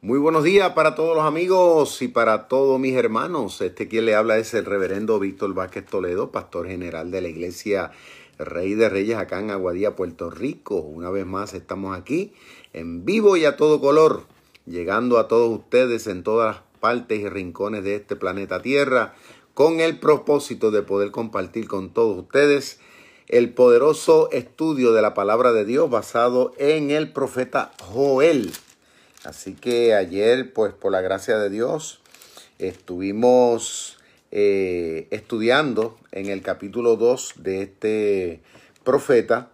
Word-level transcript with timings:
Muy 0.00 0.20
buenos 0.20 0.44
días 0.44 0.74
para 0.74 0.94
todos 0.94 1.16
los 1.16 1.24
amigos 1.24 2.02
y 2.02 2.06
para 2.06 2.46
todos 2.46 2.78
mis 2.78 2.94
hermanos. 2.94 3.60
Este 3.60 3.88
quien 3.88 4.04
le 4.06 4.14
habla 4.14 4.38
es 4.38 4.54
el 4.54 4.64
reverendo 4.64 5.18
Víctor 5.18 5.54
Vázquez 5.54 5.86
Toledo, 5.86 6.30
pastor 6.30 6.68
general 6.68 7.10
de 7.10 7.20
la 7.20 7.26
iglesia 7.26 7.90
Rey 8.38 8.74
de 8.74 8.88
Reyes 8.88 9.16
acá 9.16 9.40
en 9.40 9.50
Aguadía, 9.50 9.96
Puerto 9.96 10.30
Rico. 10.30 10.76
Una 10.76 11.10
vez 11.10 11.26
más 11.26 11.52
estamos 11.52 11.98
aquí 11.98 12.32
en 12.72 13.04
vivo 13.04 13.36
y 13.36 13.44
a 13.44 13.56
todo 13.56 13.80
color, 13.80 14.22
llegando 14.66 15.18
a 15.18 15.26
todos 15.26 15.50
ustedes 15.58 16.06
en 16.06 16.22
todas 16.22 16.54
las 16.54 16.62
partes 16.78 17.18
y 17.18 17.28
rincones 17.28 17.82
de 17.82 17.96
este 17.96 18.14
planeta 18.14 18.62
Tierra 18.62 19.16
con 19.52 19.80
el 19.80 19.98
propósito 19.98 20.70
de 20.70 20.82
poder 20.82 21.10
compartir 21.10 21.66
con 21.66 21.92
todos 21.92 22.16
ustedes 22.16 22.78
el 23.26 23.52
poderoso 23.52 24.30
estudio 24.30 24.92
de 24.92 25.02
la 25.02 25.14
palabra 25.14 25.50
de 25.50 25.64
Dios 25.64 25.90
basado 25.90 26.52
en 26.56 26.92
el 26.92 27.12
profeta 27.12 27.72
Joel. 27.82 28.52
Así 29.28 29.52
que 29.52 29.94
ayer, 29.94 30.54
pues 30.54 30.72
por 30.72 30.90
la 30.90 31.02
gracia 31.02 31.36
de 31.36 31.50
Dios, 31.50 32.00
estuvimos 32.58 33.98
eh, 34.30 35.06
estudiando 35.10 35.98
en 36.12 36.30
el 36.30 36.40
capítulo 36.40 36.96
2 36.96 37.34
de 37.36 37.60
este 37.60 38.40
profeta. 38.84 39.50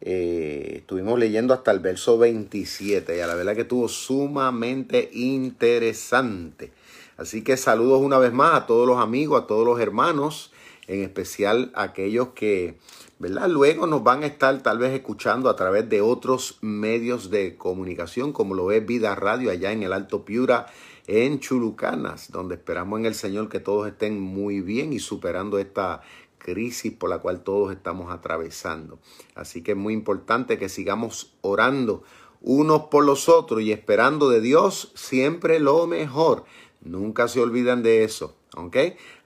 Eh, 0.00 0.76
estuvimos 0.76 1.18
leyendo 1.18 1.52
hasta 1.52 1.70
el 1.70 1.80
verso 1.80 2.16
27 2.16 3.18
y 3.18 3.20
a 3.20 3.26
la 3.26 3.34
verdad 3.34 3.54
que 3.54 3.60
estuvo 3.60 3.88
sumamente 3.88 5.10
interesante. 5.12 6.72
Así 7.18 7.44
que 7.44 7.58
saludos 7.58 8.00
una 8.00 8.16
vez 8.16 8.32
más 8.32 8.54
a 8.54 8.66
todos 8.66 8.86
los 8.86 8.96
amigos, 8.96 9.42
a 9.42 9.46
todos 9.46 9.66
los 9.66 9.80
hermanos, 9.80 10.50
en 10.86 11.02
especial 11.02 11.72
a 11.74 11.82
aquellos 11.82 12.28
que 12.28 12.76
Luego 13.20 13.86
nos 13.86 14.02
van 14.02 14.22
a 14.22 14.26
estar 14.26 14.62
tal 14.62 14.78
vez 14.78 14.94
escuchando 14.94 15.50
a 15.50 15.56
través 15.56 15.86
de 15.90 16.00
otros 16.00 16.56
medios 16.62 17.28
de 17.28 17.54
comunicación, 17.54 18.32
como 18.32 18.54
lo 18.54 18.72
es 18.72 18.86
Vida 18.86 19.14
Radio 19.14 19.50
allá 19.50 19.72
en 19.72 19.82
el 19.82 19.92
Alto 19.92 20.24
Piura, 20.24 20.68
en 21.06 21.38
Chulucanas, 21.38 22.32
donde 22.32 22.54
esperamos 22.54 22.98
en 22.98 23.04
el 23.04 23.14
Señor 23.14 23.50
que 23.50 23.60
todos 23.60 23.86
estén 23.88 24.18
muy 24.18 24.62
bien 24.62 24.94
y 24.94 25.00
superando 25.00 25.58
esta 25.58 26.00
crisis 26.38 26.92
por 26.94 27.10
la 27.10 27.18
cual 27.18 27.42
todos 27.42 27.72
estamos 27.72 28.10
atravesando. 28.10 28.98
Así 29.34 29.62
que 29.62 29.72
es 29.72 29.76
muy 29.76 29.92
importante 29.92 30.56
que 30.56 30.70
sigamos 30.70 31.34
orando 31.42 32.02
unos 32.40 32.84
por 32.84 33.04
los 33.04 33.28
otros 33.28 33.60
y 33.60 33.70
esperando 33.70 34.30
de 34.30 34.40
Dios 34.40 34.92
siempre 34.94 35.60
lo 35.60 35.86
mejor. 35.86 36.44
Nunca 36.82 37.28
se 37.28 37.40
olvidan 37.40 37.82
de 37.82 38.04
eso. 38.04 38.34
¿Ok? 38.56 38.76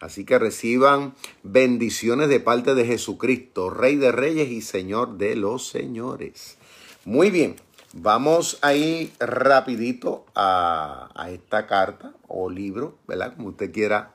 Así 0.01 0.25
que 0.25 0.39
reciban 0.39 1.15
bendiciones 1.43 2.29
de 2.29 2.41
parte 2.41 2.75
de 2.75 2.85
Jesucristo, 2.85 3.71
Rey 3.71 3.97
de 3.97 4.13
Reyes 4.13 4.51
y 4.51 4.61
Señor 4.61 5.17
de 5.17 5.35
los 5.35 5.69
Señores. 5.69 6.59
Muy 7.07 7.31
bien, 7.31 7.57
vamos 7.95 8.59
a 8.61 8.75
ir 8.75 9.13
rapidito 9.19 10.27
a, 10.35 11.11
esta 11.31 11.67
carta 11.67 12.13
o 12.29 12.51
libro, 12.51 12.99
¿verdad? 13.09 13.35
Como 13.35 13.49
usted 13.49 13.73
quiera 13.73 14.15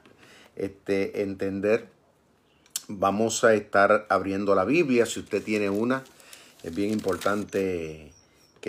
este, 0.55 1.23
entender. 1.23 1.89
Vamos 2.87 3.43
a 3.43 3.53
estar 3.55 4.05
abriendo 4.09 4.53
la 4.53 4.65
Biblia. 4.65 5.05
Si 5.05 5.19
usted 5.19 5.43
tiene 5.43 5.69
una, 5.69 6.03
es 6.63 6.75
bien 6.75 6.91
importante 6.91 8.11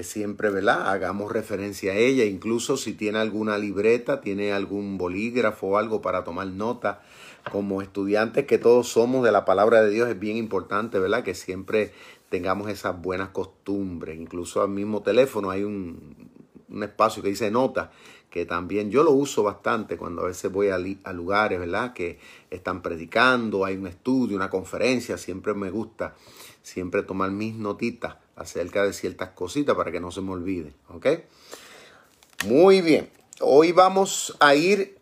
siempre, 0.02 0.50
¿verdad? 0.50 0.88
Hagamos 0.88 1.32
referencia 1.32 1.92
a 1.92 1.96
ella, 1.96 2.24
incluso 2.24 2.76
si 2.76 2.92
tiene 2.94 3.18
alguna 3.18 3.58
libreta, 3.58 4.20
tiene 4.20 4.52
algún 4.52 4.98
bolígrafo 4.98 5.68
o 5.68 5.76
algo 5.78 6.00
para 6.00 6.24
tomar 6.24 6.46
nota. 6.48 7.02
Como 7.50 7.80
estudiantes 7.80 8.46
que 8.46 8.58
todos 8.58 8.88
somos 8.88 9.24
de 9.24 9.32
la 9.32 9.44
palabra 9.44 9.82
de 9.82 9.90
Dios, 9.90 10.08
es 10.08 10.18
bien 10.18 10.36
importante, 10.36 10.98
¿verdad? 10.98 11.24
Que 11.24 11.34
siempre 11.34 11.92
tengamos 12.28 12.70
esas 12.70 13.00
buenas 13.00 13.30
costumbres. 13.30 14.18
Incluso 14.18 14.62
al 14.62 14.68
mismo 14.68 15.02
teléfono 15.02 15.50
hay 15.50 15.64
un, 15.64 16.30
un 16.68 16.82
espacio 16.82 17.22
que 17.22 17.30
dice 17.30 17.50
nota, 17.50 17.90
que 18.28 18.46
también 18.46 18.90
yo 18.90 19.02
lo 19.02 19.10
uso 19.10 19.42
bastante 19.42 19.96
cuando 19.96 20.22
a 20.22 20.26
veces 20.26 20.52
voy 20.52 20.68
a, 20.68 20.76
a, 20.76 21.12
lugares, 21.12 21.58
¿verdad? 21.58 21.92
Que 21.92 22.18
están 22.50 22.82
predicando, 22.82 23.64
hay 23.64 23.76
un 23.76 23.86
estudio, 23.86 24.36
una 24.36 24.50
conferencia, 24.50 25.18
siempre 25.18 25.54
me 25.54 25.70
gusta 25.70 26.14
siempre 26.62 27.02
tomar 27.02 27.30
mis 27.30 27.54
notitas 27.54 28.16
acerca 28.40 28.84
de 28.84 28.94
ciertas 28.94 29.30
cositas 29.30 29.76
para 29.76 29.92
que 29.92 30.00
no 30.00 30.10
se 30.10 30.22
me 30.22 30.30
olvide. 30.32 30.72
¿Ok? 30.88 31.06
Muy 32.46 32.80
bien. 32.80 33.10
Hoy 33.40 33.72
vamos 33.72 34.34
a 34.40 34.54
ir 34.54 34.96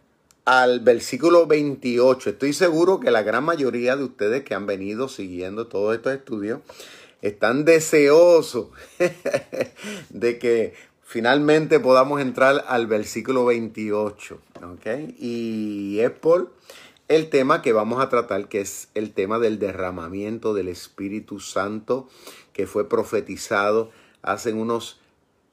al 0.45 0.81
versículo 0.81 1.47
28. 1.47 2.31
Estoy 2.31 2.53
seguro 2.53 2.99
que 2.99 3.13
la 3.13 3.23
gran 3.23 3.45
mayoría 3.45 3.97
de 3.97 4.03
ustedes 4.03 4.43
que 4.43 4.55
han 4.55 4.67
venido 4.67 5.09
siguiendo 5.09 5.69
todos 5.69 5.95
estos 5.95 6.15
estudios 6.15 6.61
están 7.23 7.65
deseosos 7.65 8.69
de 10.09 10.39
que 10.41 10.75
finalmente 11.05 11.79
podamos 11.79 12.21
entrar 12.21 12.65
al 12.67 12.89
versículo 12.89 13.45
28. 13.45 14.41
¿Ok? 14.65 14.87
Y 15.17 16.01
es 16.01 16.11
por 16.11 16.53
el 17.07 17.31
tema 17.31 17.63
que 17.63 17.73
vamos 17.73 18.03
a 18.03 18.09
tratar, 18.09 18.49
que 18.49 18.61
es 18.61 18.89
el 18.95 19.13
tema 19.13 19.39
del 19.39 19.61
derramamiento 19.61 20.55
del 20.55 20.67
Espíritu 20.67 21.39
Santo 21.39 22.09
que 22.59 22.67
fue 22.67 22.89
profetizado 22.89 23.93
hace 24.21 24.53
unos 24.53 25.01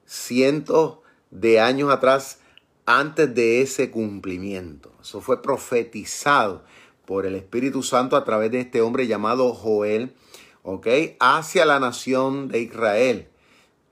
cientos 0.08 0.98
de 1.30 1.60
años 1.60 1.92
atrás 1.92 2.40
antes 2.88 3.36
de 3.36 3.62
ese 3.62 3.92
cumplimiento. 3.92 4.92
Eso 5.00 5.22
fue 5.22 5.44
profetizado 5.44 6.64
por 7.06 7.28
el 7.28 7.36
Espíritu 7.36 7.84
Santo 7.84 8.16
a 8.16 8.26
través 8.26 8.50
de 8.50 8.62
este 8.62 8.82
hombre 8.82 9.06
llamado 9.06 9.54
Joel. 9.54 10.16
Hacia 11.20 11.64
la 11.64 11.80
nación 11.80 12.48
de 12.48 12.62
Israel. 12.62 13.28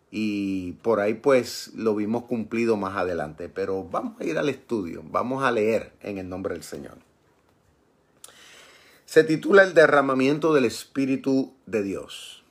Y 0.09 0.72
por 0.81 1.00
ahí 1.00 1.13
pues 1.13 1.69
lo 1.75 1.94
vimos 1.94 2.23
cumplido 2.23 2.78
más 2.78 2.97
adelante. 2.97 3.47
Pero 3.47 3.84
vamos 3.84 4.19
a 4.19 4.25
ir 4.25 4.40
al 4.40 4.50
estudio, 4.50 5.03
vamos 5.06 5.44
a 5.44 5.52
leer 5.52 5.94
en 6.02 6.18
el 6.18 6.28
nombre 6.28 6.56
del 6.56 6.63
Señor. 6.63 6.97
Se 9.06 9.23
titula 9.23 9.62
El 9.62 9.75
derramamiento 9.75 10.52
del 10.52 10.66
Espíritu 10.66 11.53
de 11.68 11.84
Dios. 11.84 12.43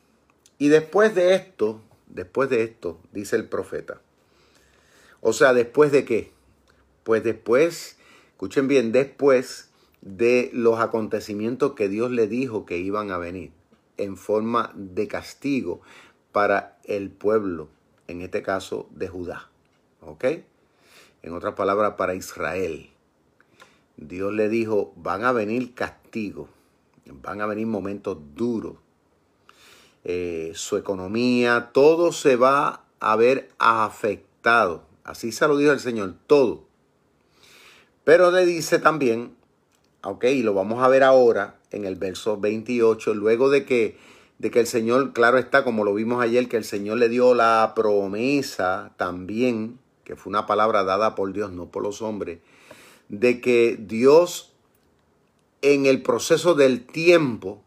Y 0.63 0.69
después 0.69 1.13
de 1.17 1.35
esto, 1.35 1.81
después 2.07 2.49
de 2.49 2.63
esto, 2.63 3.01
dice 3.11 3.35
el 3.35 3.49
profeta. 3.49 4.01
O 5.21 5.33
sea, 5.33 5.55
después 5.55 5.91
de 5.91 6.05
qué? 6.05 6.31
Pues 7.03 7.25
después, 7.25 7.99
escuchen 8.31 8.69
bien, 8.69 8.93
después 8.93 9.73
de 10.03 10.51
los 10.53 10.79
acontecimientos 10.79 11.73
que 11.73 11.89
Dios 11.89 12.13
le 12.13 12.29
dijo 12.29 12.65
que 12.65 12.79
iban 12.79 13.11
a 13.11 13.19
venir 13.19 13.51
en 13.97 14.17
forma 14.17 14.71
de 14.77 15.09
castigo 15.09 15.81
para 16.31 16.79
el 16.85 17.11
pueblo, 17.11 17.69
en 18.07 18.23
este 18.23 18.45
caso 18.45 18.89
de 18.93 19.09
Judá. 19.09 19.51
¿Ok? 20.01 20.25
En 21.23 21.33
otras 21.33 21.55
palabras, 21.55 21.95
para 21.99 22.15
Israel. 22.15 22.89
Dios 23.97 24.33
le 24.33 24.49
dijo, 24.49 24.93
van 24.95 25.25
a 25.25 25.33
venir 25.33 25.75
castigos, 25.75 26.49
van 27.07 27.41
a 27.41 27.47
venir 27.47 27.67
momentos 27.67 28.17
duros, 28.37 28.77
eh, 30.05 30.53
su 30.55 30.77
economía, 30.77 31.71
todo 31.73 32.13
se 32.13 32.37
va 32.37 32.85
a 33.01 33.17
ver 33.17 33.51
afectado. 33.59 34.85
Así 35.05 35.33
se 35.33 35.47
lo 35.49 35.57
dijo 35.57 35.73
el 35.73 35.81
Señor, 35.81 36.15
todo. 36.27 36.65
Pero 38.05 38.31
le 38.31 38.45
dice 38.47 38.79
también, 38.79 39.37
ok, 40.03 40.25
y 40.25 40.43
lo 40.43 40.55
vamos 40.55 40.83
a 40.83 40.89
ver 40.89 41.03
ahora 41.03 41.57
en 41.71 41.85
el 41.85 41.97
verso 41.97 42.39
28, 42.39 43.15
luego 43.15 43.49
de 43.49 43.65
que, 43.65 43.97
de 44.39 44.51
que 44.51 44.61
el 44.61 44.67
Señor, 44.67 45.13
claro 45.13 45.39
está, 45.39 45.65
como 45.65 45.85
lo 45.85 45.95
vimos 45.95 46.23
ayer, 46.23 46.49
que 46.49 46.57
el 46.57 46.65
Señor 46.65 46.99
le 46.99 47.09
dio 47.09 47.35
la 47.35 47.73
promesa 47.77 48.93
también, 48.97 49.79
que 50.05 50.17
fue 50.17 50.31
una 50.31 50.47
palabra 50.47 50.83
dada 50.83 51.15
por 51.15 51.33
Dios, 51.33 51.53
no 51.53 51.67
por 51.67 51.83
los 51.83 52.03
hombres, 52.03 52.41
de 53.09 53.41
que 53.41 53.77
Dios 53.81 54.53
en 55.61 55.87
el 55.87 56.03
proceso 56.03 56.55
del 56.55 56.85
tiempo 56.85 57.63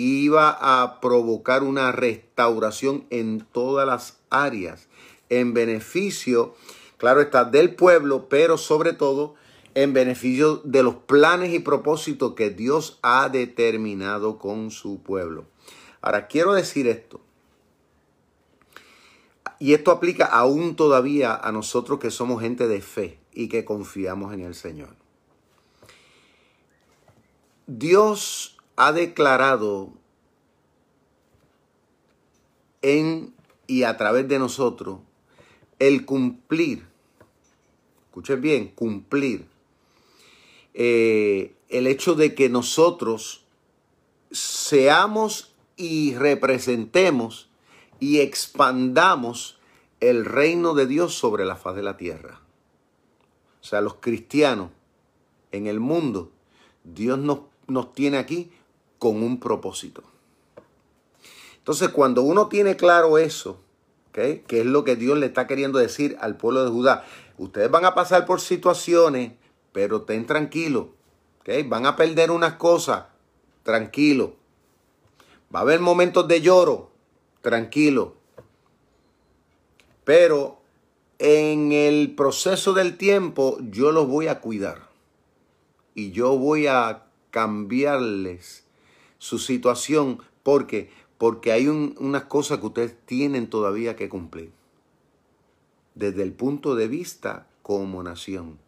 iba 0.00 0.56
a 0.60 1.00
provocar 1.00 1.62
una 1.62 1.92
restauración 1.92 3.04
en 3.10 3.46
todas 3.52 3.86
las 3.86 4.18
áreas, 4.30 4.88
en 5.28 5.52
beneficio, 5.52 6.54
claro 6.96 7.20
está, 7.20 7.44
del 7.44 7.74
pueblo, 7.74 8.28
pero 8.28 8.56
sobre 8.56 8.92
todo 8.92 9.34
en 9.74 9.92
beneficio 9.92 10.62
de 10.64 10.82
los 10.82 10.96
planes 10.96 11.52
y 11.52 11.58
propósitos 11.58 12.34
que 12.34 12.50
Dios 12.50 12.98
ha 13.02 13.28
determinado 13.28 14.38
con 14.38 14.70
su 14.70 15.02
pueblo. 15.02 15.44
Ahora, 16.00 16.28
quiero 16.28 16.54
decir 16.54 16.88
esto, 16.88 17.20
y 19.58 19.74
esto 19.74 19.90
aplica 19.90 20.24
aún 20.24 20.74
todavía 20.74 21.34
a 21.34 21.52
nosotros 21.52 21.98
que 21.98 22.10
somos 22.10 22.40
gente 22.40 22.66
de 22.66 22.80
fe 22.80 23.18
y 23.34 23.48
que 23.48 23.66
confiamos 23.66 24.32
en 24.32 24.40
el 24.40 24.54
Señor. 24.54 24.96
Dios 27.66 28.56
ha 28.80 28.92
declarado 28.92 29.92
en 32.80 33.34
y 33.66 33.82
a 33.82 33.98
través 33.98 34.26
de 34.26 34.38
nosotros 34.38 35.00
el 35.78 36.06
cumplir, 36.06 36.86
escuchen 38.06 38.40
bien, 38.40 38.68
cumplir 38.68 39.46
eh, 40.72 41.54
el 41.68 41.86
hecho 41.86 42.14
de 42.14 42.34
que 42.34 42.48
nosotros 42.48 43.44
seamos 44.30 45.54
y 45.76 46.14
representemos 46.14 47.50
y 47.98 48.20
expandamos 48.20 49.58
el 50.00 50.24
reino 50.24 50.72
de 50.72 50.86
Dios 50.86 51.12
sobre 51.12 51.44
la 51.44 51.56
faz 51.56 51.76
de 51.76 51.82
la 51.82 51.98
tierra. 51.98 52.40
o 53.60 53.64
sea, 53.64 53.82
los 53.82 53.96
cristianos 53.96 54.70
en 55.52 55.66
el 55.66 55.80
mundo, 55.80 56.32
Dios 56.82 57.18
nos, 57.18 57.40
nos 57.66 57.92
tiene 57.92 58.16
aquí 58.16 58.50
con 59.00 59.22
un 59.22 59.40
propósito. 59.40 60.04
Entonces, 61.56 61.88
cuando 61.88 62.22
uno 62.22 62.48
tiene 62.48 62.76
claro 62.76 63.16
eso, 63.16 63.58
que 64.12 64.44
es 64.46 64.66
lo 64.66 64.84
que 64.84 64.94
Dios 64.94 65.18
le 65.18 65.26
está 65.26 65.46
queriendo 65.46 65.78
decir 65.78 66.18
al 66.20 66.36
pueblo 66.36 66.62
de 66.62 66.70
Judá, 66.70 67.04
ustedes 67.38 67.70
van 67.70 67.86
a 67.86 67.94
pasar 67.94 68.26
por 68.26 68.42
situaciones, 68.42 69.32
pero 69.72 69.98
estén 69.98 70.26
tranquilos, 70.26 70.88
¿okay? 71.40 71.62
van 71.62 71.86
a 71.86 71.96
perder 71.96 72.30
unas 72.30 72.54
cosas, 72.54 73.06
tranquilo. 73.62 74.34
Va 75.54 75.60
a 75.60 75.62
haber 75.62 75.80
momentos 75.80 76.28
de 76.28 76.42
lloro, 76.42 76.90
tranquilo. 77.40 78.16
Pero 80.04 80.60
en 81.18 81.72
el 81.72 82.14
proceso 82.14 82.74
del 82.74 82.98
tiempo 82.98 83.56
yo 83.70 83.92
los 83.92 84.06
voy 84.06 84.26
a 84.26 84.40
cuidar 84.40 84.90
y 85.94 86.10
yo 86.10 86.36
voy 86.36 86.66
a 86.66 87.06
cambiarles 87.30 88.64
su 89.20 89.38
situación 89.38 90.18
porque 90.42 90.90
porque 91.20 91.52
hay 91.52 91.68
unas 91.68 92.24
cosas 92.24 92.60
que 92.60 92.66
ustedes 92.66 92.96
tienen 93.04 93.50
todavía 93.50 93.94
que 93.94 94.08
cumplir 94.08 94.52
desde 95.94 96.22
el 96.22 96.32
punto 96.32 96.74
de 96.76 96.88
vista 96.88 97.46
como 97.62 98.02
nación. 98.02 98.58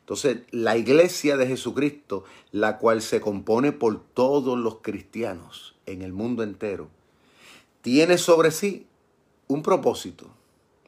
Entonces, 0.00 0.38
la 0.50 0.76
iglesia 0.76 1.36
de 1.36 1.46
Jesucristo, 1.46 2.24
la 2.50 2.78
cual 2.78 3.02
se 3.02 3.20
compone 3.20 3.70
por 3.70 4.02
todos 4.02 4.58
los 4.58 4.78
cristianos 4.82 5.76
en 5.86 6.02
el 6.02 6.12
mundo 6.12 6.42
entero, 6.42 6.88
tiene 7.82 8.18
sobre 8.18 8.50
sí 8.50 8.88
un 9.46 9.62
propósito 9.62 10.26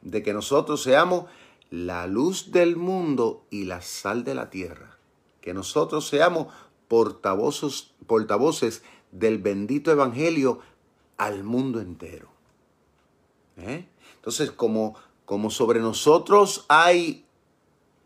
de 0.01 0.21
que 0.21 0.33
nosotros 0.33 0.83
seamos 0.83 1.27
la 1.69 2.07
luz 2.07 2.51
del 2.51 2.75
mundo 2.75 3.45
y 3.49 3.63
la 3.63 3.81
sal 3.81 4.25
de 4.25 4.35
la 4.35 4.49
tierra. 4.49 4.97
Que 5.39 5.53
nosotros 5.53 6.09
seamos 6.09 6.47
portavoces, 6.87 7.91
portavoces 8.05 8.83
del 9.11 9.37
bendito 9.37 9.91
evangelio 9.91 10.59
al 11.17 11.43
mundo 11.43 11.81
entero. 11.81 12.29
¿Eh? 13.57 13.87
Entonces, 14.15 14.51
como, 14.51 14.95
como 15.25 15.49
sobre 15.49 15.79
nosotros 15.79 16.65
hay 16.67 17.25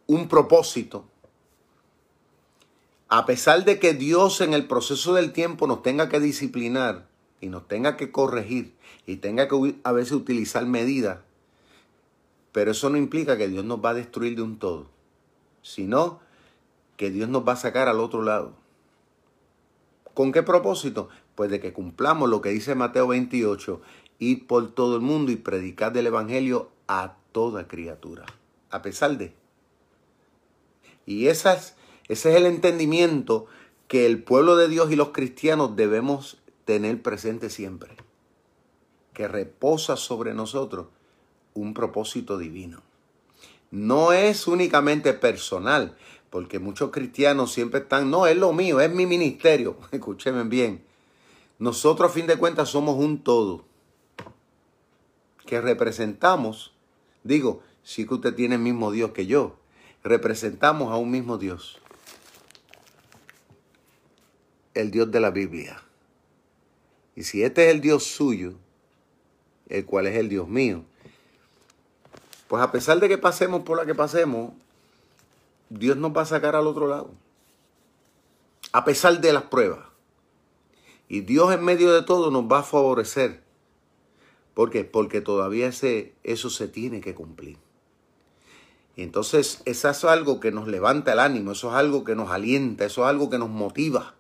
un 0.07 0.27
propósito, 0.27 1.05
a 3.09 3.25
pesar 3.25 3.65
de 3.65 3.79
que 3.79 3.93
Dios 3.93 4.39
en 4.39 4.53
el 4.53 4.67
proceso 4.67 5.13
del 5.13 5.33
tiempo 5.33 5.67
nos 5.67 5.83
tenga 5.83 6.07
que 6.07 6.19
disciplinar 6.19 7.07
y 7.41 7.47
nos 7.47 7.67
tenga 7.67 7.97
que 7.97 8.11
corregir 8.11 8.73
y 9.05 9.17
tenga 9.17 9.49
que 9.49 9.75
a 9.83 9.91
veces 9.91 10.13
utilizar 10.13 10.65
medidas, 10.65 11.19
pero 12.53 12.71
eso 12.71 12.89
no 12.89 12.97
implica 12.97 13.37
que 13.37 13.49
Dios 13.49 13.65
nos 13.65 13.83
va 13.83 13.89
a 13.89 13.95
destruir 13.95 14.35
de 14.35 14.43
un 14.43 14.59
todo, 14.59 14.87
sino 15.61 16.19
que 16.95 17.09
Dios 17.09 17.27
nos 17.27 17.45
va 17.45 17.53
a 17.53 17.57
sacar 17.57 17.87
al 17.89 17.99
otro 17.99 18.21
lado. 18.21 18.60
¿Con 20.13 20.31
qué 20.31 20.43
propósito? 20.43 21.09
Pues 21.35 21.49
de 21.49 21.59
que 21.59 21.73
cumplamos 21.73 22.29
lo 22.29 22.41
que 22.41 22.49
dice 22.49 22.75
Mateo 22.75 23.07
28, 23.07 23.81
ir 24.19 24.47
por 24.47 24.73
todo 24.73 24.95
el 24.95 25.01
mundo 25.01 25.31
y 25.31 25.37
predicar 25.37 25.93
del 25.93 26.07
Evangelio 26.07 26.69
a 26.87 27.15
toda 27.31 27.67
criatura, 27.67 28.25
a 28.69 28.81
pesar 28.81 29.17
de. 29.17 29.33
Y 31.05 31.27
esas, 31.27 31.75
ese 32.07 32.31
es 32.31 32.35
el 32.35 32.45
entendimiento 32.45 33.47
que 33.87 34.05
el 34.05 34.23
pueblo 34.23 34.55
de 34.55 34.67
Dios 34.67 34.91
y 34.91 34.95
los 34.95 35.09
cristianos 35.09 35.75
debemos 35.75 36.37
tener 36.65 37.01
presente 37.01 37.49
siempre, 37.49 37.95
que 39.13 39.27
reposa 39.27 39.97
sobre 39.97 40.33
nosotros 40.33 40.87
un 41.53 41.73
propósito 41.73 42.37
divino. 42.37 42.81
No 43.71 44.13
es 44.13 44.47
únicamente 44.47 45.13
personal, 45.13 45.97
porque 46.31 46.59
muchos 46.59 46.91
cristianos 46.91 47.51
siempre 47.51 47.81
están, 47.81 48.09
no, 48.09 48.25
es 48.25 48.37
lo 48.37 48.53
mío, 48.53 48.79
es 48.79 48.91
mi 48.91 49.05
ministerio. 49.05 49.77
Escúcheme 49.91 50.43
bien. 50.45 50.83
Nosotros 51.59 52.09
a 52.09 52.13
fin 52.13 52.25
de 52.25 52.37
cuentas 52.37 52.69
somos 52.69 52.97
un 52.97 53.21
todo 53.21 53.65
que 55.45 55.59
representamos, 55.59 56.73
digo, 57.23 57.61
sí 57.83 58.07
que 58.07 58.13
usted 58.13 58.33
tiene 58.33 58.55
el 58.55 58.61
mismo 58.61 58.91
Dios 58.91 59.11
que 59.11 59.27
yo, 59.27 59.57
representamos 60.01 60.93
a 60.93 60.95
un 60.95 61.11
mismo 61.11 61.37
Dios, 61.37 61.79
el 64.73 64.89
Dios 64.89 65.11
de 65.11 65.19
la 65.19 65.31
Biblia. 65.31 65.83
Y 67.17 67.23
si 67.23 67.43
este 67.43 67.65
es 67.65 67.75
el 67.75 67.81
Dios 67.81 68.05
suyo, 68.05 68.53
el 69.67 69.85
cual 69.85 70.07
es 70.07 70.15
el 70.15 70.29
Dios 70.29 70.47
mío, 70.47 70.85
pues 72.47 72.63
a 72.63 72.71
pesar 72.71 73.01
de 73.01 73.09
que 73.09 73.17
pasemos 73.17 73.63
por 73.63 73.77
la 73.77 73.85
que 73.85 73.93
pasemos, 73.93 74.53
Dios 75.71 75.95
nos 75.95 76.11
va 76.15 76.23
a 76.23 76.25
sacar 76.25 76.57
al 76.57 76.67
otro 76.67 76.87
lado. 76.87 77.11
A 78.73 78.83
pesar 78.83 79.21
de 79.21 79.31
las 79.31 79.43
pruebas. 79.43 79.79
Y 81.07 81.21
Dios 81.21 81.53
en 81.53 81.63
medio 81.63 81.93
de 81.93 82.03
todo 82.03 82.29
nos 82.29 82.43
va 82.43 82.59
a 82.59 82.63
favorecer. 82.63 83.41
¿Por 84.53 84.69
qué? 84.69 84.83
Porque 84.83 85.21
todavía 85.21 85.67
ese, 85.67 86.13
eso 86.23 86.49
se 86.49 86.67
tiene 86.67 86.99
que 86.99 87.15
cumplir. 87.15 87.57
Y 88.97 89.03
entonces 89.03 89.61
eso 89.63 89.89
es 89.89 90.03
algo 90.03 90.41
que 90.41 90.51
nos 90.51 90.67
levanta 90.67 91.13
el 91.13 91.19
ánimo, 91.19 91.53
eso 91.53 91.69
es 91.69 91.75
algo 91.75 92.03
que 92.03 92.15
nos 92.15 92.31
alienta, 92.31 92.83
eso 92.83 93.03
es 93.03 93.07
algo 93.07 93.29
que 93.29 93.39
nos 93.39 93.49
motiva. 93.49 94.15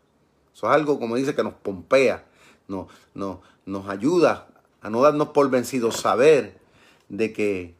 Eso 0.53 0.67
es 0.67 0.73
algo, 0.73 0.99
como 0.99 1.17
dice, 1.17 1.35
que 1.35 1.43
nos 1.43 1.53
pompea, 1.53 2.25
nos, 2.69 2.87
nos, 3.13 3.39
nos 3.65 3.89
ayuda 3.89 4.47
a 4.81 4.89
no 4.89 5.01
darnos 5.01 5.29
por 5.29 5.49
vencidos, 5.49 5.97
saber 5.97 6.57
de 7.09 7.33
que, 7.33 7.75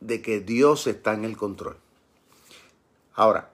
de 0.00 0.22
que 0.22 0.40
Dios 0.40 0.88
está 0.88 1.14
en 1.14 1.24
el 1.24 1.36
control. 1.36 1.76
Ahora, 3.14 3.50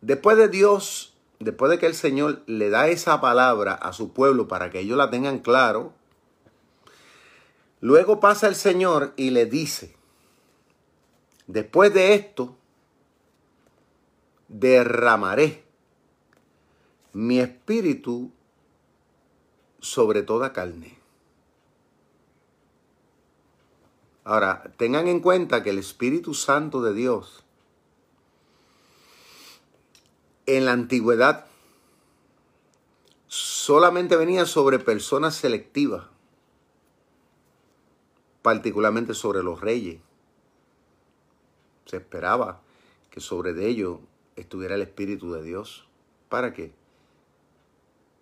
después 0.00 0.36
de 0.36 0.48
Dios, 0.48 1.14
después 1.40 1.70
de 1.70 1.78
que 1.78 1.86
el 1.86 1.94
Señor 1.94 2.42
le 2.46 2.70
da 2.70 2.88
esa 2.88 3.20
palabra 3.20 3.74
a 3.74 3.92
su 3.92 4.12
pueblo 4.12 4.48
para 4.48 4.70
que 4.70 4.80
ellos 4.80 4.96
la 4.96 5.10
tengan 5.10 5.40
claro, 5.40 5.92
luego 7.80 8.20
pasa 8.20 8.46
el 8.46 8.54
Señor 8.54 9.12
y 9.16 9.30
le 9.30 9.46
dice, 9.46 9.96
después 11.46 11.92
de 11.92 12.14
esto, 12.14 12.56
derramaré 14.48 15.64
mi 17.12 17.40
espíritu 17.40 18.30
sobre 19.80 20.22
toda 20.22 20.52
carne. 20.52 20.98
Ahora, 24.24 24.62
tengan 24.76 25.08
en 25.08 25.20
cuenta 25.20 25.62
que 25.62 25.70
el 25.70 25.78
Espíritu 25.78 26.34
Santo 26.34 26.82
de 26.82 26.92
Dios 26.92 27.44
en 30.48 30.64
la 30.64 30.72
antigüedad 30.72 31.44
solamente 33.26 34.16
venía 34.16 34.46
sobre 34.46 34.78
personas 34.78 35.34
selectivas, 35.34 36.06
particularmente 38.40 39.12
sobre 39.12 39.42
los 39.42 39.60
reyes. 39.60 40.00
Se 41.84 41.98
esperaba 41.98 42.62
que 43.10 43.20
sobre 43.20 43.52
de 43.52 43.68
ellos 43.68 43.98
estuviera 44.36 44.74
el 44.74 44.80
Espíritu 44.80 45.32
de 45.32 45.42
Dios. 45.42 45.86
¿Para 46.30 46.54
qué? 46.54 46.72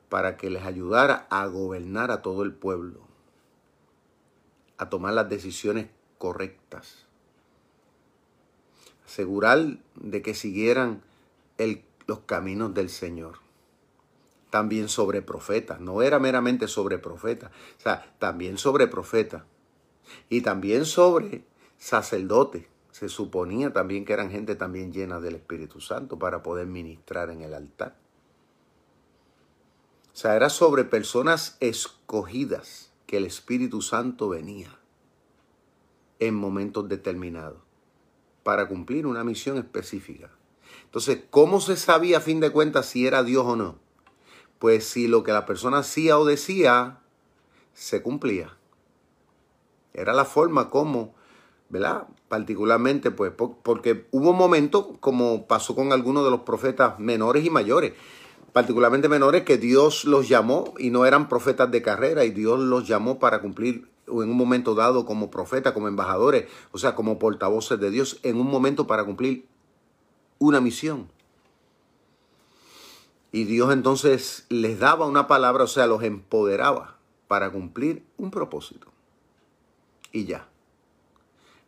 Para 0.08 0.36
que 0.36 0.50
les 0.50 0.64
ayudara 0.64 1.28
a 1.30 1.46
gobernar 1.46 2.10
a 2.10 2.22
todo 2.22 2.42
el 2.42 2.52
pueblo, 2.52 3.06
a 4.78 4.88
tomar 4.88 5.14
las 5.14 5.28
decisiones 5.28 5.86
correctas, 6.18 7.06
asegurar 9.04 9.78
de 9.94 10.22
que 10.22 10.34
siguieran 10.34 11.02
el 11.58 11.84
los 12.06 12.20
caminos 12.20 12.74
del 12.74 12.90
Señor. 12.90 13.38
También 14.50 14.88
sobre 14.88 15.22
profetas, 15.22 15.80
no 15.80 16.02
era 16.02 16.18
meramente 16.18 16.68
sobre 16.68 16.98
profetas, 16.98 17.50
o 17.78 17.80
sea, 17.80 18.14
también 18.18 18.58
sobre 18.58 18.86
profetas. 18.86 19.42
Y 20.28 20.42
también 20.42 20.84
sobre 20.84 21.44
sacerdotes. 21.78 22.66
Se 22.90 23.08
suponía 23.08 23.72
también 23.72 24.04
que 24.04 24.14
eran 24.14 24.30
gente 24.30 24.54
también 24.54 24.92
llena 24.92 25.20
del 25.20 25.34
Espíritu 25.34 25.80
Santo 25.80 26.18
para 26.18 26.42
poder 26.42 26.66
ministrar 26.66 27.28
en 27.28 27.42
el 27.42 27.52
altar. 27.52 27.96
O 30.14 30.16
sea, 30.16 30.34
era 30.34 30.48
sobre 30.48 30.84
personas 30.84 31.58
escogidas 31.60 32.90
que 33.06 33.18
el 33.18 33.26
Espíritu 33.26 33.82
Santo 33.82 34.30
venía 34.30 34.78
en 36.18 36.34
momentos 36.34 36.88
determinados 36.88 37.58
para 38.42 38.66
cumplir 38.66 39.06
una 39.06 39.24
misión 39.24 39.58
específica. 39.58 40.30
Entonces, 40.84 41.20
¿cómo 41.30 41.60
se 41.60 41.76
sabía 41.76 42.18
a 42.18 42.20
fin 42.20 42.40
de 42.40 42.50
cuentas 42.50 42.86
si 42.86 43.06
era 43.06 43.22
Dios 43.22 43.44
o 43.46 43.56
no? 43.56 43.78
Pues 44.58 44.86
si 44.86 45.08
lo 45.08 45.22
que 45.22 45.32
la 45.32 45.46
persona 45.46 45.78
hacía 45.78 46.18
o 46.18 46.24
decía 46.24 47.00
se 47.74 48.02
cumplía. 48.02 48.56
Era 49.92 50.14
la 50.14 50.24
forma 50.24 50.70
como, 50.70 51.14
¿verdad? 51.68 52.06
Particularmente, 52.28 53.10
pues, 53.10 53.32
porque 53.32 54.06
hubo 54.10 54.32
momentos, 54.32 54.86
como 55.00 55.46
pasó 55.46 55.74
con 55.74 55.92
algunos 55.92 56.24
de 56.24 56.30
los 56.30 56.40
profetas 56.40 56.98
menores 56.98 57.44
y 57.44 57.50
mayores, 57.50 57.92
particularmente 58.52 59.08
menores, 59.08 59.42
que 59.42 59.58
Dios 59.58 60.06
los 60.06 60.28
llamó 60.28 60.74
y 60.78 60.90
no 60.90 61.04
eran 61.04 61.28
profetas 61.28 61.70
de 61.70 61.82
carrera, 61.82 62.24
y 62.24 62.30
Dios 62.30 62.58
los 62.58 62.88
llamó 62.88 63.18
para 63.18 63.40
cumplir 63.40 63.88
en 64.06 64.30
un 64.30 64.36
momento 64.36 64.74
dado 64.74 65.04
como 65.04 65.30
profeta, 65.30 65.74
como 65.74 65.88
embajadores, 65.88 66.46
o 66.72 66.78
sea, 66.78 66.94
como 66.94 67.18
portavoces 67.18 67.78
de 67.78 67.90
Dios, 67.90 68.20
en 68.22 68.38
un 68.38 68.46
momento 68.46 68.86
para 68.86 69.04
cumplir 69.04 69.46
una 70.38 70.60
misión. 70.60 71.08
Y 73.32 73.44
Dios 73.44 73.72
entonces 73.72 74.46
les 74.48 74.78
daba 74.78 75.06
una 75.06 75.26
palabra, 75.26 75.64
o 75.64 75.68
sea, 75.68 75.86
los 75.86 76.02
empoderaba 76.02 76.96
para 77.28 77.50
cumplir 77.50 78.04
un 78.16 78.30
propósito. 78.30 78.88
Y 80.12 80.24
ya. 80.24 80.48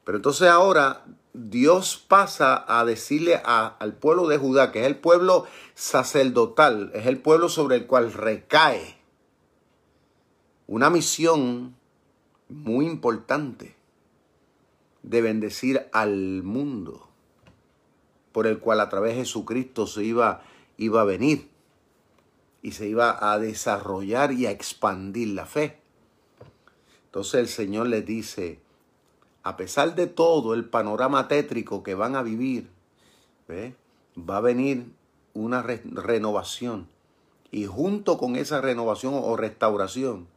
Pero 0.04 0.16
entonces 0.16 0.48
ahora 0.48 1.04
Dios 1.34 2.02
pasa 2.08 2.64
a 2.66 2.84
decirle 2.84 3.40
al 3.44 3.94
pueblo 3.94 4.26
de 4.28 4.38
Judá, 4.38 4.72
que 4.72 4.80
es 4.80 4.86
el 4.86 4.96
pueblo 4.96 5.46
sacerdotal, 5.74 6.90
es 6.94 7.06
el 7.06 7.18
pueblo 7.18 7.48
sobre 7.48 7.76
el 7.76 7.86
cual 7.86 8.12
recae 8.12 8.96
una 10.66 10.90
misión 10.90 11.76
muy 12.48 12.86
importante 12.86 13.76
de 15.02 15.22
bendecir 15.22 15.88
al 15.92 16.42
mundo, 16.42 17.07
por 18.38 18.46
el 18.46 18.60
cual 18.60 18.80
a 18.80 18.88
través 18.88 19.16
de 19.16 19.22
Jesucristo 19.22 19.88
se 19.88 20.04
iba, 20.04 20.42
iba 20.76 21.00
a 21.00 21.04
venir 21.04 21.48
y 22.62 22.70
se 22.70 22.86
iba 22.86 23.32
a 23.32 23.36
desarrollar 23.40 24.30
y 24.30 24.46
a 24.46 24.52
expandir 24.52 25.30
la 25.34 25.44
fe. 25.44 25.80
Entonces 27.06 27.40
el 27.40 27.48
Señor 27.48 27.88
les 27.88 28.06
dice, 28.06 28.60
a 29.42 29.56
pesar 29.56 29.96
de 29.96 30.06
todo 30.06 30.54
el 30.54 30.66
panorama 30.66 31.26
tétrico 31.26 31.82
que 31.82 31.96
van 31.96 32.14
a 32.14 32.22
vivir, 32.22 32.70
va 33.50 34.36
a 34.36 34.40
venir 34.40 34.86
una 35.34 35.60
renovación. 35.62 36.86
Y 37.50 37.66
junto 37.66 38.18
con 38.18 38.36
esa 38.36 38.60
renovación 38.60 39.14
o 39.16 39.36
restauración, 39.36 40.28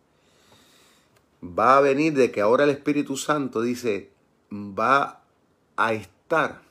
va 1.43 1.77
a 1.77 1.81
venir 1.81 2.15
de 2.15 2.31
que 2.31 2.41
ahora 2.41 2.63
el 2.63 2.71
Espíritu 2.71 3.15
Santo 3.15 3.61
dice, 3.61 4.09
va 4.51 5.21
a 5.77 5.93
estar 5.93 6.70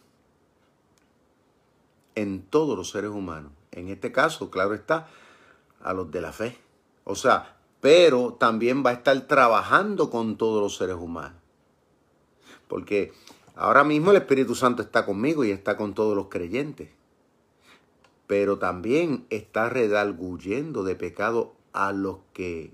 en 2.15 2.43
todos 2.43 2.77
los 2.77 2.91
seres 2.91 3.11
humanos. 3.11 3.53
En 3.73 3.89
este 3.89 4.13
caso, 4.13 4.51
claro 4.51 4.75
está, 4.75 5.09
a 5.83 5.93
los 5.93 6.11
de 6.11 6.21
la 6.21 6.33
fe. 6.33 6.59
O 7.05 7.15
sea, 7.15 7.57
pero 7.81 8.35
también 8.35 8.85
va 8.85 8.91
a 8.91 8.95
estar 8.95 9.19
trabajando 9.23 10.11
con 10.11 10.37
todos 10.37 10.63
los 10.63 10.77
seres 10.77 10.97
humanos. 10.97 11.39
Porque 12.69 13.13
ahora 13.57 13.85
mismo 13.85 14.11
el 14.11 14.19
Espíritu 14.19 14.55
Santo 14.55 14.83
está 14.83 15.07
conmigo 15.07 15.45
y 15.45 15.51
está 15.51 15.77
con 15.77 15.95
todos 15.95 16.15
los 16.15 16.29
creyentes. 16.29 16.91
Pero 18.27 18.59
también 18.59 19.27
está 19.31 19.69
redalguyendo 19.69 20.85
de 20.85 20.95
pecado 20.95 21.55
a 21.73 21.93
los 21.93 22.19
que 22.33 22.73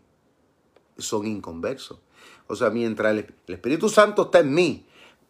son 0.99 1.27
inconversos. 1.27 1.99
O 2.47 2.57
sea, 2.57 2.71
mientras 2.71 3.13
el, 3.13 3.35
Espíritu 3.47 3.89
Santo 3.89 4.23
está 4.23 4.41
en 4.41 4.55
mí, 4.55 4.87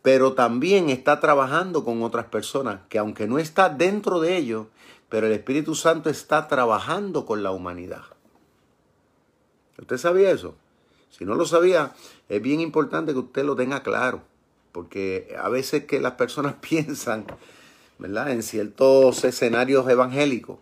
pero 0.06 0.34
también 0.34 0.88
está 0.88 1.18
trabajando 1.18 1.82
con 1.82 2.04
otras 2.04 2.26
personas 2.26 2.78
que 2.88 2.96
aunque 2.96 3.26
no 3.26 3.40
está 3.40 3.70
dentro 3.70 4.20
de 4.20 4.36
ellos, 4.36 4.68
pero 5.08 5.26
el 5.26 5.32
Espíritu 5.32 5.74
Santo 5.74 6.10
está 6.10 6.46
trabajando 6.46 7.26
con 7.26 7.42
la 7.42 7.50
humanidad. 7.50 8.04
¿Usted 9.76 9.96
sabía 9.98 10.30
eso? 10.30 10.54
Si 11.10 11.24
no 11.24 11.34
lo 11.34 11.44
sabía, 11.44 11.92
es 12.28 12.40
bien 12.40 12.60
importante 12.60 13.14
que 13.14 13.18
usted 13.18 13.44
lo 13.44 13.56
tenga 13.56 13.82
claro, 13.82 14.22
porque 14.70 15.34
a 15.42 15.48
veces 15.48 15.86
que 15.86 16.00
las 16.00 16.12
personas 16.12 16.54
piensan, 16.60 17.26
¿verdad? 17.98 18.30
En 18.30 18.44
ciertos 18.44 19.24
escenarios 19.24 19.88
evangélicos, 19.88 20.60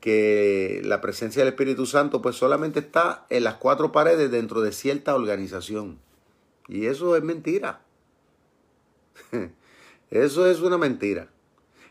que 0.00 0.82
la 0.84 1.00
presencia 1.00 1.44
del 1.44 1.52
Espíritu 1.52 1.86
Santo 1.86 2.20
pues 2.20 2.34
solamente 2.34 2.80
está 2.80 3.24
en 3.30 3.44
las 3.44 3.54
cuatro 3.54 3.92
paredes 3.92 4.32
dentro 4.32 4.62
de 4.62 4.72
cierta 4.72 5.14
organización. 5.14 6.00
Y 6.66 6.86
eso 6.86 7.14
es 7.14 7.22
mentira. 7.22 7.83
Eso 10.10 10.46
es 10.46 10.60
una 10.60 10.78
mentira. 10.78 11.28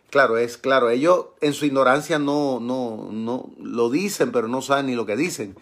Claro, 0.10 0.38
es 0.38 0.58
claro, 0.58 0.90
ellos 0.90 1.28
en 1.42 1.54
su 1.54 1.66
ignorancia 1.66 2.20
no, 2.20 2.60
no, 2.60 3.10
no 3.12 3.50
lo 3.60 3.90
dicen, 3.90 4.32
pero 4.32 4.48
no 4.48 4.62
saben 4.62 4.86
ni 4.86 4.96
lo 4.96 5.06
que 5.06 5.16
dicen. 5.16 5.56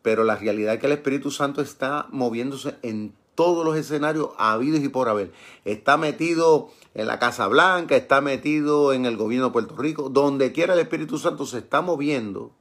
Pero 0.00 0.24
la 0.24 0.36
realidad 0.36 0.74
es 0.74 0.80
que 0.80 0.86
el 0.86 0.92
Espíritu 0.92 1.30
Santo 1.30 1.60
está 1.60 2.06
moviéndose 2.10 2.76
en 2.82 3.14
todos 3.34 3.64
los 3.64 3.76
escenarios 3.76 4.30
habidos 4.38 4.80
y 4.80 4.88
por 4.88 5.08
haber. 5.08 5.32
Está 5.64 5.96
metido 5.96 6.70
en 6.94 7.06
la 7.06 7.18
Casa 7.18 7.46
Blanca, 7.48 7.96
está 7.96 8.20
metido 8.20 8.92
en 8.92 9.06
el 9.06 9.16
gobierno 9.16 9.48
de 9.48 9.52
Puerto 9.52 9.76
Rico, 9.76 10.08
donde 10.08 10.52
quiera 10.52 10.74
el 10.74 10.80
Espíritu 10.80 11.18
Santo 11.18 11.46
se 11.46 11.58
está 11.58 11.82
moviendo 11.82 12.52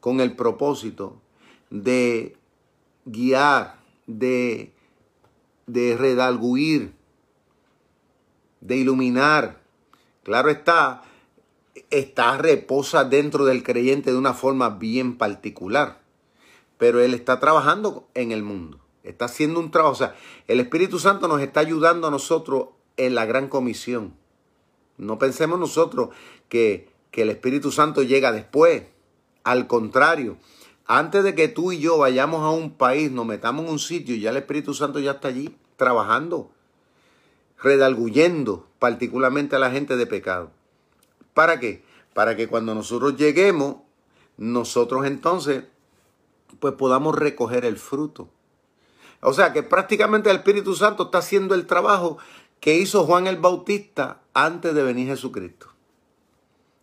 con 0.00 0.20
el 0.20 0.36
propósito 0.36 1.16
de 1.70 2.36
guiar, 3.04 3.78
de, 4.06 4.72
de 5.66 5.96
redalguir, 5.96 6.92
de 8.64 8.76
iluminar. 8.76 9.60
Claro 10.24 10.50
está, 10.50 11.02
está 11.90 12.36
reposa 12.36 13.04
dentro 13.04 13.44
del 13.44 13.62
creyente 13.62 14.10
de 14.10 14.18
una 14.18 14.34
forma 14.34 14.70
bien 14.70 15.16
particular, 15.16 16.00
pero 16.78 17.00
él 17.00 17.14
está 17.14 17.38
trabajando 17.38 18.08
en 18.14 18.32
el 18.32 18.42
mundo. 18.42 18.80
Está 19.04 19.26
haciendo 19.26 19.60
un 19.60 19.70
trabajo. 19.70 19.92
O 19.92 19.96
sea, 19.96 20.16
el 20.48 20.60
Espíritu 20.60 20.98
Santo 20.98 21.28
nos 21.28 21.42
está 21.42 21.60
ayudando 21.60 22.08
a 22.08 22.10
nosotros 22.10 22.68
en 22.96 23.14
la 23.14 23.26
gran 23.26 23.48
comisión. 23.48 24.14
No 24.96 25.18
pensemos 25.18 25.58
nosotros 25.58 26.08
que, 26.48 26.88
que 27.10 27.22
el 27.22 27.30
Espíritu 27.30 27.70
Santo 27.70 28.02
llega 28.02 28.32
después. 28.32 28.84
Al 29.42 29.66
contrario, 29.66 30.38
antes 30.86 31.22
de 31.22 31.34
que 31.34 31.48
tú 31.48 31.72
y 31.72 31.80
yo 31.80 31.98
vayamos 31.98 32.40
a 32.40 32.50
un 32.50 32.70
país, 32.70 33.10
nos 33.10 33.26
metamos 33.26 33.66
en 33.66 33.72
un 33.72 33.78
sitio, 33.78 34.16
ya 34.16 34.30
el 34.30 34.38
Espíritu 34.38 34.72
Santo 34.72 35.00
ya 35.00 35.12
está 35.12 35.28
allí 35.28 35.54
trabajando, 35.76 36.50
redalguyendo 37.64 38.68
particularmente 38.78 39.56
a 39.56 39.58
la 39.58 39.70
gente 39.70 39.96
de 39.96 40.06
pecado. 40.06 40.50
¿Para 41.32 41.58
qué? 41.58 41.82
Para 42.12 42.36
que 42.36 42.46
cuando 42.46 42.74
nosotros 42.74 43.16
lleguemos, 43.16 43.76
nosotros 44.36 45.06
entonces 45.06 45.64
pues 46.60 46.74
podamos 46.74 47.16
recoger 47.16 47.64
el 47.64 47.78
fruto. 47.78 48.28
O 49.20 49.32
sea 49.32 49.52
que 49.52 49.62
prácticamente 49.62 50.30
el 50.30 50.36
Espíritu 50.36 50.74
Santo 50.74 51.04
está 51.04 51.18
haciendo 51.18 51.54
el 51.54 51.66
trabajo 51.66 52.18
que 52.60 52.76
hizo 52.76 53.04
Juan 53.04 53.26
el 53.26 53.38
Bautista 53.38 54.20
antes 54.34 54.74
de 54.74 54.82
venir 54.82 55.08
Jesucristo. 55.08 55.68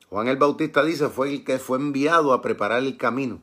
Juan 0.09 0.27
el 0.27 0.37
Bautista 0.37 0.83
dice 0.83 1.09
fue 1.09 1.29
el 1.29 1.43
que 1.43 1.59
fue 1.59 1.77
enviado 1.77 2.33
a 2.33 2.41
preparar 2.41 2.79
el 2.79 2.97
camino. 2.97 3.39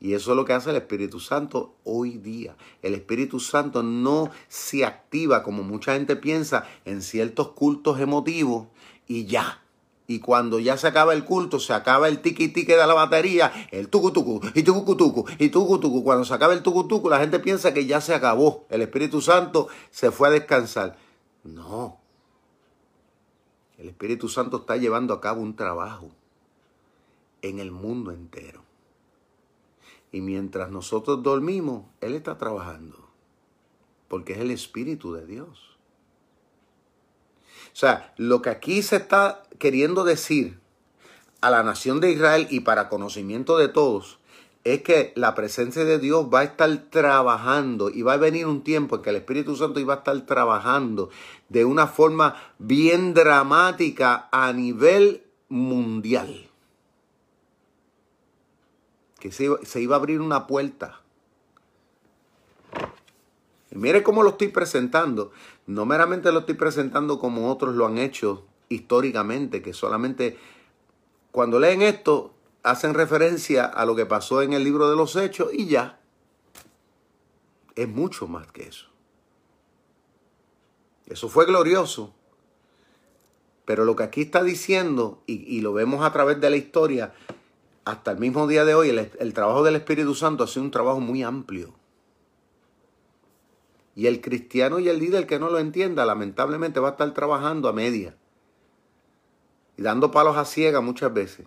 Y 0.00 0.14
eso 0.14 0.30
es 0.30 0.36
lo 0.36 0.46
que 0.46 0.54
hace 0.54 0.70
el 0.70 0.76
Espíritu 0.76 1.20
Santo 1.20 1.74
hoy 1.84 2.16
día. 2.16 2.56
El 2.80 2.94
Espíritu 2.94 3.38
Santo 3.38 3.82
no 3.82 4.30
se 4.48 4.86
activa 4.86 5.42
como 5.42 5.62
mucha 5.62 5.92
gente 5.92 6.16
piensa 6.16 6.64
en 6.86 7.02
ciertos 7.02 7.48
cultos 7.48 8.00
emotivos 8.00 8.68
y 9.06 9.26
ya. 9.26 9.62
Y 10.06 10.18
cuando 10.18 10.58
ya 10.58 10.76
se 10.76 10.88
acaba 10.88 11.12
el 11.12 11.24
culto, 11.24 11.60
se 11.60 11.72
acaba 11.74 12.08
el 12.08 12.20
tiqui 12.20 12.48
tiqui 12.48 12.72
de 12.72 12.78
la 12.78 12.94
batería, 12.94 13.52
el 13.70 13.88
tucu 13.88 14.10
tucu, 14.10 14.40
y 14.54 14.64
tucu 14.64 14.96
tucu, 14.96 15.24
y 15.38 15.50
tucu 15.50 15.78
tucu. 15.78 16.02
Cuando 16.02 16.24
se 16.24 16.34
acaba 16.34 16.52
el 16.54 16.62
tucu 16.62 16.88
tucu, 16.88 17.08
la 17.08 17.20
gente 17.20 17.38
piensa 17.38 17.72
que 17.72 17.86
ya 17.86 18.00
se 18.00 18.14
acabó. 18.14 18.66
El 18.70 18.82
Espíritu 18.82 19.20
Santo 19.20 19.68
se 19.90 20.10
fue 20.10 20.26
a 20.26 20.30
descansar. 20.32 20.96
No. 21.44 21.98
El 23.78 23.88
Espíritu 23.88 24.28
Santo 24.28 24.56
está 24.56 24.76
llevando 24.76 25.14
a 25.14 25.20
cabo 25.20 25.42
un 25.42 25.54
trabajo 25.54 26.10
en 27.42 27.60
el 27.60 27.70
mundo 27.70 28.10
entero. 28.10 28.59
Y 30.12 30.20
mientras 30.20 30.70
nosotros 30.70 31.22
dormimos, 31.22 31.84
Él 32.00 32.14
está 32.14 32.36
trabajando. 32.38 33.08
Porque 34.08 34.32
es 34.32 34.38
el 34.40 34.50
Espíritu 34.50 35.12
de 35.12 35.26
Dios. 35.26 35.76
O 37.72 37.76
sea, 37.76 38.12
lo 38.16 38.42
que 38.42 38.50
aquí 38.50 38.82
se 38.82 38.96
está 38.96 39.44
queriendo 39.58 40.04
decir 40.04 40.58
a 41.40 41.50
la 41.50 41.62
nación 41.62 42.00
de 42.00 42.10
Israel 42.10 42.46
y 42.50 42.60
para 42.60 42.88
conocimiento 42.88 43.56
de 43.56 43.68
todos 43.68 44.18
es 44.64 44.82
que 44.82 45.12
la 45.16 45.34
presencia 45.34 45.84
de 45.84 45.98
Dios 45.98 46.26
va 46.32 46.40
a 46.40 46.44
estar 46.44 46.70
trabajando 46.90 47.88
y 47.88 48.02
va 48.02 48.14
a 48.14 48.18
venir 48.18 48.46
un 48.46 48.62
tiempo 48.62 48.96
en 48.96 49.02
que 49.02 49.10
el 49.10 49.16
Espíritu 49.16 49.56
Santo 49.56 49.80
iba 49.80 49.94
a 49.94 49.98
estar 49.98 50.20
trabajando 50.26 51.08
de 51.48 51.64
una 51.64 51.86
forma 51.86 52.36
bien 52.58 53.14
dramática 53.14 54.28
a 54.30 54.52
nivel 54.52 55.22
mundial. 55.48 56.49
Que 59.20 59.30
se, 59.30 59.48
se 59.64 59.80
iba 59.80 59.94
a 59.94 59.98
abrir 59.98 60.20
una 60.20 60.46
puerta 60.46 61.00
y 63.70 63.78
mire 63.78 64.02
cómo 64.02 64.22
lo 64.22 64.30
estoy 64.30 64.48
presentando. 64.48 65.30
No 65.66 65.86
meramente 65.86 66.32
lo 66.32 66.40
estoy 66.40 66.56
presentando 66.56 67.18
como 67.18 67.50
otros 67.50 67.76
lo 67.76 67.86
han 67.86 67.98
hecho 67.98 68.44
históricamente, 68.68 69.62
que 69.62 69.72
solamente 69.72 70.38
cuando 71.30 71.58
leen 71.58 71.82
esto 71.82 72.34
hacen 72.62 72.94
referencia 72.94 73.64
a 73.64 73.86
lo 73.86 73.94
que 73.94 74.06
pasó 74.06 74.42
en 74.42 74.52
el 74.52 74.64
libro 74.64 74.90
de 74.90 74.96
los 74.96 75.16
hechos 75.16 75.50
y 75.52 75.66
ya. 75.66 76.00
Es 77.76 77.88
mucho 77.88 78.26
más 78.26 78.50
que 78.50 78.64
eso. 78.64 78.86
Eso 81.06 81.28
fue 81.28 81.46
glorioso. 81.46 82.12
Pero 83.64 83.84
lo 83.84 83.94
que 83.94 84.02
aquí 84.02 84.22
está 84.22 84.42
diciendo, 84.42 85.22
y, 85.26 85.60
lo 85.60 85.72
vemos 85.72 86.04
a 86.04 86.12
través 86.12 86.40
de 86.40 86.50
la 86.50 86.56
historia, 86.56 87.14
hasta 87.90 88.12
el 88.12 88.18
mismo 88.18 88.46
día 88.46 88.64
de 88.64 88.74
hoy, 88.74 88.90
el, 88.90 89.34
trabajo 89.34 89.64
del 89.64 89.74
Espíritu 89.74 90.14
Santo 90.14 90.44
ha 90.44 90.46
sido 90.46 90.62
un 90.62 90.70
trabajo 90.70 91.00
muy 91.00 91.24
amplio 91.24 91.74
Y 93.96 94.06
el 94.06 94.20
cristiano 94.20 94.78
y 94.78 94.88
el 94.88 95.00
líder 95.00 95.26
que 95.26 95.40
no 95.40 95.50
lo 95.50 95.58
entienda, 95.58 96.06
lamentablemente 96.06 96.78
va 96.78 96.88
a 96.88 96.90
estar 96.92 97.12
trabajando 97.12 97.68
a 97.68 97.72
media. 97.72 98.16
Y 99.76 99.82
dando 99.82 100.12
palos 100.12 100.36
a 100.36 100.44
ciega 100.44 100.80
muchas 100.80 101.12
veces. 101.12 101.46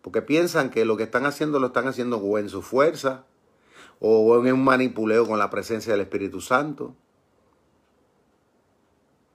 Porque 0.00 0.22
piensan 0.22 0.70
que 0.70 0.86
lo 0.86 0.96
que 0.96 1.02
están 1.02 1.26
haciendo 1.26 1.60
lo 1.60 1.68
están 1.68 1.86
haciendo 1.86 2.16
o 2.16 2.38
en 2.38 2.48
su 2.48 2.62
fuerza, 2.62 3.26
o 4.00 4.42
en 4.44 4.54
un 4.54 4.64
manipuleo 4.64 5.26
con 5.26 5.38
la 5.38 5.50
presencia 5.50 5.92
del 5.92 6.00
Espíritu 6.00 6.40
Santo. 6.40 6.96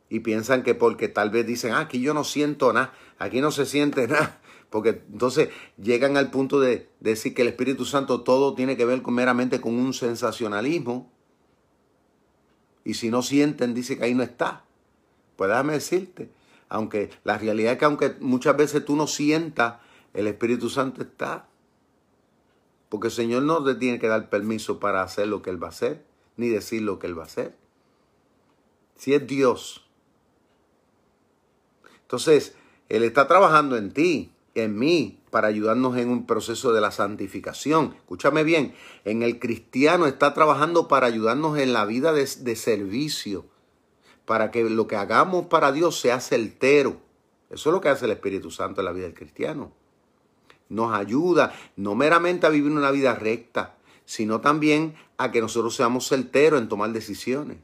Y 0.09 0.21
piensan 0.21 0.63
que 0.63 0.73
porque 0.73 1.07
tal 1.07 1.29
vez 1.29 1.45
dicen, 1.45 1.73
ah, 1.73 1.81
aquí 1.81 2.01
yo 2.01 2.15
no 2.15 2.23
siento 2.23 2.73
nada, 2.73 2.93
aquí 3.19 3.41
no 3.41 3.51
se 3.51 3.67
siente 3.67 4.07
nada. 4.07 4.41
Porque 4.69 5.01
entonces 5.11 5.49
llegan 5.81 6.17
al 6.17 6.29
punto 6.29 6.59
de 6.59 6.89
decir 6.99 7.33
que 7.33 7.43
el 7.43 7.47
Espíritu 7.49 7.85
Santo 7.85 8.21
todo 8.21 8.53
tiene 8.53 8.75
que 8.75 8.85
ver 8.85 9.05
meramente 9.07 9.61
con 9.61 9.75
un 9.75 9.93
sensacionalismo. 9.93 11.11
Y 12.83 12.95
si 12.95 13.09
no 13.09 13.21
sienten, 13.21 13.73
dice 13.73 13.97
que 13.97 14.05
ahí 14.05 14.13
no 14.13 14.23
está. 14.23 14.65
Pues 15.35 15.49
déjame 15.49 15.73
decirte, 15.73 16.29
aunque 16.67 17.09
la 17.23 17.37
realidad 17.37 17.73
es 17.73 17.79
que 17.79 17.85
aunque 17.85 18.15
muchas 18.19 18.57
veces 18.57 18.83
tú 18.83 18.95
no 18.95 19.07
sientas, 19.07 19.75
el 20.13 20.27
Espíritu 20.27 20.69
Santo 20.69 21.01
está. 21.01 21.47
Porque 22.89 23.07
el 23.07 23.13
Señor 23.13 23.43
no 23.43 23.63
te 23.63 23.75
tiene 23.75 23.99
que 23.99 24.07
dar 24.07 24.29
permiso 24.29 24.79
para 24.79 25.01
hacer 25.01 25.27
lo 25.27 25.41
que 25.41 25.49
Él 25.49 25.61
va 25.61 25.67
a 25.67 25.71
hacer, 25.71 26.03
ni 26.35 26.49
decir 26.49 26.81
lo 26.81 26.99
que 26.99 27.07
Él 27.07 27.17
va 27.17 27.23
a 27.23 27.27
hacer. 27.27 27.55
Si 28.95 29.13
es 29.13 29.27
Dios. 29.27 29.85
Entonces, 32.01 32.55
Él 32.89 33.03
está 33.03 33.27
trabajando 33.27 33.77
en 33.77 33.91
ti, 33.91 34.31
en 34.63 34.77
mí, 34.77 35.19
para 35.29 35.47
ayudarnos 35.47 35.97
en 35.97 36.09
un 36.09 36.25
proceso 36.25 36.73
de 36.73 36.81
la 36.81 36.91
santificación. 36.91 37.95
Escúchame 37.97 38.43
bien, 38.43 38.73
en 39.05 39.23
el 39.23 39.39
cristiano 39.39 40.05
está 40.05 40.33
trabajando 40.33 40.87
para 40.87 41.07
ayudarnos 41.07 41.57
en 41.57 41.73
la 41.73 41.85
vida 41.85 42.13
de, 42.13 42.55
servicio, 42.55 43.45
para 44.25 44.51
que 44.51 44.63
lo 44.69 44.87
que 44.87 44.95
hagamos 44.95 45.47
para 45.47 45.71
Dios 45.71 45.99
sea 45.99 46.19
certero. 46.19 46.97
Eso 47.49 47.69
es 47.69 47.73
lo 47.73 47.81
que 47.81 47.89
hace 47.89 48.05
el 48.05 48.11
Espíritu 48.11 48.51
Santo 48.51 48.81
en 48.81 48.85
la 48.85 48.91
vida 48.91 49.05
del 49.05 49.13
cristiano 49.13 49.71
nos 50.69 50.93
ayuda 50.93 51.53
no 51.75 51.95
meramente 51.95 52.45
a 52.45 52.49
vivir 52.49 52.71
una 52.71 52.91
vida 52.91 53.15
recta, 53.15 53.77
sino 54.05 54.41
también 54.41 54.95
a 55.17 55.31
que 55.31 55.41
nosotros 55.41 55.75
seamos 55.75 56.07
certeros 56.07 56.61
en 56.61 56.69
tomar 56.69 56.91
decisiones. 56.91 57.57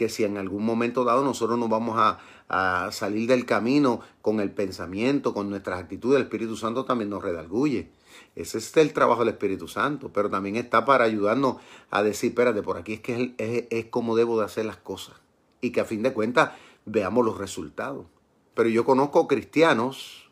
Que 0.00 0.08
si 0.08 0.24
en 0.24 0.38
algún 0.38 0.64
momento 0.64 1.04
dado 1.04 1.22
nosotros 1.22 1.58
nos 1.58 1.68
vamos 1.68 1.98
a, 1.98 2.88
salir 2.90 3.28
del 3.28 3.44
camino 3.44 4.00
con 4.22 4.40
el 4.40 4.50
pensamiento, 4.50 5.34
con 5.34 5.50
nuestras 5.50 5.78
actitudes, 5.78 6.16
el 6.16 6.22
Espíritu 6.22 6.56
Santo 6.56 6.86
también 6.86 7.10
nos 7.10 7.22
redalguye. 7.22 7.90
Ese 8.34 8.56
es 8.56 8.74
el 8.78 8.94
trabajo 8.94 9.20
del 9.20 9.34
Espíritu 9.34 9.68
Santo, 9.68 10.10
pero 10.10 10.30
también 10.30 10.56
está 10.56 10.86
para 10.86 11.04
ayudarnos 11.04 11.56
a 11.90 12.02
decir, 12.02 12.30
espérate, 12.30 12.62
por 12.62 12.78
aquí 12.78 12.94
es 12.94 13.00
que 13.00 13.34
es, 13.36 13.64
es 13.68 13.84
como 13.90 14.16
debo 14.16 14.38
de 14.38 14.46
hacer 14.46 14.64
las 14.64 14.78
cosas. 14.78 15.16
Y 15.60 15.70
que 15.70 15.82
a 15.82 15.84
fin 15.84 16.02
de 16.02 16.14
cuentas 16.14 16.52
veamos 16.86 17.26
los 17.26 17.36
resultados. 17.36 18.06
Pero 18.54 18.70
yo 18.70 18.86
conozco 18.86 19.28
cristianos 19.28 20.30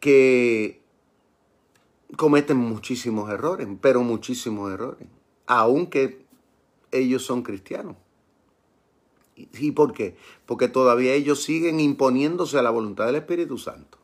que 0.00 0.82
cometen 2.16 2.56
muchísimos 2.56 3.30
errores, 3.30 3.68
pero 3.80 4.02
muchísimos 4.02 4.72
errores, 4.72 5.06
aunque 5.48 6.24
ellos 6.92 7.24
son 7.24 7.42
cristianos. 7.42 7.96
¿Y 9.34 9.72
por 9.72 9.92
qué? 9.92 10.16
Porque 10.46 10.68
todavía 10.68 11.14
ellos 11.14 11.42
siguen 11.42 11.80
imponiéndose 11.80 12.58
a 12.58 12.62
la 12.62 12.70
voluntad 12.70 13.06
del 13.06 13.16
Espíritu 13.16 13.56
Santo. 13.56 13.98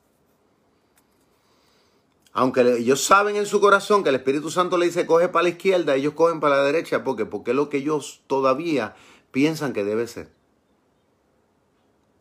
Aunque 2.32 2.62
ellos 2.78 3.04
saben 3.04 3.36
en 3.36 3.46
su 3.46 3.60
corazón 3.60 4.02
que 4.02 4.08
el 4.08 4.14
Espíritu 4.16 4.50
Santo 4.50 4.78
le 4.78 4.86
dice 4.86 5.06
coge 5.06 5.28
para 5.28 5.44
la 5.44 5.48
izquierda, 5.50 5.94
ellos 5.94 6.14
cogen 6.14 6.40
para 6.40 6.56
la 6.56 6.64
derecha. 6.64 7.04
¿Por 7.04 7.16
qué? 7.16 7.26
Porque 7.26 7.50
es 7.50 7.56
lo 7.56 7.68
que 7.68 7.76
ellos 7.76 8.22
todavía 8.26 8.96
piensan 9.30 9.72
que 9.72 9.84
debe 9.84 10.06
ser. 10.06 10.30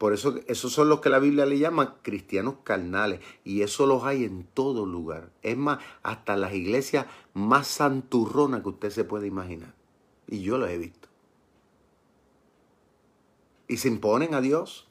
Por 0.04 0.12
eso 0.12 0.38
esos 0.48 0.74
son 0.74 0.90
los 0.90 1.00
que 1.00 1.08
la 1.08 1.20
Biblia 1.20 1.46
le 1.46 1.60
llama 1.60 1.96
cristianos 2.02 2.56
carnales. 2.66 3.22
Y 3.46 3.62
eso 3.62 3.86
los 3.86 4.04
hay 4.04 4.26
en 4.26 4.44
todo 4.44 4.86
lugar. 4.86 5.32
Es 5.44 5.56
más, 5.56 5.80
hasta 6.02 6.36
las 6.36 6.54
iglesias 6.54 7.06
más 7.34 7.68
santurronas 7.68 8.64
que 8.64 8.68
usted 8.68 8.90
se 8.90 9.06
puede 9.06 9.28
imaginar. 9.28 9.74
Y 10.28 10.42
yo 10.42 10.58
los 10.58 10.70
he 10.70 10.78
visto. 10.78 11.08
Y 13.70 13.78
se 13.78 13.88
imponen 13.88 14.34
a 14.34 14.42
Dios. 14.42 14.90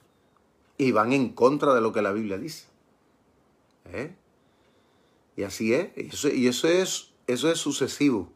Y 0.79 0.93
van 0.93 1.13
en 1.13 1.35
contra 1.35 1.75
de 1.75 1.83
lo 1.83 1.93
que 1.93 2.01
la 2.01 2.13
Biblia 2.13 2.39
dice. 2.39 2.69
¿Eh? 3.93 4.17
Y 5.37 5.43
así 5.43 5.75
es. 5.75 5.91
y 6.35 6.47
eso 6.47 6.69
es, 6.69 7.13
eso 7.27 7.51
es 7.51 7.59
sucesivo, 7.59 8.33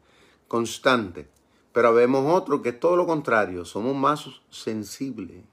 constante. 0.47 1.27
Pero 1.73 1.91
vemos 1.95 2.31
otro 2.31 2.61
que 2.61 2.69
es 2.69 2.79
todo 2.79 2.95
lo 2.95 3.07
contrario, 3.07 3.65
somos 3.65 3.95
más 3.95 4.29
sensibles. 4.51 5.43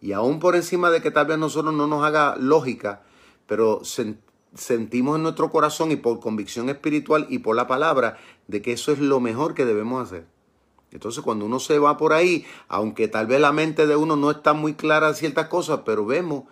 Y 0.00 0.12
aún 0.12 0.38
por 0.38 0.56
encima 0.56 0.90
de 0.90 1.00
que 1.00 1.10
tal 1.10 1.26
vez 1.26 1.38
nosotros 1.38 1.74
no 1.74 1.86
nos 1.86 2.04
haga 2.04 2.36
lógica, 2.36 3.02
pero 3.46 3.82
sentimos 4.54 5.16
en 5.16 5.22
nuestro 5.22 5.50
corazón 5.50 5.90
y 5.90 5.96
por 5.96 6.20
convicción 6.20 6.68
espiritual 6.68 7.26
y 7.28 7.38
por 7.38 7.56
la 7.56 7.66
palabra 7.66 8.18
de 8.46 8.62
que 8.62 8.72
eso 8.72 8.92
es 8.92 8.98
lo 8.98 9.20
mejor 9.20 9.54
que 9.54 9.64
debemos 9.64 10.02
hacer. 10.02 10.26
Entonces 10.92 11.22
cuando 11.22 11.44
uno 11.44 11.58
se 11.58 11.78
va 11.78 11.96
por 11.96 12.12
ahí, 12.12 12.46
aunque 12.68 13.08
tal 13.08 13.26
vez 13.26 13.40
la 13.40 13.52
mente 13.52 13.86
de 13.86 13.96
uno 13.96 14.16
no 14.16 14.30
está 14.30 14.52
muy 14.52 14.74
clara 14.74 15.08
de 15.08 15.14
ciertas 15.14 15.48
cosas, 15.48 15.80
pero 15.84 16.06
vemos 16.06 16.44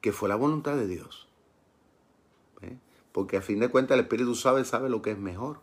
que 0.00 0.12
fue 0.12 0.28
la 0.28 0.36
voluntad 0.36 0.76
de 0.76 0.86
Dios. 0.86 1.28
¿Eh? 2.62 2.76
Porque 3.12 3.36
a 3.36 3.42
fin 3.42 3.60
de 3.60 3.68
cuentas 3.68 3.96
el 3.96 4.04
Espíritu 4.04 4.34
sabe, 4.34 4.64
sabe 4.64 4.88
lo 4.88 5.02
que 5.02 5.12
es 5.12 5.18
mejor. 5.18 5.60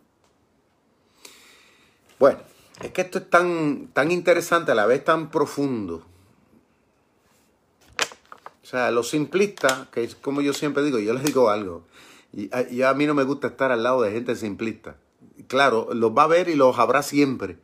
Bueno, 2.19 2.39
es 2.81 2.91
que 2.91 3.01
esto 3.01 3.19
es 3.19 3.29
tan, 3.29 3.87
tan 3.93 4.11
interesante, 4.11 4.71
a 4.71 4.75
la 4.75 4.85
vez 4.85 5.03
tan 5.03 5.29
profundo. 5.29 6.05
O 8.67 8.69
sea, 8.69 8.91
los 8.91 9.09
simplistas, 9.09 9.87
que 9.93 10.03
es 10.03 10.15
como 10.15 10.41
yo 10.41 10.51
siempre 10.51 10.83
digo, 10.83 10.99
yo 10.99 11.13
les 11.13 11.23
digo 11.23 11.49
algo, 11.49 11.85
y 12.33 12.49
a, 12.51 12.89
a 12.89 12.93
mí 12.93 13.05
no 13.05 13.13
me 13.13 13.23
gusta 13.23 13.47
estar 13.47 13.71
al 13.71 13.81
lado 13.81 14.01
de 14.01 14.11
gente 14.11 14.35
simplista. 14.35 14.97
Claro, 15.47 15.87
los 15.93 16.11
va 16.11 16.23
a 16.23 16.27
ver 16.27 16.49
y 16.49 16.55
los 16.55 16.77
habrá 16.77 17.01
siempre. 17.01 17.59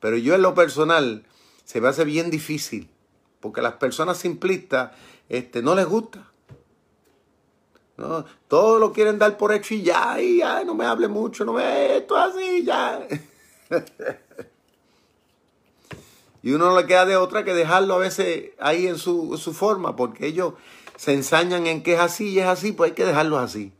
Pero 0.00 0.16
yo 0.16 0.34
en 0.34 0.42
lo 0.42 0.56
personal 0.56 1.24
se 1.64 1.80
me 1.80 1.86
hace 1.86 2.04
bien 2.04 2.30
difícil, 2.30 2.90
porque 3.38 3.60
a 3.60 3.62
las 3.62 3.74
personas 3.74 4.18
simplistas 4.18 4.90
este, 5.28 5.62
no 5.62 5.76
les 5.76 5.86
gusta. 5.86 6.32
¿no? 7.96 8.24
Todo 8.48 8.80
lo 8.80 8.92
quieren 8.92 9.20
dar 9.20 9.36
por 9.36 9.52
hecho 9.52 9.74
y 9.74 9.82
ya, 9.82 10.20
y 10.20 10.38
ya, 10.38 10.64
no 10.64 10.74
me 10.74 10.84
hable 10.84 11.06
mucho, 11.06 11.44
no 11.44 11.52
me, 11.52 11.98
esto 11.98 12.16
así, 12.16 12.64
ya. 12.64 13.06
y 16.42 16.52
uno 16.52 16.70
no 16.70 16.80
le 16.80 16.86
queda 16.86 17.06
de 17.06 17.16
otra 17.16 17.44
que 17.44 17.54
dejarlo 17.54 17.94
a 17.94 17.98
veces 17.98 18.50
ahí 18.58 18.86
en 18.86 18.98
su, 18.98 19.36
forma, 19.52 19.96
porque 19.96 20.26
ellos 20.26 20.54
se 20.96 21.12
ensañan 21.12 21.66
en 21.66 21.82
que 21.82 21.94
es 21.94 22.00
así 22.00 22.30
y 22.30 22.38
es 22.38 22.46
así, 22.46 22.72
pues 22.72 22.90
hay 22.90 22.94
que 22.94 23.04
dejarlo 23.04 23.38
así. 23.38 23.72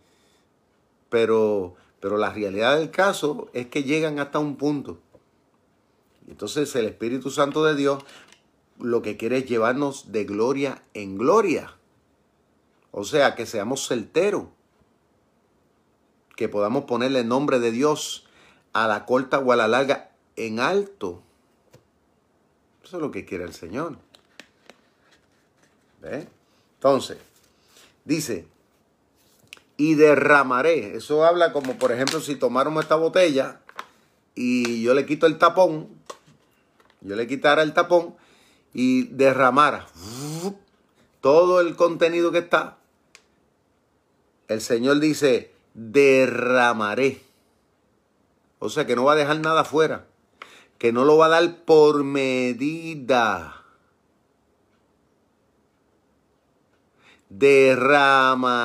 Pero, 1.08 1.74
pero 2.00 2.18
la 2.18 2.32
realidad 2.32 2.78
del 2.78 2.90
caso 2.90 3.48
es 3.52 3.66
que 3.66 3.84
llegan 3.84 4.18
hasta 4.18 4.38
un 4.38 4.56
punto. 4.56 4.98
Entonces 6.28 6.74
el 6.76 6.86
Espíritu 6.86 7.30
Santo 7.30 7.64
de 7.64 7.74
Dios 7.74 8.04
lo 8.78 9.02
que 9.02 9.16
quiere 9.16 9.38
es 9.38 9.46
llevarnos 9.46 10.12
de 10.12 10.24
gloria 10.24 10.82
en 10.94 11.18
gloria. 11.18 11.76
O 12.92 13.04
sea, 13.04 13.34
que 13.34 13.46
seamos 13.46 13.86
certeros. 13.86 14.44
Que 16.36 16.48
podamos 16.48 16.84
ponerle 16.84 17.20
el 17.20 17.28
nombre 17.28 17.58
de 17.58 17.70
Dios 17.70 18.26
a 18.72 18.86
la 18.86 19.04
corta 19.04 19.38
o 19.38 19.52
a 19.52 19.56
la 19.56 19.68
larga 19.68 20.12
en 20.36 20.60
alto. 20.60 21.22
Eso 22.90 22.96
es 22.96 23.02
lo 23.02 23.12
que 23.12 23.24
quiere 23.24 23.44
el 23.44 23.54
Señor. 23.54 23.98
¿Ve? 26.00 26.26
Entonces, 26.74 27.18
dice, 28.04 28.48
y 29.76 29.94
derramaré. 29.94 30.96
Eso 30.96 31.24
habla 31.24 31.52
como, 31.52 31.78
por 31.78 31.92
ejemplo, 31.92 32.20
si 32.20 32.34
tomáramos 32.34 32.82
esta 32.82 32.96
botella 32.96 33.60
y 34.34 34.82
yo 34.82 34.92
le 34.94 35.06
quito 35.06 35.28
el 35.28 35.38
tapón, 35.38 35.88
yo 37.00 37.14
le 37.14 37.28
quitara 37.28 37.62
el 37.62 37.74
tapón 37.74 38.16
y 38.74 39.04
derramara 39.04 39.86
todo 41.20 41.60
el 41.60 41.76
contenido 41.76 42.32
que 42.32 42.38
está, 42.38 42.78
el 44.48 44.60
Señor 44.60 44.98
dice, 44.98 45.54
derramaré. 45.74 47.22
O 48.58 48.68
sea 48.68 48.84
que 48.84 48.96
no 48.96 49.04
va 49.04 49.12
a 49.12 49.14
dejar 49.14 49.38
nada 49.38 49.60
afuera. 49.60 50.09
Que 50.80 50.92
no 50.92 51.04
lo 51.04 51.16
va 51.18 51.26
a 51.26 51.28
dar 51.28 51.64
por 51.64 52.02
medida. 52.02 53.64
Derramaré. 57.28 58.58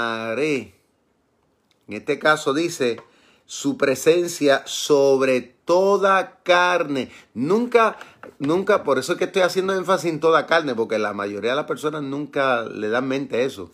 En 1.88 1.93
este 1.93 2.17
caso 2.17 2.54
dice 2.54 3.01
su 3.45 3.78
presencia 3.78 4.63
sobre 4.65 5.41
toda 5.41 6.39
carne. 6.43 7.12
Nunca, 7.34 7.97
nunca, 8.39 8.84
por 8.84 8.97
eso 8.97 9.12
es 9.12 9.17
que 9.17 9.25
estoy 9.25 9.41
haciendo 9.41 9.75
énfasis 9.75 10.10
en 10.10 10.19
toda 10.19 10.47
carne, 10.47 10.73
porque 10.73 10.97
la 10.97 11.13
mayoría 11.13 11.51
de 11.51 11.58
las 11.58 11.65
personas 11.65 12.01
nunca 12.01 12.63
le 12.63 12.89
dan 12.89 13.08
mente 13.08 13.36
a 13.36 13.41
eso. 13.41 13.71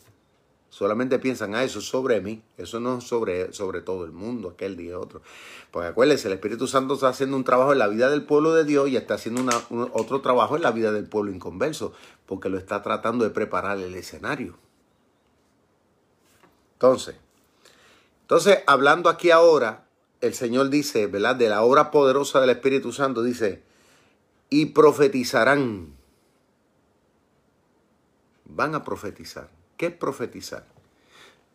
Solamente 0.72 1.20
piensan, 1.20 1.54
ah, 1.54 1.66
eso 1.66 1.80
es 1.80 1.86
sobre 1.86 2.22
mí. 2.22 2.42
Eso 2.58 2.80
no 2.80 3.00
es 3.00 3.04
sobre, 3.04 3.52
sobre 3.52 3.82
todo 3.82 4.06
el 4.06 4.14
mundo, 4.14 4.52
aquel 4.52 4.78
día 4.78 4.98
otro. 4.98 5.22
Porque 5.70 5.90
acuérdense, 5.90 6.30
el 6.30 6.36
Espíritu 6.36 6.66
Santo 6.66 6.94
está 6.94 7.10
haciendo 7.10 7.36
un 7.36 7.44
trabajo 7.44 7.74
en 7.74 7.80
la 7.80 7.90
vida 7.90 8.10
del 8.10 8.24
pueblo 8.24 8.54
de 8.54 8.64
Dios 8.64 8.88
y 8.88 8.96
está 8.96 9.16
haciendo 9.16 9.44
otro 9.92 10.22
trabajo 10.22 10.56
en 10.56 10.62
la 10.62 10.72
vida 10.72 10.94
del 10.94 11.10
pueblo 11.10 11.30
inconverso, 11.30 11.92
porque 12.26 12.48
lo 12.48 12.58
está 12.58 12.82
tratando 12.82 13.26
de 13.26 13.32
preparar 13.32 13.80
el 13.80 13.94
escenario. 13.96 14.58
Entonces, 16.76 17.18
entonces, 18.22 18.60
hablando 18.66 19.10
aquí 19.10 19.30
ahora, 19.30 19.88
el 20.22 20.34
Señor 20.34 20.70
dice, 20.70 21.08
¿verdad? 21.08 21.36
De 21.36 21.50
la 21.50 21.64
obra 21.64 21.92
poderosa 21.92 22.40
del 22.40 22.52
Espíritu 22.52 22.94
Santo, 22.94 23.24
dice, 23.24 23.62
y 24.50 24.68
profetizarán. 24.68 25.98
Van 28.46 28.74
a 28.74 28.86
profetizar. 28.86 29.50
¿Qué 29.82 29.88
es 29.88 29.96
profetizar? 29.96 30.68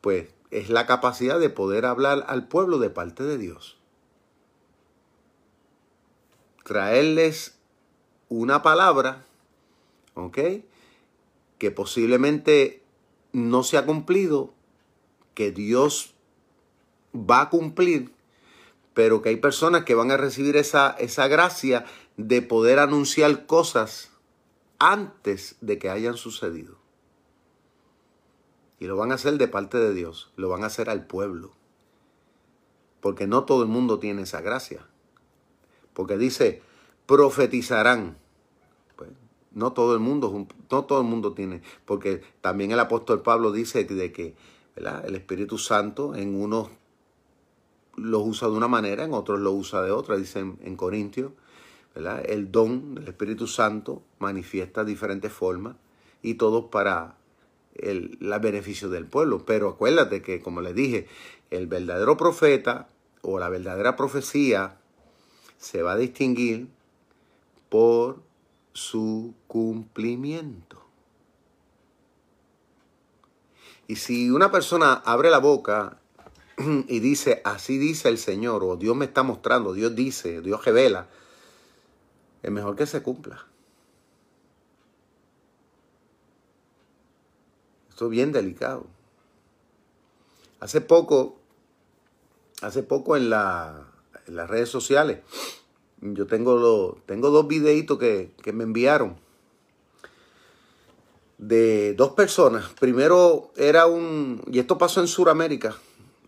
Pues 0.01 0.27
es 0.51 0.69
la 0.69 0.85
capacidad 0.85 1.39
de 1.39 1.49
poder 1.49 1.87
hablar 1.87 2.25
al 2.27 2.49
pueblo 2.49 2.81
de 2.81 2.91
parte 2.91 3.23
de 3.23 3.39
Dios. 3.39 3.79
Traerles 6.65 7.57
una 8.29 8.63
palabra, 8.63 9.25
¿ok? 10.15 10.39
Que 11.59 11.71
posiblemente 11.71 12.83
no 13.31 13.63
se 13.63 13.79
ha 13.79 13.87
cumplido, 13.87 14.53
que 15.35 15.53
Dios 15.53 16.13
va 17.15 17.43
a 17.43 17.49
cumplir, 17.49 18.11
pero 18.93 19.23
que 19.23 19.29
hay 19.29 19.37
personas 19.37 19.85
que 19.85 19.95
van 19.95 20.11
a 20.11 20.17
recibir 20.17 20.57
esa, 20.57 20.97
esa 20.99 21.29
gracia 21.29 21.85
de 22.17 22.43
poder 22.43 22.81
anunciar 22.81 23.47
cosas 23.47 24.11
antes 24.81 25.55
de 25.61 25.79
que 25.79 25.91
hayan 25.91 26.17
sucedido. 26.17 26.76
Y 28.79 28.87
lo 28.87 28.97
van 28.97 29.13
a 29.13 29.15
hacer 29.15 29.39
de 29.39 29.49
parte 29.49 29.79
de 29.79 29.95
Dios, 29.95 30.33
lo 30.37 30.49
van 30.49 30.63
a 30.63 30.67
hacer 30.67 30.91
al 30.91 31.07
pueblo. 31.07 31.53
Porque 33.01 33.27
no 33.27 33.45
todo 33.45 33.63
el 33.63 33.69
mundo 33.69 33.99
tiene 33.99 34.23
esa 34.23 34.41
gracia. 34.41 34.87
Porque 35.95 36.19
dice, 36.19 36.63
profetizarán. 37.07 38.19
Pues, 38.97 39.11
no 39.53 39.73
todo 39.73 39.95
el 39.95 40.01
mundo, 40.01 40.47
no 40.71 40.85
todo 40.85 41.01
el 41.01 41.07
mundo 41.07 41.33
tiene. 41.33 41.63
Porque 41.85 42.23
también 42.41 42.73
el 42.73 42.81
apóstol 42.81 43.23
Pablo 43.23 43.53
dice 43.53 43.85
de 43.85 44.13
que 44.13 44.35
el 44.77 45.15
Espíritu 45.15 45.57
Santo 45.57 46.15
en 46.15 46.35
unos 46.35 46.69
lo 47.97 48.21
usa 48.21 48.49
de 48.49 48.55
una 48.55 48.69
manera, 48.69 49.05
en 49.05 49.15
otros 49.15 49.41
lo 49.41 49.53
usa 49.53 49.83
de 49.83 49.91
otra, 49.91 50.17
dicen 50.17 50.59
en 50.63 50.77
Corintios. 50.77 51.33
El 51.95 52.53
don 52.53 52.95
del 52.95 53.09
Espíritu 53.09 53.47
Santo 53.47 54.03
manifiesta 54.19 54.85
diferentes 54.85 55.33
formas 55.33 55.77
y 56.21 56.35
todo 56.35 56.69
para 56.69 57.16
el 57.81 58.19
beneficio 58.41 58.89
del 58.89 59.07
pueblo. 59.07 59.45
Pero 59.45 59.69
acuérdate 59.69 60.23
que, 60.23 60.41
como 60.41 60.61
les 60.61 60.75
dije, 60.75 61.07
el 61.51 61.67
verdadero 61.67 62.17
profeta 62.17 62.89
o 63.23 63.39
la 63.39 63.49
verdadera 63.49 63.97
profecía 63.97 64.79
se 65.59 65.83
va 65.83 65.93
a 65.93 65.97
distinguir 65.97 66.69
por 67.69 68.23
su 68.73 69.35
cumplimiento. 69.47 70.83
Y 73.89 73.97
si 73.97 74.31
una 74.31 74.51
persona 74.51 74.95
abre 74.95 75.31
la 75.31 75.39
boca 75.39 76.01
y 76.89 77.01
dice, 77.01 77.41
así 77.45 77.79
dice 77.79 78.09
el 78.09 78.19
Señor, 78.19 78.65
o 78.65 78.77
Dios 78.77 78.97
me 78.97 79.05
está 79.05 79.23
mostrando, 79.23 79.73
Dios 79.73 79.95
dice, 79.95 80.41
Dios 80.41 80.65
revela, 80.65 81.09
es 82.43 82.51
mejor 82.51 82.77
que 82.77 82.87
se 82.87 83.03
cumpla. 83.03 83.47
Esto 87.97 88.05
es 88.05 88.11
bien 88.11 88.31
delicado. 88.31 88.85
Hace 90.61 90.83
poco, 90.83 91.39
hace 92.61 92.83
poco 92.83 93.17
en, 93.17 93.31
la, 93.31 93.87
en 94.27 94.37
las 94.37 94.51
redes 94.51 94.69
sociales, 94.69 95.21
yo 96.03 96.27
tengo, 96.27 96.99
tengo 97.07 97.31
dos 97.31 97.49
videitos 97.49 97.99
que, 97.99 98.33
que 98.43 98.53
me 98.53 98.65
enviaron 98.65 99.17
de 101.39 101.95
dos 101.95 102.11
personas. 102.11 102.69
Primero 102.79 103.51
era 103.57 103.87
un, 103.87 104.43
y 104.53 104.59
esto 104.59 104.77
pasó 104.77 105.01
en 105.01 105.07
Sudamérica, 105.07 105.75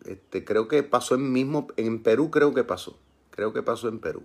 este, 0.06 0.46
creo 0.46 0.68
que 0.68 0.82
pasó 0.82 1.16
en 1.16 1.30
mismo, 1.30 1.68
en 1.76 2.02
Perú 2.02 2.30
creo 2.30 2.54
que 2.54 2.64
pasó, 2.64 2.96
creo 3.28 3.52
que 3.52 3.62
pasó 3.62 3.88
en 3.88 3.98
Perú, 3.98 4.22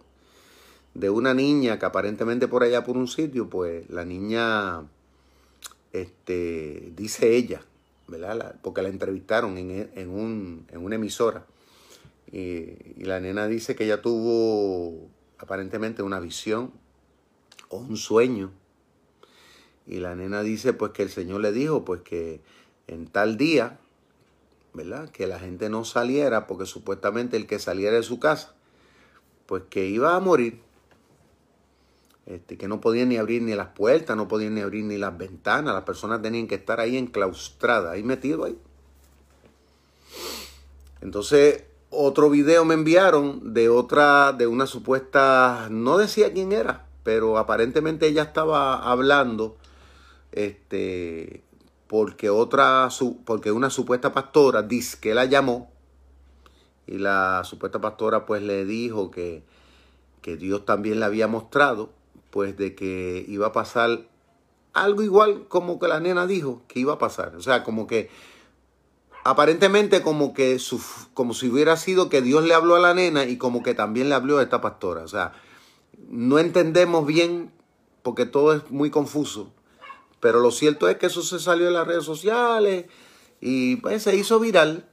de 0.94 1.10
una 1.10 1.34
niña 1.34 1.78
que 1.78 1.86
aparentemente 1.88 2.48
por 2.48 2.64
allá 2.64 2.86
por 2.86 2.96
un 2.96 3.10
sitio, 3.10 3.50
pues 3.50 3.90
la 3.90 4.06
niña, 4.06 4.84
este, 5.94 6.92
dice 6.96 7.36
ella, 7.36 7.62
¿verdad? 8.08 8.56
porque 8.62 8.82
la 8.82 8.90
entrevistaron 8.90 9.58
en, 9.58 9.90
en, 9.96 10.10
un, 10.10 10.68
en 10.70 10.84
una 10.84 10.96
emisora, 10.96 11.46
y, 12.32 12.68
y 12.98 13.06
la 13.06 13.20
nena 13.20 13.48
dice 13.48 13.76
que 13.76 13.86
ella 13.86 14.02
tuvo 14.02 15.08
aparentemente 15.38 16.04
una 16.04 16.20
visión 16.20 16.72
o 17.70 17.78
un 17.78 17.96
sueño, 17.96 18.52
y 19.88 20.00
la 20.00 20.16
nena 20.16 20.44
dice 20.44 20.74
pues 20.74 20.92
que 20.92 21.04
el 21.04 21.10
Señor 21.10 21.42
le 21.42 21.52
dijo 21.52 21.86
pues 21.86 22.02
que 22.02 22.42
en 22.88 23.08
tal 23.08 23.38
día 23.38 23.80
¿verdad? 24.74 25.10
Que 25.10 25.28
la 25.28 25.40
gente 25.40 25.70
no 25.70 25.86
saliera, 25.86 26.48
porque 26.48 26.66
supuestamente 26.66 27.38
el 27.38 27.48
que 27.48 27.60
saliera 27.60 27.96
de 27.96 28.04
su 28.04 28.20
casa, 28.20 28.54
pues 29.46 29.64
que 29.70 29.86
iba 29.86 30.16
a 30.16 30.20
morir. 30.20 30.62
Este, 32.26 32.58
que 32.58 32.70
no 32.70 32.80
podían 32.80 33.10
ni 33.10 33.18
abrir 33.18 33.42
ni 33.42 33.54
las 33.54 33.70
puertas, 33.70 34.16
no 34.16 34.30
podían 34.30 34.56
ni 34.56 34.62
abrir 34.62 34.86
ni 34.86 34.98
las 34.98 35.18
ventanas, 35.18 35.74
las 35.74 35.84
personas 35.84 36.22
tenían 36.22 36.48
que 36.48 36.56
estar 36.56 36.80
ahí 36.80 36.98
enclaustradas, 36.98 37.92
ahí 37.92 38.04
metido 38.04 38.46
ahí. 38.46 38.58
Entonces, 41.02 41.66
otro 41.90 42.30
video 42.30 42.64
me 42.64 42.76
enviaron 42.76 43.54
de 43.54 43.68
otra, 43.68 44.32
de 44.32 44.48
una 44.48 44.68
supuesta, 44.68 45.68
no 45.70 45.98
decía 45.98 46.32
quién 46.32 46.54
era, 46.54 46.88
pero 47.04 47.38
aparentemente 47.38 48.08
ella 48.08 48.24
estaba 48.24 48.90
hablando, 48.90 49.58
este, 50.32 51.44
porque 51.88 52.30
otra 52.30 52.88
porque 53.26 53.52
una 53.52 53.70
supuesta 53.70 54.14
pastora 54.14 54.64
dice 54.64 54.98
que 55.00 55.14
la 55.14 55.26
llamó 55.26 55.72
y 56.88 56.98
la 56.98 57.44
supuesta 57.44 57.82
pastora 57.82 58.26
pues 58.26 58.42
le 58.42 58.66
dijo 58.66 59.12
que, 59.12 59.44
que 60.22 60.38
Dios 60.38 60.66
también 60.66 61.00
le 61.00 61.06
había 61.06 61.28
mostrado 61.28 61.92
pues 62.34 62.58
de 62.58 62.74
que 62.74 63.24
iba 63.28 63.46
a 63.46 63.52
pasar 63.52 64.08
algo 64.74 65.04
igual 65.04 65.48
como 65.48 65.78
que 65.78 65.88
la 65.88 66.00
nena 66.00 66.26
dijo 66.26 66.64
que 66.68 66.80
iba 66.80 66.94
a 66.94 66.98
pasar. 66.98 67.36
O 67.36 67.42
sea, 67.44 67.64
como 67.64 67.86
que 67.86 68.10
aparentemente 69.24 70.02
como 70.02 70.34
que 70.34 70.58
su, 70.58 70.82
como 71.14 71.36
si 71.36 71.48
hubiera 71.48 71.78
sido 71.78 72.10
que 72.10 72.24
Dios 72.24 72.44
le 72.44 72.56
habló 72.56 72.76
a 72.76 72.80
la 72.80 72.96
nena 72.96 73.26
y 73.26 73.38
como 73.38 73.62
que 73.62 73.76
también 73.76 74.10
le 74.10 74.16
habló 74.16 74.40
a 74.40 74.42
esta 74.42 74.62
pastora. 74.62 75.04
O 75.04 75.08
sea, 75.08 75.34
no 76.10 76.40
entendemos 76.40 77.06
bien 77.06 77.52
porque 78.02 78.26
todo 78.26 78.56
es 78.56 78.72
muy 78.72 78.90
confuso. 78.90 79.54
Pero 80.20 80.40
lo 80.40 80.50
cierto 80.50 80.90
es 80.90 80.98
que 80.98 81.06
eso 81.06 81.22
se 81.22 81.38
salió 81.38 81.68
en 81.68 81.76
las 81.76 81.86
redes 81.86 82.04
sociales 82.04 82.86
y 83.42 83.76
pues 83.76 84.02
se 84.02 84.16
hizo 84.16 84.40
viral. 84.40 84.90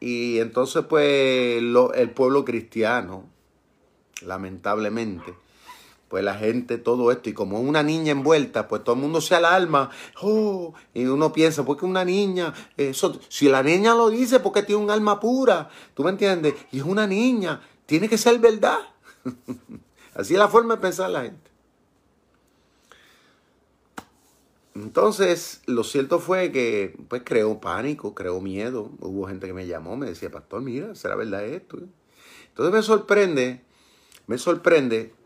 Y 0.00 0.38
entonces 0.38 0.82
pues 0.88 1.62
el 1.62 2.10
pueblo 2.12 2.46
cristiano, 2.46 3.28
lamentablemente, 4.22 5.34
pues 6.10 6.24
la 6.24 6.34
gente, 6.34 6.76
todo 6.76 7.12
esto, 7.12 7.30
y 7.30 7.32
como 7.32 7.60
una 7.60 7.84
niña 7.84 8.10
envuelta, 8.10 8.66
pues 8.66 8.82
todo 8.82 8.96
el 8.96 9.00
mundo 9.00 9.20
se 9.20 9.36
alarma, 9.36 9.90
oh, 10.20 10.74
y 10.92 11.06
uno 11.06 11.32
piensa, 11.32 11.64
¿por 11.64 11.76
qué 11.76 11.86
una 11.86 12.04
niña? 12.04 12.52
Eso, 12.76 13.20
si 13.28 13.48
la 13.48 13.62
niña 13.62 13.94
lo 13.94 14.10
dice, 14.10 14.40
porque 14.40 14.64
tiene 14.64 14.82
un 14.82 14.90
alma 14.90 15.20
pura, 15.20 15.70
¿tú 15.94 16.02
me 16.02 16.10
entiendes? 16.10 16.54
Y 16.72 16.78
es 16.78 16.84
una 16.84 17.06
niña, 17.06 17.60
tiene 17.86 18.08
que 18.08 18.18
ser 18.18 18.40
verdad. 18.40 18.80
Así 20.14 20.34
es 20.34 20.38
la 20.40 20.48
forma 20.48 20.74
de 20.74 20.80
pensar 20.80 21.10
la 21.10 21.22
gente. 21.22 21.48
Entonces, 24.74 25.62
lo 25.66 25.84
cierto 25.84 26.18
fue 26.18 26.50
que 26.50 26.98
pues 27.06 27.22
creó 27.24 27.60
pánico, 27.60 28.16
creó 28.16 28.40
miedo. 28.40 28.90
Hubo 28.98 29.28
gente 29.28 29.46
que 29.46 29.52
me 29.52 29.68
llamó, 29.68 29.96
me 29.96 30.06
decía, 30.06 30.28
pastor, 30.28 30.60
mira, 30.60 30.92
¿será 30.96 31.14
verdad 31.14 31.44
esto? 31.44 31.78
Entonces 32.48 32.74
me 32.74 32.82
sorprende, 32.82 33.62
me 34.26 34.38
sorprende 34.38 35.19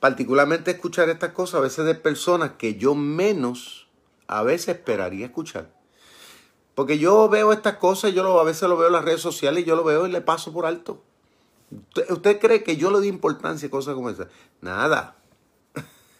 particularmente 0.00 0.72
escuchar 0.72 1.08
estas 1.08 1.32
cosas 1.32 1.56
a 1.56 1.62
veces 1.62 1.84
de 1.84 1.94
personas 1.94 2.52
que 2.58 2.76
yo 2.76 2.94
menos 2.94 3.88
a 4.26 4.42
veces 4.42 4.76
esperaría 4.76 5.26
escuchar. 5.26 5.70
Porque 6.74 6.98
yo 6.98 7.28
veo 7.28 7.52
estas 7.52 7.78
cosas, 7.78 8.12
yo 8.12 8.22
lo, 8.22 8.38
a 8.38 8.44
veces 8.44 8.68
lo 8.68 8.76
veo 8.76 8.86
en 8.86 8.92
las 8.92 9.04
redes 9.04 9.20
sociales 9.20 9.64
yo 9.64 9.74
lo 9.74 9.82
veo 9.82 10.06
y 10.06 10.12
le 10.12 10.20
paso 10.20 10.52
por 10.52 10.64
alto. 10.64 11.02
¿Usted, 12.08 12.38
cree 12.38 12.62
que 12.62 12.76
yo 12.76 12.90
le 12.90 12.98
doy 12.98 13.08
importancia 13.08 13.68
a 13.68 13.70
cosas 13.70 13.94
como 13.94 14.10
esas? 14.10 14.28
Nada. 14.60 15.16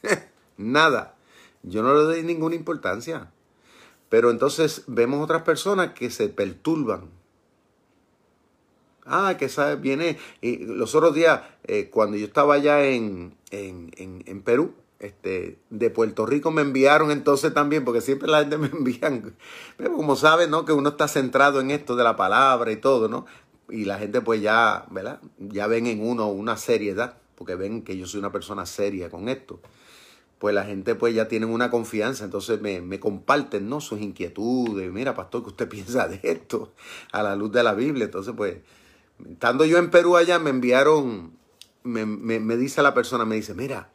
Nada. 0.57 1.15
Yo 1.63 1.83
no 1.83 1.95
le 1.95 2.03
doy 2.03 2.23
ninguna 2.23 2.55
importancia. 2.55 3.31
Pero 4.09 4.31
entonces 4.31 4.85
vemos 4.87 5.23
otras 5.23 5.43
personas 5.43 5.93
que 5.93 6.11
se 6.11 6.29
perturban. 6.29 7.09
Ah, 9.07 9.37
que 9.39 9.49
sabe, 9.49 9.77
viene. 9.77 10.19
Y 10.41 10.59
los 10.59 10.95
otros 10.95 11.15
días, 11.15 11.43
eh, 11.65 11.89
cuando 11.89 12.17
yo 12.17 12.27
estaba 12.27 12.55
allá 12.55 12.85
en, 12.85 13.38
en, 13.51 13.91
en, 13.97 14.43
Perú, 14.43 14.75
este, 15.01 15.59
de 15.71 15.91
Puerto 15.91 16.27
Rico 16.27 16.51
me 16.51 16.63
enviaron 16.63 17.11
entonces 17.11 17.55
también, 17.55 17.85
porque 17.85 18.01
siempre 18.01 18.29
la 18.29 18.41
gente 18.41 18.59
me 18.59 18.69
envían, 18.69 19.37
pero 19.77 19.95
como 19.95 20.17
saben, 20.17 20.51
¿no? 20.51 20.65
Que 20.65 20.73
uno 20.73 20.91
está 20.91 21.09
centrado 21.09 21.61
en 21.61 21.71
esto 21.71 21.97
de 21.97 22.05
la 22.05 22.17
palabra 22.17 22.71
y 22.73 22.77
todo, 22.77 23.09
¿no? 23.09 23.27
Y 23.71 23.85
la 23.85 23.99
gente 23.99 24.21
pues 24.21 24.41
ya, 24.41 24.87
¿verdad? 24.91 25.21
Ya 25.39 25.67
ven 25.67 25.87
en 25.87 26.07
uno 26.07 26.29
una 26.29 26.57
seriedad, 26.57 27.19
porque 27.35 27.55
ven 27.55 27.83
que 27.83 27.97
yo 27.97 28.07
soy 28.07 28.21
una 28.21 28.33
persona 28.33 28.67
seria 28.67 29.11
con 29.11 29.29
esto. 29.29 29.61
Pues 30.39 30.55
la 30.55 30.65
gente 30.65 30.95
pues 30.95 31.15
ya 31.15 31.27
tiene 31.29 31.47
una 31.47 31.71
confianza, 31.71 32.25
entonces 32.25 32.61
me, 32.61 32.81
me 32.81 33.01
comparten, 33.01 33.69
¿no? 33.69 33.81
Sus 33.81 34.01
inquietudes, 34.01 34.91
mira, 34.93 35.15
pastor, 35.15 35.43
¿qué 35.43 35.49
usted 35.49 35.69
piensa 35.71 36.09
de 36.09 36.21
esto? 36.23 36.73
A 37.13 37.23
la 37.23 37.37
luz 37.37 37.53
de 37.53 37.63
la 37.63 37.75
Biblia. 37.75 38.05
Entonces 38.05 38.35
pues, 38.37 38.59
estando 39.29 39.65
yo 39.65 39.79
en 39.79 39.91
Perú 39.91 40.17
allá, 40.17 40.39
me 40.39 40.51
enviaron, 40.51 41.33
me, 41.89 42.07
me, 42.07 42.39
me 42.41 42.57
dice 42.57 42.83
la 42.83 42.95
persona, 42.95 43.25
me 43.25 43.37
dice, 43.37 43.55
mira, 43.55 43.91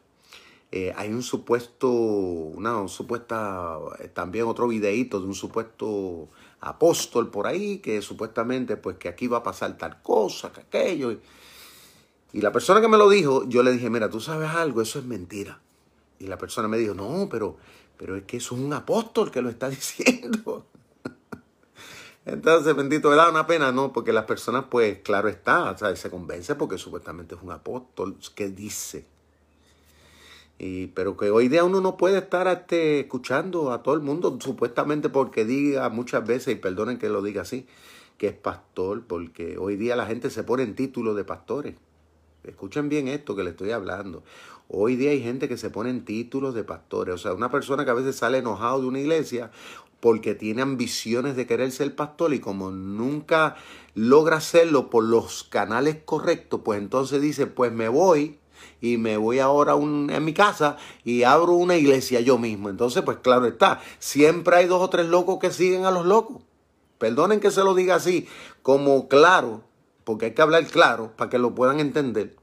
eh, 0.76 0.92
hay 0.96 1.10
un 1.10 1.22
supuesto, 1.22 1.88
una 1.88 2.88
supuesta, 2.88 3.78
eh, 4.00 4.08
también 4.08 4.46
otro 4.46 4.66
videíto 4.66 5.20
de 5.20 5.26
un 5.26 5.34
supuesto 5.34 6.28
apóstol 6.58 7.30
por 7.30 7.46
ahí 7.46 7.78
que 7.78 8.02
supuestamente 8.02 8.76
pues 8.76 8.96
que 8.96 9.08
aquí 9.08 9.28
va 9.28 9.38
a 9.38 9.42
pasar 9.44 9.78
tal 9.78 10.02
cosa, 10.02 10.50
que 10.50 10.62
aquello. 10.62 11.12
Y, 12.32 12.40
la 12.40 12.50
persona 12.50 12.80
que 12.80 12.88
me 12.88 12.98
lo 12.98 13.08
dijo, 13.08 13.48
yo 13.48 13.62
le 13.62 13.70
dije, 13.70 13.88
mira, 13.88 14.10
tú 14.10 14.18
sabes 14.18 14.50
algo, 14.50 14.82
eso 14.82 14.98
es 14.98 15.04
mentira. 15.04 15.60
Y 16.18 16.26
la 16.26 16.38
persona 16.38 16.66
me 16.66 16.76
dijo, 16.76 16.92
no, 16.92 17.28
pero, 17.30 17.56
pero 17.96 18.16
es 18.16 18.24
que 18.24 18.38
eso 18.38 18.56
es 18.56 18.60
un 18.60 18.72
apóstol 18.72 19.30
que 19.30 19.42
lo 19.42 19.50
está 19.50 19.68
diciendo. 19.70 20.66
Entonces, 22.26 22.74
bendito, 22.74 23.10
da 23.10 23.28
una 23.28 23.46
pena, 23.46 23.70
¿no? 23.70 23.92
Porque 23.92 24.12
las 24.12 24.24
personas, 24.24 24.64
pues, 24.70 24.98
claro 25.00 25.28
está, 25.28 25.76
sea, 25.76 25.94
se 25.94 26.10
convence 26.10 26.54
porque 26.54 26.78
supuestamente 26.78 27.34
es 27.34 27.42
un 27.42 27.52
apóstol 27.52 28.16
que 28.34 28.48
dice. 28.48 29.04
Y, 30.58 30.86
pero 30.88 31.16
que 31.16 31.30
hoy 31.30 31.48
día 31.48 31.64
uno 31.64 31.80
no 31.80 31.96
puede 31.96 32.18
estar 32.18 32.46
este, 32.46 33.00
escuchando 33.00 33.72
a 33.72 33.82
todo 33.82 33.94
el 33.94 34.00
mundo, 34.00 34.38
supuestamente 34.40 35.10
porque 35.10 35.44
diga 35.44 35.88
muchas 35.90 36.26
veces, 36.26 36.54
y 36.54 36.58
perdonen 36.58 36.98
que 36.98 37.08
lo 37.08 37.20
diga 37.22 37.42
así, 37.42 37.66
que 38.16 38.28
es 38.28 38.34
pastor, 38.34 39.02
porque 39.06 39.58
hoy 39.58 39.76
día 39.76 39.96
la 39.96 40.06
gente 40.06 40.30
se 40.30 40.44
pone 40.44 40.62
en 40.62 40.74
título 40.74 41.14
de 41.14 41.24
pastores. 41.24 41.74
Escuchen 42.44 42.88
bien 42.88 43.08
esto 43.08 43.34
que 43.34 43.42
le 43.42 43.50
estoy 43.50 43.72
hablando. 43.72 44.22
Hoy 44.68 44.96
día 44.96 45.10
hay 45.10 45.22
gente 45.22 45.48
que 45.48 45.58
se 45.58 45.70
pone 45.70 45.90
en 45.90 46.04
títulos 46.04 46.54
de 46.54 46.64
pastores. 46.64 47.14
O 47.14 47.18
sea, 47.18 47.34
una 47.34 47.50
persona 47.50 47.84
que 47.84 47.90
a 47.90 47.94
veces 47.94 48.16
sale 48.16 48.38
enojado 48.38 48.80
de 48.80 48.86
una 48.86 49.00
iglesia 49.00 49.50
porque 50.04 50.34
tiene 50.34 50.60
ambiciones 50.60 51.34
de 51.34 51.46
querer 51.46 51.72
ser 51.72 51.96
pastor 51.96 52.34
y 52.34 52.38
como 52.38 52.70
nunca 52.70 53.56
logra 53.94 54.36
hacerlo 54.36 54.90
por 54.90 55.02
los 55.02 55.44
canales 55.44 55.96
correctos, 56.04 56.60
pues 56.62 56.78
entonces 56.78 57.22
dice, 57.22 57.46
pues 57.46 57.72
me 57.72 57.88
voy 57.88 58.38
y 58.82 58.98
me 58.98 59.16
voy 59.16 59.38
ahora 59.38 59.72
a, 59.72 59.76
mi 59.78 60.34
casa 60.34 60.76
y 61.04 61.22
abro 61.22 61.52
una 61.52 61.78
iglesia 61.78 62.20
yo 62.20 62.36
mismo. 62.36 62.68
Entonces, 62.68 63.02
pues 63.02 63.16
claro 63.22 63.46
está, 63.46 63.80
siempre 63.98 64.56
hay 64.56 64.66
dos 64.66 64.82
o 64.82 64.90
tres 64.90 65.06
locos 65.06 65.38
que 65.38 65.50
siguen 65.50 65.86
a 65.86 65.90
los 65.90 66.04
locos. 66.04 66.42
Perdonen 66.98 67.40
que 67.40 67.50
se 67.50 67.64
lo 67.64 67.74
diga 67.74 67.94
así, 67.94 68.28
como 68.60 69.08
claro, 69.08 69.62
porque 70.04 70.26
hay 70.26 70.32
que 70.34 70.42
hablar 70.42 70.66
claro 70.66 71.12
para 71.16 71.30
que 71.30 71.38
lo 71.38 71.54
puedan 71.54 71.80
entender. 71.80 72.36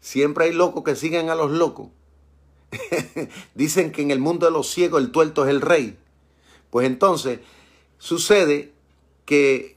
Siempre 0.00 0.46
hay 0.46 0.54
locos 0.54 0.82
que 0.82 0.96
siguen 0.96 1.28
a 1.28 1.34
los 1.34 1.50
locos. 1.50 1.88
Dicen 3.54 3.92
que 3.92 4.00
en 4.00 4.10
el 4.10 4.18
mundo 4.18 4.46
de 4.46 4.52
los 4.52 4.70
ciegos 4.70 5.02
el 5.02 5.12
tuerto 5.12 5.44
es 5.44 5.50
el 5.50 5.60
rey. 5.60 5.98
Pues 6.70 6.86
entonces 6.86 7.40
sucede 7.98 8.72
que 9.24 9.76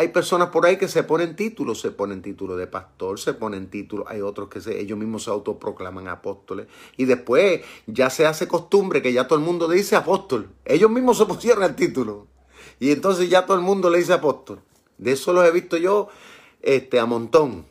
hay 0.00 0.08
personas 0.08 0.48
por 0.48 0.64
ahí 0.64 0.78
que 0.78 0.88
se 0.88 1.02
ponen 1.02 1.36
títulos, 1.36 1.78
se 1.78 1.90
ponen 1.90 2.22
títulos 2.22 2.56
de 2.56 2.66
pastor, 2.66 3.20
se 3.20 3.34
ponen 3.34 3.68
títulos, 3.68 4.06
hay 4.08 4.22
otros 4.22 4.48
que 4.48 4.62
se, 4.62 4.80
ellos 4.80 4.98
mismos 4.98 5.24
se 5.24 5.30
autoproclaman 5.30 6.08
apóstoles. 6.08 6.68
Y 6.96 7.04
después 7.04 7.60
ya 7.86 8.08
se 8.08 8.24
hace 8.24 8.48
costumbre 8.48 9.02
que 9.02 9.12
ya 9.12 9.28
todo 9.28 9.38
el 9.38 9.44
mundo 9.44 9.68
le 9.68 9.76
dice 9.76 9.96
apóstol. 9.96 10.48
Ellos 10.64 10.90
mismos 10.90 11.18
se 11.18 11.26
pusieron 11.26 11.64
el 11.64 11.74
título. 11.74 12.26
Y 12.78 12.92
entonces 12.92 13.28
ya 13.28 13.44
todo 13.44 13.58
el 13.58 13.62
mundo 13.62 13.90
le 13.90 13.98
dice 13.98 14.14
apóstol. 14.14 14.62
De 14.96 15.12
eso 15.12 15.34
los 15.34 15.46
he 15.46 15.50
visto 15.50 15.76
yo 15.76 16.08
este, 16.62 16.98
a 16.98 17.04
montón. 17.04 17.66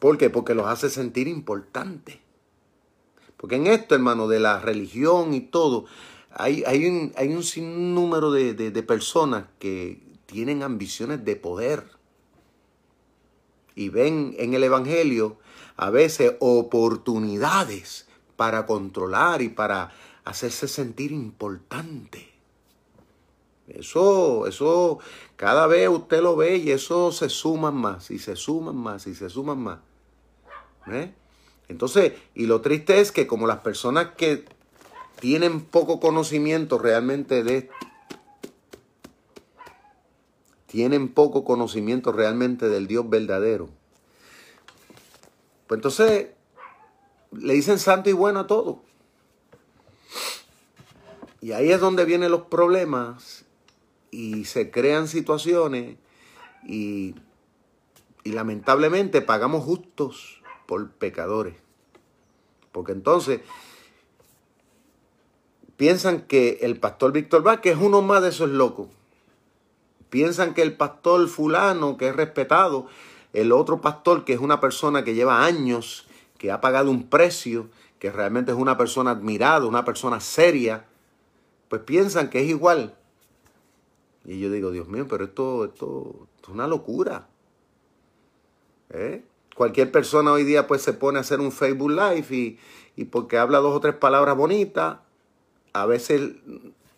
¿Por 0.00 0.18
qué? 0.18 0.30
Porque 0.30 0.54
los 0.54 0.66
hace 0.66 0.90
sentir 0.90 1.28
importantes. 1.28 2.18
Porque 3.36 3.54
en 3.54 3.68
esto, 3.68 3.94
hermano, 3.94 4.26
de 4.26 4.40
la 4.40 4.58
religión 4.58 5.34
y 5.34 5.40
todo, 5.40 5.84
hay, 6.36 6.64
hay, 6.66 6.86
un, 6.86 7.12
hay 7.16 7.34
un 7.34 7.42
sinnúmero 7.42 8.30
de, 8.30 8.54
de 8.54 8.82
personas 8.82 9.46
que 9.58 10.00
tienen 10.26 10.62
ambiciones 10.62 11.24
de 11.24 11.36
poder 11.36 11.84
y 13.74 13.88
ven 13.88 14.34
en 14.38 14.54
el 14.54 14.64
Evangelio 14.64 15.38
a 15.76 15.90
veces 15.90 16.34
oportunidades 16.40 18.06
para 18.36 18.66
controlar 18.66 19.42
y 19.42 19.48
para 19.48 19.92
hacerse 20.24 20.68
sentir 20.68 21.12
importante. 21.12 22.32
Eso, 23.68 24.46
eso, 24.46 24.98
cada 25.36 25.66
vez 25.66 25.88
usted 25.88 26.20
lo 26.20 26.36
ve 26.36 26.56
y 26.56 26.70
eso 26.70 27.12
se 27.12 27.28
suman 27.28 27.74
más 27.74 28.10
y 28.10 28.18
se 28.18 28.36
suman 28.36 28.76
más 28.76 29.06
y 29.06 29.14
se 29.14 29.30
suman 29.30 29.58
más. 29.58 29.78
¿Eh? 30.86 31.12
Entonces, 31.68 32.12
y 32.34 32.46
lo 32.46 32.60
triste 32.60 33.00
es 33.00 33.10
que 33.10 33.26
como 33.26 33.46
las 33.46 33.60
personas 33.60 34.08
que 34.16 34.44
tienen 35.20 35.60
poco 35.60 36.00
conocimiento 36.00 36.78
realmente 36.78 37.42
de, 37.42 37.70
tienen 40.66 41.08
poco 41.08 41.44
conocimiento 41.44 42.12
realmente 42.12 42.68
del 42.68 42.86
Dios 42.86 43.08
verdadero. 43.08 43.68
Pues 45.66 45.78
entonces 45.78 46.28
le 47.32 47.54
dicen 47.54 47.78
santo 47.78 48.10
y 48.10 48.12
bueno 48.12 48.40
a 48.40 48.46
todo. 48.46 48.82
Y 51.40 51.52
ahí 51.52 51.70
es 51.70 51.80
donde 51.80 52.04
vienen 52.04 52.30
los 52.30 52.42
problemas 52.42 53.44
y 54.10 54.46
se 54.46 54.70
crean 54.70 55.08
situaciones 55.08 55.96
y, 56.66 57.14
y 58.24 58.32
lamentablemente 58.32 59.20
pagamos 59.20 59.62
justos 59.62 60.42
por 60.66 60.90
pecadores. 60.90 61.54
Porque 62.72 62.92
entonces 62.92 63.42
piensan 65.76 66.22
que 66.22 66.58
el 66.62 66.78
pastor 66.78 67.12
Víctor 67.12 67.42
Vázquez 67.42 67.76
es 67.76 67.82
uno 67.82 68.02
más 68.02 68.22
de 68.22 68.28
esos 68.28 68.50
locos 68.50 68.88
Piensan 70.14 70.54
que 70.54 70.62
el 70.62 70.76
pastor 70.76 71.26
fulano, 71.26 71.96
que 71.96 72.06
es 72.06 72.14
respetado, 72.14 72.86
el 73.32 73.50
otro 73.50 73.80
pastor, 73.80 74.24
que 74.24 74.32
es 74.32 74.38
una 74.38 74.60
persona 74.60 75.02
que 75.02 75.16
lleva 75.16 75.44
años, 75.44 76.06
que 76.38 76.52
ha 76.52 76.60
pagado 76.60 76.88
un 76.88 77.08
precio, 77.08 77.68
que 77.98 78.12
realmente 78.12 78.52
es 78.52 78.56
una 78.56 78.78
persona 78.78 79.10
admirada, 79.10 79.66
una 79.66 79.84
persona 79.84 80.20
seria, 80.20 80.84
pues 81.68 81.82
piensan 81.82 82.30
que 82.30 82.42
es 82.44 82.48
igual. 82.48 82.94
Y 84.24 84.38
yo 84.38 84.52
digo, 84.52 84.70
Dios 84.70 84.86
mío, 84.86 85.08
pero 85.08 85.24
esto, 85.24 85.64
esto, 85.64 86.28
es 86.40 86.48
una 86.48 86.68
locura. 86.68 87.26
¿Eh? 88.90 89.24
Cualquier 89.56 89.90
persona 89.90 90.30
hoy 90.30 90.44
día 90.44 90.68
pues 90.68 90.80
se 90.80 90.92
pone 90.92 91.18
a 91.18 91.22
hacer 91.22 91.40
un 91.40 91.50
Facebook 91.50 91.90
Live 91.90 92.26
y, 92.30 92.60
y 92.94 93.06
porque 93.06 93.36
habla 93.36 93.58
dos 93.58 93.74
o 93.74 93.80
tres 93.80 93.96
palabras 93.96 94.36
bonitas, 94.36 94.98
a 95.74 95.86
veces 95.86 96.36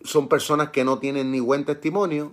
son 0.05 0.29
personas 0.29 0.71
que 0.71 0.85
no 0.85 0.99
tienen 0.99 1.33
ni 1.33 1.41
buen 1.41 1.65
testimonio, 1.65 2.33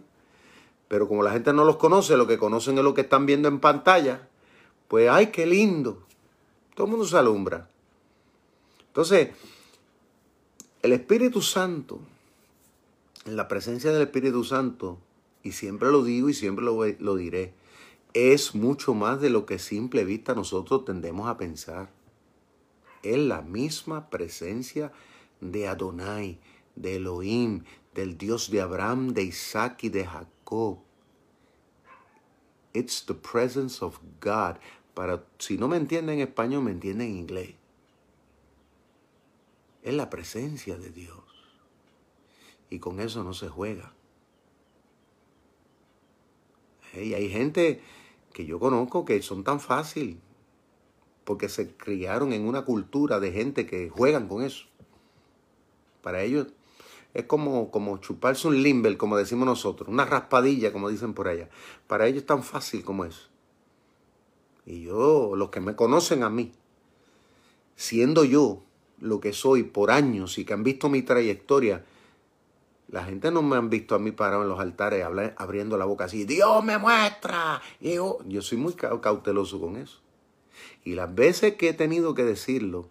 pero 0.90 1.08
como 1.08 1.24
la 1.24 1.32
gente 1.32 1.54
no 1.54 1.64
los 1.64 1.78
conoce, 1.78 2.18
lo 2.18 2.28
que 2.28 2.38
conocen 2.38 2.78
es 2.78 2.84
lo 2.84 2.94
que 2.94 3.02
están 3.02 3.26
viendo 3.26 3.48
en 3.48 3.60
pantalla, 3.60 4.28
pues 4.90 5.10
¡ay, 5.10 5.28
qué 5.28 5.48
lindo! 5.48 6.04
Todo 6.76 6.86
el 6.86 6.92
mundo 6.92 7.08
se 7.08 7.18
alumbra. 7.18 7.70
Entonces, 8.88 9.30
el 10.82 10.92
Espíritu 10.92 11.42
Santo, 11.42 12.00
en 13.26 13.38
la 13.38 13.48
presencia 13.48 13.92
del 13.92 14.04
Espíritu 14.04 14.44
Santo, 14.44 15.00
y 15.44 15.54
siempre 15.54 15.92
lo 15.92 16.04
digo 16.04 16.30
y 16.30 16.34
siempre 16.34 16.66
lo, 16.66 16.86
lo 16.86 17.16
diré, 17.16 17.54
es 18.14 18.54
mucho 18.54 18.94
más 18.94 19.22
de 19.22 19.30
lo 19.30 19.46
que 19.46 19.60
simple 19.60 20.04
vista 20.04 20.36
nosotros 20.36 20.84
tendemos 20.84 21.28
a 21.30 21.38
pensar. 21.38 21.90
Es 23.02 23.18
la 23.18 23.42
misma 23.42 24.10
presencia 24.10 24.92
de 25.52 25.68
Adonai, 25.68 26.40
de 26.76 26.96
Elohim, 26.96 27.64
del 27.94 28.18
Dios 28.18 28.50
de 28.50 28.62
Abraham, 28.62 29.14
de 29.14 29.24
Isaac 29.24 29.84
y 29.84 29.90
de 29.90 30.06
Jacob. 30.06 30.80
It's 32.74 33.06
the 33.06 33.14
presence 33.14 33.84
of 33.84 34.00
God. 34.20 34.58
Para, 34.94 35.24
si 35.38 35.58
no 35.58 35.68
me 35.68 35.78
entienden 35.78 36.20
en 36.20 36.28
español, 36.28 36.64
me 36.64 36.72
entienden 36.72 37.10
en 37.10 37.18
inglés. 37.18 37.56
Es 39.84 39.94
la 39.94 40.10
presencia 40.10 40.78
de 40.78 40.90
Dios. 40.90 41.20
Y 42.70 42.80
con 42.80 43.00
eso 43.00 43.24
no 43.24 43.34
se 43.34 43.50
juega. 43.50 43.94
Y 46.94 47.14
hay 47.14 47.30
gente 47.30 47.82
que 48.34 48.46
yo 48.46 48.60
conozco 48.60 49.06
que 49.06 49.22
son 49.22 49.44
tan 49.44 49.60
fácil 49.60 50.20
porque 51.24 51.50
se 51.50 51.76
criaron 51.76 52.34
en 52.34 52.48
una 52.48 52.66
cultura 52.66 53.20
de 53.20 53.32
gente 53.32 53.66
que 53.66 53.90
juegan 53.90 54.28
con 54.28 54.44
eso. 54.44 54.66
Para 56.04 56.22
ellos 56.22 56.48
es 57.16 57.26
como, 57.26 57.72
como 57.72 57.98
chuparse 57.98 58.48
un 58.48 58.62
limber, 58.62 58.98
como 58.98 59.18
decimos 59.18 59.46
nosotros, 59.48 59.90
una 59.90 60.06
raspadilla, 60.06 60.72
como 60.72 60.90
dicen 60.90 61.14
por 61.14 61.28
allá. 61.28 61.50
Para 61.88 62.06
ellos 62.06 62.22
es 62.22 62.28
tan 62.28 62.44
fácil 62.44 62.84
como 62.84 63.06
eso. 63.06 63.30
Y 64.66 64.84
yo, 64.84 65.36
los 65.36 65.50
que 65.50 65.62
me 65.62 65.76
conocen 65.76 66.24
a 66.24 66.30
mí, 66.30 66.52
siendo 67.76 68.24
yo 68.24 68.64
lo 69.00 69.20
que 69.20 69.34
soy 69.34 69.64
por 69.64 69.92
años 69.92 70.38
y 70.38 70.46
que 70.46 70.54
han 70.54 70.64
visto 70.64 70.90
mi 70.90 71.02
trayectoria, 71.02 71.84
la 72.90 73.04
gente 73.04 73.32
no 73.32 73.42
me 73.42 73.56
han 73.56 73.70
visto 73.70 73.96
a 73.96 74.00
mí 74.00 74.12
parado 74.12 74.44
en 74.44 74.50
los 74.50 74.60
altares 74.60 75.06
abriendo 75.38 75.78
la 75.78 75.86
boca 75.86 76.06
así, 76.06 76.26
Dios 76.26 76.64
me 76.64 76.78
muestra. 76.78 77.62
yo, 77.80 78.20
yo 78.28 78.42
soy 78.42 78.58
muy 78.58 78.74
cauteloso 78.74 79.60
con 79.60 79.78
eso. 79.78 80.00
Y 80.84 80.96
las 80.96 81.14
veces 81.14 81.56
que 81.56 81.70
he 81.70 81.74
tenido 81.74 82.14
que 82.14 82.24
decirlo, 82.24 82.88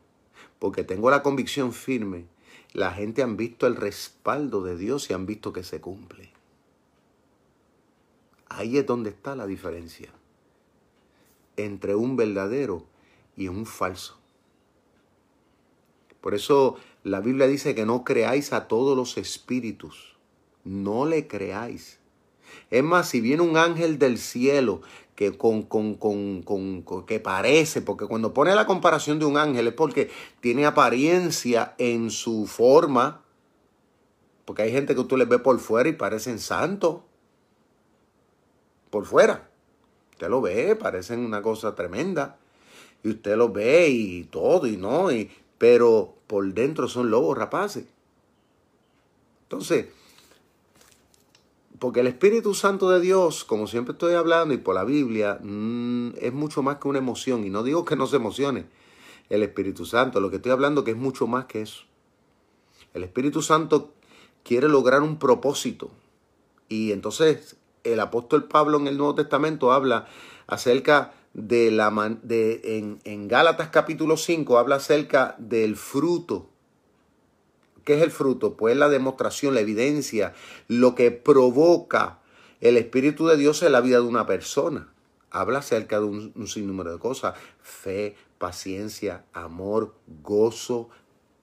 porque 0.59 0.85
tengo 0.85 1.11
la 1.11 1.23
convicción 1.23 1.73
firme, 1.73 2.27
la 2.73 2.93
gente 2.93 3.23
han 3.23 3.37
visto 3.37 3.67
el 3.67 3.77
respaldo 3.77 4.63
de 4.63 4.77
Dios 4.77 5.11
y 5.11 5.13
han 5.13 5.27
visto 5.27 5.53
que 5.53 5.63
se 5.63 5.81
cumple. 5.81 6.31
Ahí 8.49 8.79
es 8.79 8.87
donde 8.87 9.11
está 9.11 9.35
la 9.35 9.47
diferencia 9.47 10.11
entre 11.57 11.95
un 11.95 12.17
verdadero 12.17 12.87
y 13.37 13.49
un 13.49 13.67
falso. 13.67 14.19
Por 16.21 16.35
eso 16.35 16.77
la 17.03 17.21
Biblia 17.21 17.47
dice 17.47 17.75
que 17.75 17.85
no 17.85 18.05
creáis 18.05 18.53
a 18.53 18.69
todos 18.69 18.97
los 18.97 19.19
espíritus. 19.19 20.17
No 20.65 21.05
le 21.05 21.27
creáis. 21.27 21.99
Es 22.71 22.85
más, 22.85 23.09
si 23.09 23.21
viene 23.21 23.43
un 23.43 23.57
ángel 23.57 23.99
del 23.99 24.19
cielo 24.19 24.83
que, 25.15 25.37
con, 25.37 25.63
con, 25.63 25.95
con, 25.95 27.05
que 27.07 27.21
parece, 27.21 27.83
porque 27.83 28.07
cuando 28.07 28.33
pone 28.33 28.55
la 28.55 28.67
comparación 28.67 29.19
de 29.19 29.27
un 29.27 29.37
ángel 29.37 29.69
es 29.69 29.75
porque 29.75 30.11
tiene 30.41 30.67
apariencia 30.67 31.75
en 31.79 32.11
su 32.11 32.47
forma, 32.47 33.23
porque 34.45 34.63
hay 34.63 34.73
gente 34.73 34.95
que 34.95 35.05
tú 35.05 35.17
les 35.17 35.29
ve 35.29 35.39
por 35.39 35.59
fuera 35.59 35.89
y 35.89 35.93
parecen 35.93 36.39
santos, 36.39 37.03
por 38.91 39.07
fuera. 39.07 39.49
Usted 40.13 40.29
lo 40.29 40.41
ve, 40.41 40.77
parecen 40.77 41.21
una 41.21 41.43
cosa 41.43 41.75
tremenda. 41.75 42.39
Y 43.03 43.11
usted 43.11 43.37
lo 43.37 43.51
ve 43.51 43.89
y 43.89 44.25
todo, 44.25 44.67
y 44.67 44.77
no, 44.77 45.11
y, 45.11 45.31
pero 45.59 46.15
por 46.27 46.53
dentro 46.55 46.89
son 46.89 47.11
lobos 47.11 47.37
rapaces. 47.37 47.85
Entonces, 49.45 49.87
porque 51.83 51.99
el 51.99 52.07
Espíritu 52.07 52.55
Santo 52.55 52.91
de 52.91 53.01
Dios, 53.01 53.43
como 53.43 53.67
siempre 53.67 53.95
estoy 53.95 54.15
hablando 54.15 54.55
y 54.55 54.59
por 54.59 54.77
la 54.77 54.85
Biblia, 54.85 55.41
mm, 55.43 56.11
es 56.17 56.33
mucho 56.33 56.63
más 56.63 56.77
que 56.77 56.87
una 56.87 57.01
emoción. 57.01 57.45
Y 57.45 57.51
no 57.51 57.65
digo 57.65 57.85
que 57.85 57.97
no 57.97 58.07
se 58.07 58.15
emocione 58.15 58.67
el 59.31 59.43
Espíritu 59.43 59.85
Santo, 59.85 60.21
lo 60.21 60.31
que 60.31 60.37
estoy 60.37 60.53
hablando 60.53 60.85
que 60.85 60.93
es 60.93 60.97
mucho 60.97 61.27
más 61.27 61.47
que 61.47 61.63
eso. 61.63 61.83
El 62.95 63.03
Espíritu 63.03 63.43
Santo 63.43 63.95
quiere 64.45 64.69
lograr 64.69 65.03
un 65.03 65.19
propósito. 65.19 65.91
Y 66.69 66.93
entonces 66.93 67.57
el 67.83 67.99
apóstol 67.99 68.45
Pablo 68.45 68.79
en 68.79 68.87
el 68.87 68.97
Nuevo 68.97 69.17
Testamento 69.17 69.73
habla 69.73 70.07
acerca 70.47 71.15
de 71.35 71.73
la 71.73 71.91
de 72.23 72.79
en, 72.79 73.01
en 73.03 73.27
Gálatas 73.27 73.71
capítulo 73.71 74.17
5 74.17 74.57
habla 74.57 74.77
acerca 74.77 75.35
del 75.41 75.75
fruto 75.75 76.52
¿Qué 77.85 77.95
es 77.95 78.03
el 78.03 78.11
fruto? 78.11 78.57
Pues 78.57 78.77
la 78.77 78.89
demostración, 78.89 79.55
la 79.55 79.61
evidencia, 79.61 80.35
lo 80.69 80.95
que 80.95 81.11
provoca 81.11 82.21
el 82.61 82.77
Espíritu 82.77 83.27
de 83.27 83.37
Dios 83.37 83.63
en 83.63 83.73
la 83.73 83.81
vida 83.81 83.97
de 83.97 84.07
una 84.07 84.27
persona. 84.27 84.89
Habla 85.31 85.61
acerca 85.61 85.99
de 85.99 86.05
un, 86.05 86.47
sinnúmero 86.47 86.93
de 86.93 86.99
cosas. 86.99 87.35
Fe, 87.61 88.17
paciencia, 88.39 89.25
amor, 89.33 89.95
gozo, 90.23 90.91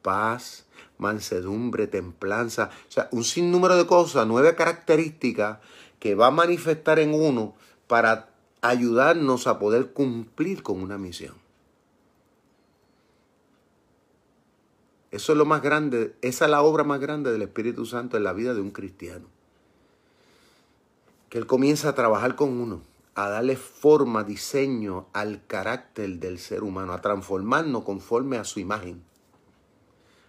paz, 0.02 0.66
mansedumbre, 0.98 1.88
templanza. 1.88 2.70
O 2.88 2.92
sea, 2.92 3.10
un 3.12 3.24
sinnúmero 3.24 3.76
de 3.76 3.86
cosas, 3.86 4.26
nueve 4.28 4.56
características 4.56 5.60
que 6.00 6.16
va 6.16 6.28
a 6.28 6.32
manifestar 6.32 7.00
en 7.00 7.14
uno 7.14 7.56
para 7.88 8.30
ayudarnos 8.62 9.48
a 9.48 9.60
poder 9.60 9.92
cumplir 9.92 10.64
con 10.64 10.82
una 10.82 10.98
misión. 10.98 11.34
Eso 15.12 15.32
es 15.32 15.38
lo 15.38 15.46
más 15.46 15.62
grande, 15.62 16.16
esa 16.22 16.46
es 16.46 16.52
la 16.52 16.62
obra 16.62 16.84
más 16.84 17.00
grande 17.00 17.32
del 17.32 17.42
Espíritu 17.42 17.86
Santo 17.86 18.16
en 18.16 18.24
la 18.24 18.34
vida 18.34 18.54
de 18.54 18.62
un 18.62 18.72
cristiano. 18.72 19.26
Que 21.30 21.40
Él 21.40 21.48
comienza 21.48 21.90
a 21.90 21.96
trabajar 21.96 22.36
con 22.36 22.50
uno, 22.50 22.84
a 23.16 23.28
darle 23.28 23.56
forma, 23.56 24.24
diseño 24.24 25.08
al 25.14 25.46
carácter 25.48 26.20
del 26.20 26.38
ser 26.38 26.64
humano, 26.64 26.94
a 26.94 27.02
transformarnos 27.02 27.84
conforme 27.84 28.38
a 28.38 28.44
su 28.44 28.60
imagen. 28.60 29.04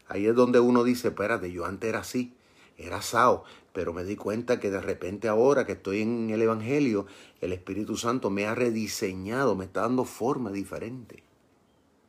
Ahí 0.08 0.26
es 0.26 0.34
donde 0.34 0.60
uno 0.60 0.82
dice, 0.82 1.08
espérate, 1.08 1.52
yo 1.52 1.66
antes 1.66 1.88
era 1.88 2.00
así, 2.00 2.34
era 2.78 3.02
sao, 3.02 3.44
pero 3.72 3.92
me 3.92 4.04
di 4.04 4.16
cuenta 4.16 4.58
que 4.58 4.70
de 4.70 4.80
repente 4.80 5.28
ahora 5.28 5.66
que 5.66 5.72
estoy 5.72 6.00
en 6.00 6.30
el 6.30 6.42
Evangelio, 6.42 7.06
el 7.40 7.52
Espíritu 7.52 7.96
Santo 7.96 8.30
me 8.30 8.46
ha 8.46 8.54
rediseñado, 8.54 9.54
me 9.54 9.66
está 9.66 9.82
dando 9.82 10.04
forma 10.04 10.50
diferente. 10.50 11.22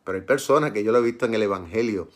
Pero 0.03 0.17
hay 0.17 0.23
personas 0.23 0.71
que 0.71 0.84
yo 0.84 0.91
lo 0.91 0.99
he 0.99 1.03
visto 1.03 1.25
en 1.25 1.34
el 1.34 1.43
Evangelio, 1.43 2.10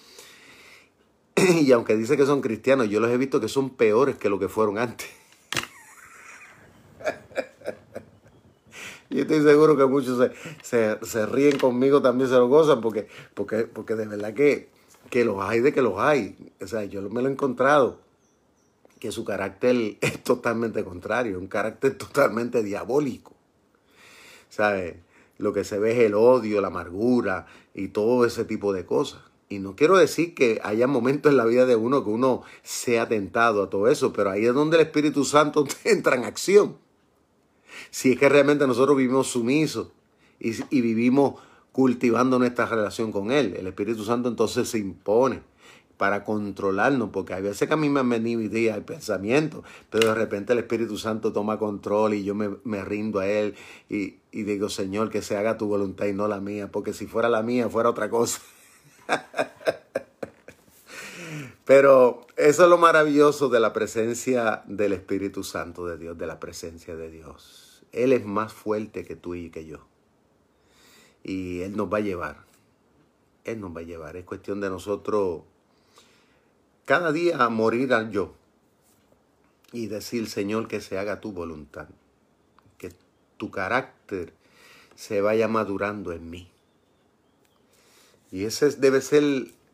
y 1.61 1.71
aunque 1.71 1.95
dice 1.95 2.15
que 2.17 2.25
son 2.25 2.41
cristianos, 2.41 2.89
yo 2.89 2.99
los 2.99 3.11
he 3.11 3.17
visto 3.17 3.39
que 3.39 3.47
son 3.49 3.69
peores 3.71 4.15
que 4.15 4.29
lo 4.29 4.39
que 4.39 4.47
fueron 4.47 4.77
antes. 4.77 5.09
Yo 9.09 9.21
estoy 9.21 9.41
seguro 9.43 9.77
que 9.77 9.85
muchos 9.85 10.31
se, 10.63 11.25
ríen 11.27 11.57
conmigo, 11.57 12.01
también 12.01 12.29
se 12.29 12.35
lo 12.35 12.47
gozan, 12.47 12.81
porque, 12.81 13.07
porque, 13.33 13.63
porque 13.63 13.95
de 13.95 14.07
verdad 14.07 14.33
que, 14.33 14.69
que 15.09 15.23
los 15.23 15.41
hay 15.41 15.61
de 15.61 15.71
que 15.73 15.81
los 15.81 15.99
hay. 15.99 16.35
O 16.59 16.67
sea, 16.67 16.83
yo 16.85 17.01
me 17.03 17.21
lo 17.21 17.29
he 17.29 17.31
encontrado, 17.31 17.99
que 18.99 19.11
su 19.11 19.23
carácter 19.23 19.97
es 20.01 20.23
totalmente 20.23 20.83
contrario, 20.83 21.39
un 21.39 21.47
carácter 21.47 21.97
totalmente 21.97 22.63
diabólico. 22.63 23.33
¿Sabes? 24.49 24.95
Lo 25.37 25.53
que 25.53 25.63
se 25.63 25.79
ve 25.79 25.91
es 25.93 25.99
el 25.99 26.15
odio, 26.15 26.59
la 26.59 26.67
amargura 26.67 27.45
y 27.73 27.89
todo 27.89 28.25
ese 28.25 28.43
tipo 28.43 28.73
de 28.73 28.85
cosas. 28.85 29.21
Y 29.47 29.59
no 29.59 29.75
quiero 29.75 29.97
decir 29.97 30.33
que 30.33 30.59
haya 30.63 30.87
momentos 30.87 31.31
en 31.31 31.37
la 31.37 31.45
vida 31.45 31.65
de 31.65 31.75
uno 31.75 32.03
que 32.03 32.09
uno 32.09 32.41
sea 32.63 33.07
tentado 33.07 33.63
a 33.63 33.69
todo 33.69 33.87
eso, 33.87 34.11
pero 34.11 34.31
ahí 34.31 34.45
es 34.45 34.53
donde 34.53 34.77
el 34.77 34.83
Espíritu 34.83 35.23
Santo 35.23 35.65
entra 35.83 36.15
en 36.15 36.25
acción. 36.25 36.77
Si 37.91 38.13
es 38.13 38.19
que 38.19 38.29
realmente 38.29 38.65
nosotros 38.65 38.97
vivimos 38.97 39.27
sumisos 39.27 39.89
y, 40.39 40.53
y 40.69 40.81
vivimos 40.81 41.35
cultivando 41.71 42.39
nuestra 42.39 42.65
relación 42.65 43.11
con 43.11 43.31
Él, 43.31 43.55
el 43.57 43.67
Espíritu 43.67 44.03
Santo 44.03 44.29
entonces 44.29 44.69
se 44.69 44.79
impone 44.79 45.41
para 45.97 46.23
controlarnos, 46.23 47.09
porque 47.11 47.33
hay 47.33 47.41
veces 47.41 47.67
que 47.67 47.73
a 47.73 47.77
mí 47.77 47.89
me 47.89 48.01
han 48.01 48.09
venido 48.09 48.41
ideas, 48.41 48.75
el 48.75 48.83
pensamiento, 48.83 49.63
pero 49.89 50.09
de 50.09 50.15
repente 50.15 50.53
el 50.53 50.59
Espíritu 50.59 50.97
Santo 50.97 51.31
toma 51.31 51.57
control 51.57 52.15
y 52.15 52.23
yo 52.23 52.35
me, 52.35 52.49
me 52.63 52.83
rindo 52.83 53.19
a 53.19 53.27
Él 53.27 53.55
y, 53.89 54.15
y 54.31 54.43
digo, 54.43 54.69
Señor, 54.69 55.09
que 55.09 55.21
se 55.21 55.37
haga 55.37 55.57
tu 55.57 55.67
voluntad 55.67 56.05
y 56.07 56.13
no 56.13 56.27
la 56.27 56.41
mía, 56.41 56.69
porque 56.71 56.93
si 56.93 57.07
fuera 57.07 57.29
la 57.29 57.43
mía, 57.43 57.69
fuera 57.69 57.89
otra 57.89 58.09
cosa. 58.09 58.41
Pero 61.65 62.27
eso 62.37 62.63
es 62.63 62.69
lo 62.69 62.77
maravilloso 62.77 63.49
de 63.49 63.59
la 63.59 63.73
presencia 63.73 64.63
del 64.67 64.93
Espíritu 64.93 65.43
Santo 65.43 65.87
de 65.87 65.97
Dios, 65.97 66.17
de 66.17 66.27
la 66.27 66.39
presencia 66.39 66.95
de 66.95 67.09
Dios. 67.09 67.83
Él 67.91 68.13
es 68.13 68.25
más 68.25 68.53
fuerte 68.53 69.03
que 69.03 69.15
tú 69.15 69.35
y 69.35 69.49
que 69.49 69.65
yo. 69.65 69.79
Y 71.23 71.61
Él 71.61 71.75
nos 71.75 71.91
va 71.91 71.97
a 71.97 72.01
llevar. 72.01 72.45
Él 73.45 73.61
nos 73.61 73.75
va 73.75 73.79
a 73.79 73.83
llevar. 73.83 74.15
Es 74.15 74.25
cuestión 74.25 74.61
de 74.61 74.69
nosotros 74.69 75.41
cada 76.85 77.11
día 77.11 77.49
morir 77.49 77.93
al 77.93 78.11
yo 78.11 78.35
y 79.71 79.87
decir, 79.87 80.29
Señor, 80.29 80.67
que 80.67 80.81
se 80.81 80.99
haga 80.99 81.19
tu 81.19 81.31
voluntad. 81.31 81.87
Que 82.77 82.91
tu 83.37 83.49
carácter 83.49 84.33
se 84.95 85.21
vaya 85.21 85.47
madurando 85.47 86.11
en 86.11 86.29
mí. 86.29 86.51
Y 88.31 88.45
ese 88.45 88.69
debe 88.71 89.01
ser 89.01 89.23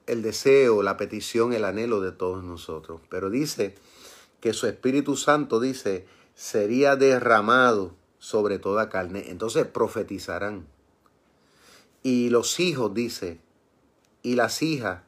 el, 0.08 0.22
deseo, 0.22 0.84
la 0.84 0.98
petición, 0.98 1.54
el 1.54 1.66
anhelo 1.66 2.02
de 2.02 2.12
todos 2.12 2.44
nosotros. 2.44 3.02
Pero 3.10 3.30
dice 3.30 3.76
que 4.40 4.54
su 4.54 4.68
Espíritu 4.68 5.16
Santo, 5.16 5.60
dice, 5.60 6.06
sería 6.36 6.96
derramado 6.96 7.96
sobre 8.20 8.60
toda 8.60 8.90
carne. 8.90 9.26
Entonces 9.30 9.66
profetizarán. 9.66 10.68
Y 12.04 12.30
los 12.30 12.60
hijos, 12.60 12.94
dice, 12.94 13.40
y 14.24 14.36
las 14.36 14.62
hijas, 14.62 15.02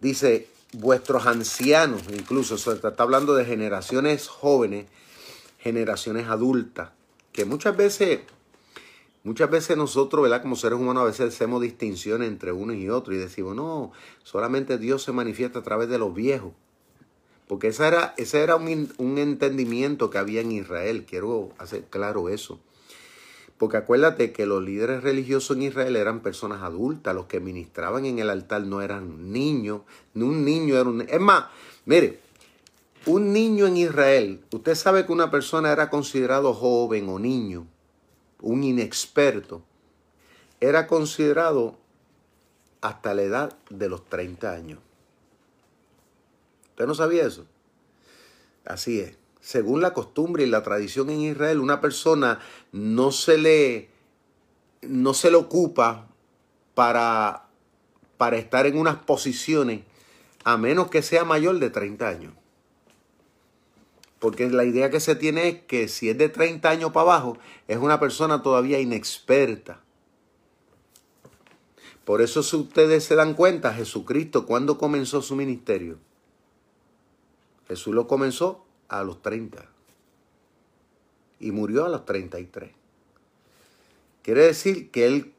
dice, 0.00 0.48
vuestros 0.72 1.26
ancianos, 1.26 2.02
incluso, 2.10 2.54
está 2.54 2.94
hablando 3.02 3.34
de 3.34 3.44
generaciones 3.44 4.28
jóvenes, 4.28 4.86
generaciones 5.58 6.28
adultas, 6.28 6.90
que 7.32 7.44
muchas 7.44 7.76
veces 7.76 8.20
Muchas 9.26 9.50
veces 9.50 9.76
nosotros, 9.76 10.22
¿verdad? 10.22 10.40
Como 10.40 10.54
seres 10.54 10.78
humanos, 10.78 11.02
a 11.02 11.06
veces 11.06 11.34
hacemos 11.34 11.60
distinciones 11.60 12.28
entre 12.28 12.52
uno 12.52 12.72
y 12.72 12.88
otro 12.88 13.12
y 13.12 13.16
decimos, 13.16 13.56
no, 13.56 13.90
solamente 14.22 14.78
Dios 14.78 15.02
se 15.02 15.10
manifiesta 15.10 15.58
a 15.58 15.62
través 15.64 15.88
de 15.88 15.98
los 15.98 16.14
viejos. 16.14 16.52
Porque 17.48 17.66
ese 17.66 17.88
era, 17.88 18.14
era 18.16 18.54
un, 18.54 18.92
un 18.98 19.18
entendimiento 19.18 20.10
que 20.10 20.18
había 20.18 20.42
en 20.42 20.52
Israel. 20.52 21.06
Quiero 21.10 21.50
hacer 21.58 21.86
claro 21.90 22.28
eso. 22.28 22.60
Porque 23.58 23.78
acuérdate 23.78 24.30
que 24.30 24.46
los 24.46 24.62
líderes 24.62 25.02
religiosos 25.02 25.56
en 25.56 25.64
Israel 25.64 25.96
eran 25.96 26.20
personas 26.20 26.62
adultas, 26.62 27.12
los 27.12 27.26
que 27.26 27.40
ministraban 27.40 28.06
en 28.06 28.20
el 28.20 28.30
altar 28.30 28.62
no 28.62 28.80
eran 28.80 29.32
niños, 29.32 29.80
ni 30.14 30.22
un 30.22 30.44
niño 30.44 30.76
era 30.76 30.88
un... 30.88 31.00
Es 31.00 31.20
más, 31.20 31.46
mire, 31.84 32.20
un 33.06 33.32
niño 33.32 33.66
en 33.66 33.76
Israel, 33.76 34.44
usted 34.52 34.76
sabe 34.76 35.04
que 35.04 35.10
una 35.10 35.32
persona 35.32 35.72
era 35.72 35.90
considerado 35.90 36.54
joven 36.54 37.08
o 37.08 37.18
niño 37.18 37.66
un 38.46 38.62
inexperto, 38.62 39.62
era 40.60 40.86
considerado 40.86 41.76
hasta 42.80 43.12
la 43.12 43.22
edad 43.22 43.58
de 43.70 43.88
los 43.88 44.04
30 44.04 44.52
años. 44.52 44.78
¿Usted 46.70 46.86
no 46.86 46.94
sabía 46.94 47.26
eso? 47.26 47.44
Así 48.64 49.00
es. 49.00 49.16
Según 49.40 49.80
la 49.80 49.92
costumbre 49.92 50.44
y 50.44 50.46
la 50.46 50.62
tradición 50.62 51.10
en 51.10 51.20
Israel, 51.20 51.58
una 51.58 51.80
persona 51.80 52.38
no 52.70 53.10
se 53.10 53.36
le, 53.36 53.90
no 54.82 55.12
se 55.12 55.30
le 55.30 55.36
ocupa 55.36 56.06
para, 56.74 57.48
para 58.16 58.36
estar 58.36 58.66
en 58.66 58.78
unas 58.78 58.96
posiciones 58.96 59.82
a 60.44 60.56
menos 60.56 60.88
que 60.88 61.02
sea 61.02 61.24
mayor 61.24 61.58
de 61.58 61.70
30 61.70 62.08
años. 62.08 62.32
Porque 64.26 64.50
la 64.50 64.64
idea 64.64 64.90
que 64.90 64.98
se 64.98 65.14
tiene 65.14 65.48
es 65.48 65.62
que 65.68 65.86
si 65.86 66.10
es 66.10 66.18
de 66.18 66.28
30 66.28 66.68
años 66.68 66.90
para 66.90 67.02
abajo, 67.02 67.38
es 67.68 67.76
una 67.76 68.00
persona 68.00 68.42
todavía 68.42 68.80
inexperta. 68.80 69.84
Por 72.04 72.20
eso 72.20 72.42
si 72.42 72.56
ustedes 72.56 73.04
se 73.04 73.14
dan 73.14 73.34
cuenta, 73.34 73.72
Jesucristo, 73.72 74.44
cuando 74.44 74.78
comenzó 74.78 75.22
su 75.22 75.36
ministerio? 75.36 75.98
Jesús 77.68 77.94
lo 77.94 78.08
comenzó 78.08 78.64
a 78.88 79.04
los 79.04 79.22
30 79.22 79.64
y 81.38 81.52
murió 81.52 81.84
a 81.84 81.88
los 81.88 82.04
33. 82.04 82.72
Quiere 84.22 84.42
decir 84.42 84.90
que 84.90 85.06
él, 85.06 85.34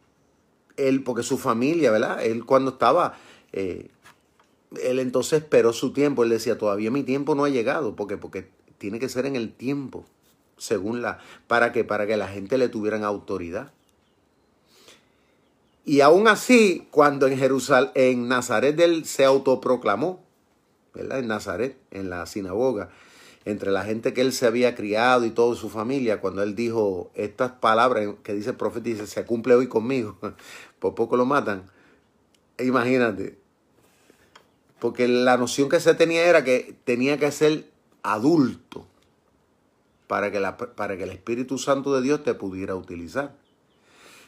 él 0.77 1.03
porque 1.03 1.23
su 1.23 1.37
familia, 1.37 1.91
¿verdad? 1.91 2.23
Él 2.23 2.45
cuando 2.45 2.71
estaba, 2.71 3.17
eh, 3.51 3.89
él 4.81 4.99
entonces 4.99 5.41
esperó 5.41 5.73
su 5.73 5.91
tiempo. 5.91 6.23
Él 6.23 6.29
decía, 6.29 6.57
todavía 6.57 6.89
mi 6.89 7.03
tiempo 7.03 7.35
no 7.35 7.43
ha 7.43 7.49
llegado, 7.49 7.93
porque, 7.93 8.15
porque 8.15 8.55
tiene 8.77 8.99
que 8.99 9.09
ser 9.09 9.25
en 9.25 9.35
el 9.35 9.53
tiempo, 9.53 10.05
según 10.57 11.01
la, 11.01 11.19
para 11.47 11.71
que, 11.71 11.83
para 11.83 12.07
que 12.07 12.17
la 12.17 12.27
gente 12.27 12.57
le 12.57 12.69
tuvieran 12.69 13.03
autoridad. 13.03 13.71
Y 15.85 16.01
aún 16.01 16.27
así, 16.27 16.87
cuando 16.91 17.27
en 17.27 17.37
Jerusalén, 17.37 17.91
en 17.95 18.27
Nazaret 18.27 18.77
él 18.79 19.05
se 19.05 19.23
autoproclamó, 19.23 20.21
¿verdad? 20.93 21.19
En 21.19 21.27
Nazaret, 21.27 21.77
en 21.91 22.09
la 22.09 22.25
sinagoga, 22.25 22.89
entre 23.45 23.71
la 23.71 23.85
gente 23.85 24.13
que 24.13 24.19
él 24.19 24.33
se 24.33 24.45
había 24.45 24.75
criado 24.75 25.25
y 25.25 25.29
toda 25.29 25.55
su 25.55 25.69
familia, 25.69 26.19
cuando 26.19 26.43
él 26.43 26.55
dijo 26.55 27.11
estas 27.15 27.53
palabras 27.53 28.05
que 28.21 28.33
dice 28.33 28.49
el 28.49 28.57
profeta, 28.57 28.83
dice, 28.83 29.07
se 29.07 29.25
cumple 29.25 29.55
hoy 29.55 29.67
conmigo, 29.67 30.17
por 30.79 30.93
poco 30.93 31.15
lo 31.15 31.25
matan. 31.25 31.63
Imagínate. 32.59 33.37
Porque 34.79 35.07
la 35.07 35.37
noción 35.37 35.69
que 35.69 35.79
se 35.79 35.93
tenía 35.93 36.25
era 36.25 36.43
que 36.43 36.75
tenía 36.83 37.17
que 37.17 37.31
ser 37.31 37.65
adulto 38.03 38.85
para 40.07 40.31
que, 40.31 40.39
la, 40.39 40.57
para 40.57 40.97
que 40.97 41.03
el 41.03 41.11
Espíritu 41.11 41.57
Santo 41.57 41.93
de 41.95 42.01
Dios 42.01 42.23
te 42.23 42.33
pudiera 42.33 42.75
utilizar. 42.75 43.35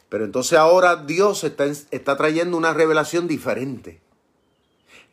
Pero 0.09 0.25
entonces 0.25 0.57
ahora 0.57 0.95
Dios 0.95 1.43
está, 1.43 1.65
está 1.65 2.17
trayendo 2.17 2.57
una 2.57 2.73
revelación 2.73 3.27
diferente 3.27 4.01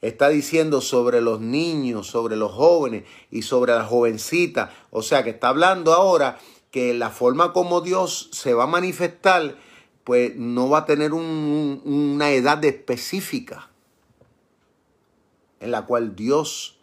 está 0.02 0.28
diciendo 0.28 0.80
sobre 0.80 1.20
los 1.20 1.40
niños, 1.40 2.07
sobre 2.07 2.36
los 2.36 2.52
jóvenes 2.52 3.04
y 3.30 3.42
sobre 3.42 3.72
las 3.72 3.88
jovencitas. 3.88 4.70
O 4.90 5.02
sea 5.02 5.24
que 5.24 5.30
está 5.30 5.48
hablando 5.48 5.92
ahora 5.92 6.38
que 6.70 6.94
la 6.94 7.11
forma 7.11 7.52
como 7.52 7.80
Dios 7.80 8.28
se 8.32 8.54
va 8.54 8.64
a 8.64 8.68
manifestar, 8.68 9.57
pues 10.04 10.36
no 10.36 10.68
va 10.68 10.78
a 10.78 10.86
tener 10.86 11.12
una 11.12 12.30
edad 12.30 12.64
específica 12.64 13.70
en 15.61 15.70
la 15.70 15.86
cual 15.86 16.14
Dios 16.14 16.76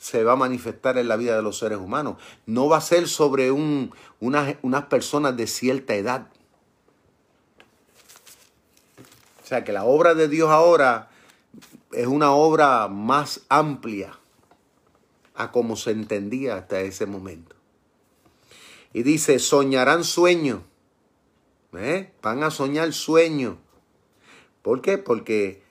se 0.00 0.24
va 0.24 0.32
a 0.32 0.36
manifestar 0.36 0.96
en 0.96 1.08
la 1.08 1.16
vida 1.16 1.36
de 1.36 1.42
los 1.42 1.58
seres 1.58 1.78
humanos. 1.78 2.16
No 2.46 2.68
va 2.68 2.78
a 2.78 2.80
ser 2.80 3.06
sobre 3.06 3.52
un, 3.52 3.92
unas 4.18 4.84
personas 4.86 5.36
de 5.36 5.46
cierta 5.46 5.94
edad. 5.94 6.28
O 9.44 9.46
sea 9.46 9.62
que 9.62 9.72
la 9.72 9.84
obra 9.84 10.14
de 10.14 10.28
Dios 10.28 10.48
ahora 10.48 11.10
es 11.92 12.06
una 12.06 12.32
obra 12.32 12.88
más 12.88 13.42
amplia 13.50 14.18
a 15.34 15.52
como 15.52 15.76
se 15.76 15.90
entendía 15.90 16.56
hasta 16.56 16.80
ese 16.80 17.04
momento. 17.04 17.54
Y 18.94 19.02
dice, 19.02 19.38
soñarán 19.38 20.04
sueño. 20.04 20.64
¿Eh? 21.74 22.10
Van 22.22 22.42
a 22.42 22.50
soñar 22.50 22.92
sueño. 22.94 23.58
¿Por 24.62 24.80
qué? 24.80 24.96
Porque 24.98 25.62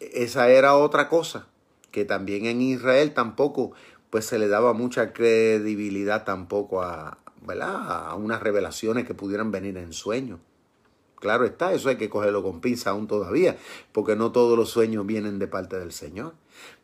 esa 0.00 0.48
era 0.48 0.76
otra 0.76 1.08
cosa, 1.08 1.47
que 1.90 2.04
también 2.04 2.46
en 2.46 2.60
Israel 2.60 3.14
tampoco 3.14 3.72
pues 4.10 4.24
se 4.24 4.38
le 4.38 4.48
daba 4.48 4.72
mucha 4.72 5.12
credibilidad 5.12 6.24
tampoco 6.24 6.82
a, 6.82 7.18
¿verdad? 7.42 8.08
a 8.08 8.14
unas 8.14 8.42
revelaciones 8.42 9.06
que 9.06 9.14
pudieran 9.14 9.50
venir 9.50 9.76
en 9.76 9.92
sueños. 9.92 10.40
Claro 11.16 11.44
está, 11.44 11.72
eso 11.72 11.88
hay 11.88 11.96
que 11.96 12.08
cogerlo 12.08 12.42
con 12.42 12.60
pinza 12.60 12.90
aún 12.90 13.08
todavía, 13.08 13.56
porque 13.92 14.14
no 14.14 14.30
todos 14.30 14.56
los 14.56 14.70
sueños 14.70 15.04
vienen 15.04 15.38
de 15.38 15.48
parte 15.48 15.78
del 15.78 15.92
Señor. 15.92 16.34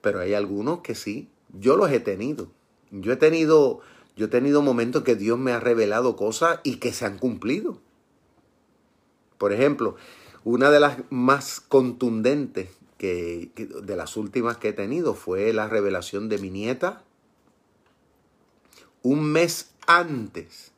Pero 0.00 0.20
hay 0.20 0.34
algunos 0.34 0.80
que 0.80 0.94
sí. 0.94 1.28
Yo 1.52 1.76
los 1.76 1.90
he 1.92 2.00
tenido. 2.00 2.48
Yo 2.90 3.12
he 3.12 3.16
tenido, 3.16 3.80
yo 4.16 4.26
he 4.26 4.28
tenido 4.28 4.60
momentos 4.60 5.04
que 5.04 5.14
Dios 5.14 5.38
me 5.38 5.52
ha 5.52 5.60
revelado 5.60 6.16
cosas 6.16 6.58
y 6.64 6.76
que 6.76 6.92
se 6.92 7.06
han 7.06 7.18
cumplido. 7.18 7.78
Por 9.38 9.52
ejemplo, 9.52 9.94
una 10.42 10.70
de 10.70 10.80
las 10.80 10.98
más 11.10 11.60
contundentes 11.60 12.70
que, 13.04 13.66
de 13.82 13.96
las 13.96 14.16
últimas 14.16 14.56
que 14.56 14.68
he 14.68 14.72
tenido 14.72 15.14
fue 15.14 15.52
la 15.52 15.68
revelación 15.68 16.28
de 16.28 16.38
mi 16.38 16.50
nieta 16.50 17.04
un 19.02 19.22
mes 19.22 19.74
antes. 19.86 20.72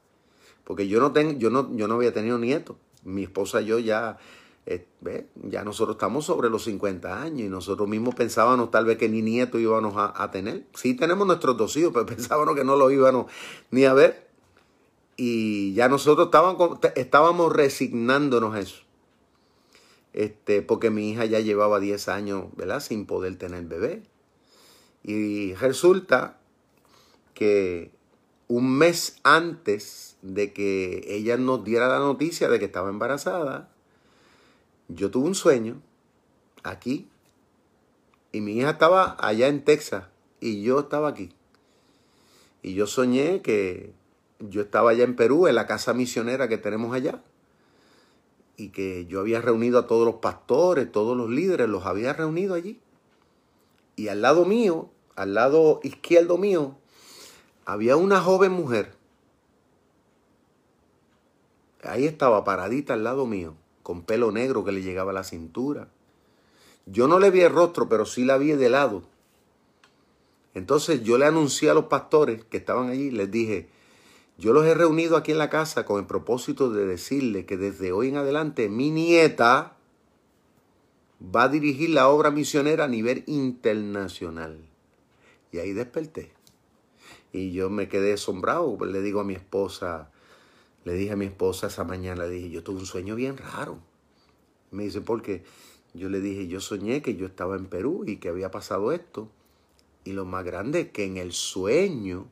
Porque 0.64 0.89
yo 0.89 1.01
no, 1.01 1.12
tengo, 1.12 1.39
yo 1.39 1.49
no, 1.49 1.74
yo 1.77 1.89
no 1.89 1.95
había 1.95 2.12
tenido 2.12 2.39
nieto 2.39 2.77
mi 3.05 3.22
esposa 3.22 3.62
y 3.62 3.66
yo 3.66 3.79
ya, 3.79 4.18
eh, 4.66 4.85
ya 5.45 5.62
nosotros 5.62 5.95
estamos 5.95 6.24
sobre 6.24 6.51
los 6.51 6.64
50 6.64 7.22
años 7.22 7.41
y 7.41 7.49
nosotros 7.49 7.89
mismos 7.89 8.16
pensábamos 8.16 8.72
tal 8.72 8.85
vez 8.85 8.99
que 8.99 9.09
ni 9.09 9.22
nieto 9.22 9.61
íbamos 9.61 9.95
a, 9.97 10.31
tener. 10.33 10.64
Sí 10.74 10.95
tenemos 10.95 11.27
nuestros 11.27 11.57
dos 11.57 11.77
hijos, 11.77 11.93
pero 11.95 12.05
pensábamos 12.16 12.57
que 12.57 12.64
no 12.64 12.77
lo 12.77 12.91
íbamos 12.91 13.31
ni 13.70 13.85
a 13.85 13.95
ver. 13.95 14.27
Y 15.16 15.72
ya 15.74 15.89
nosotros 15.89 16.27
estábamos, 16.27 16.81
estábamos 16.97 17.53
resignándonos 17.53 18.55
a 18.55 18.61
eso. 18.61 18.86
Este, 20.17 20.62
porque 20.62 20.89
mi 20.89 21.11
hija 21.11 21.27
ya 21.27 21.41
llevaba 21.41 21.79
10 21.79 22.09
años, 22.09 22.47
¿verdad? 22.57 22.81
Sin 22.81 23.05
poder 23.05 23.37
tener 23.37 23.64
bebé. 23.64 24.03
Y 25.03 25.53
resulta 25.53 26.41
que 27.35 27.91
un 28.49 28.79
mes 28.79 29.19
antes 29.25 30.17
de 30.23 30.55
que 30.55 31.05
ella 31.07 31.37
nos 31.37 31.64
diera 31.64 31.89
la 31.89 31.99
noticia 31.99 32.49
de 32.49 32.59
que 32.59 32.64
estaba 32.64 32.89
embarazada, 32.89 33.69
yo 34.89 35.11
tuve 35.11 35.27
un 35.27 35.35
sueño 35.35 35.83
aquí 36.62 37.11
y 38.33 38.41
mi 38.41 38.57
hija 38.57 38.71
estaba 38.71 39.19
allá 39.21 39.49
en 39.49 39.64
Texas 39.64 40.07
y 40.41 40.62
yo 40.62 40.81
estaba 40.81 41.09
aquí. 41.09 41.35
Y 42.62 42.73
yo 42.73 42.87
soñé 42.87 43.43
que 43.43 43.93
yo 44.41 44.62
estaba 44.62 44.93
allá 44.93 45.05
en 45.05 45.14
Perú, 45.14 45.47
en 45.47 45.57
la 45.57 45.67
casa 45.67 45.93
misionera 45.93 46.49
que 46.49 46.57
tenemos 46.57 46.95
allá, 46.95 47.23
y 48.57 48.70
que 48.70 49.07
yo 49.07 49.20
había 49.20 49.40
reunido 49.40 49.78
a 49.78 49.86
todos 49.86 50.07
los 50.07 50.16
pastores, 50.16 50.90
todos 50.90 51.16
los 51.16 51.28
líderes, 51.28 51.68
los 51.68 51.84
había 51.86 52.12
reunido 52.12 52.54
allí. 52.54 52.80
Y 53.96 54.09
al 54.09 54.22
lado 54.22 54.44
mío, 54.44 54.90
al 55.14 55.34
lado 55.34 55.80
izquierdo 55.82 56.38
mío, 56.38 56.76
había 57.64 57.96
una 57.96 58.20
joven 58.20 58.52
mujer. 58.52 58.94
Ahí 61.82 62.07
estaba 62.07 62.44
paradita 62.44 62.94
al 62.94 63.04
lado 63.04 63.26
mío, 63.26 63.54
con 63.82 64.02
pelo 64.02 64.32
negro 64.32 64.64
que 64.64 64.72
le 64.72 64.82
llegaba 64.82 65.11
a 65.11 65.14
la 65.14 65.24
cintura. 65.24 65.88
Yo 66.86 67.09
no 67.09 67.18
le 67.18 67.30
vi 67.30 67.40
el 67.40 67.52
rostro, 67.52 67.88
pero 67.88 68.07
sí 68.07 68.24
la 68.24 68.38
vi 68.38 68.52
de 68.52 68.68
lado. 68.68 69.02
Entonces 70.54 71.02
yo 71.02 71.18
le 71.18 71.26
anuncié 71.26 71.68
a 71.68 71.74
los 71.74 71.84
pastores 71.84 72.44
que 72.44 72.57
estaban 72.57 72.88
allí, 72.88 73.11
les 73.11 73.30
dije, 73.30 73.68
yo 74.39 74.53
los 74.53 74.66
he 74.66 74.74
reunido 74.74 75.16
aquí 75.16 75.32
en 75.32 75.39
la 75.39 75.49
casa 75.49 75.87
con 75.87 75.99
el 75.99 76.07
propósito 76.07 76.70
de 76.70 76.87
decirle 76.87 77.47
que 77.47 77.57
desde 77.57 77.93
hoy 77.93 78.09
en 78.09 78.18
adelante 78.18 78.68
mi 78.68 78.91
nieta 78.91 79.76
va 81.34 81.45
a 81.45 81.49
dirigir 81.49 81.91
la 81.91 82.09
obra 82.09 82.30
misionera 82.30 82.84
a 82.84 82.89
nivel 82.89 83.24
internacional. 83.26 84.59
Y 85.53 85.59
ahí 85.59 85.72
desperté. 85.72 86.32
Y 87.32 87.53
yo 87.53 87.70
me 87.70 87.89
quedé 87.89 88.12
asombrado. 88.12 88.76
Le 88.84 89.01
digo 89.01 89.20
a 89.20 89.24
mi 89.24 89.34
esposa, 89.34 90.11
le 90.84 90.93
dije 90.93 91.12
a 91.12 91.16
mi 91.16 91.26
esposa 91.26 91.68
esa 91.68 91.84
mañana, 91.84 92.24
le 92.24 92.30
dije, 92.30 92.51
yo 92.51 92.62
tuve 92.62 92.80
un 92.80 92.87
sueño 92.87 93.14
bien 93.14 93.39
raro. 93.39 93.78
Me 94.70 94.84
dice, 94.84 95.01
¿por 95.01 95.22
qué? 95.22 95.45
Yo 95.95 96.11
le 96.11 96.20
dije, 96.20 96.47
yo 96.47 96.61
soñé 96.61 97.01
que 97.01 97.16
yo 97.16 97.24
estaba 97.24 97.57
en 97.57 97.66
Perú 97.66 98.05
y 98.07 98.18
que 98.18 98.28
había 98.28 98.51
pasado 98.51 98.93
esto. 98.93 99.30
Y 100.05 100.12
lo 100.12 100.26
más 100.26 100.45
grande 100.45 100.80
es 100.80 100.91
que 100.91 101.05
en 101.05 101.16
el 101.16 101.32
sueño 101.32 102.26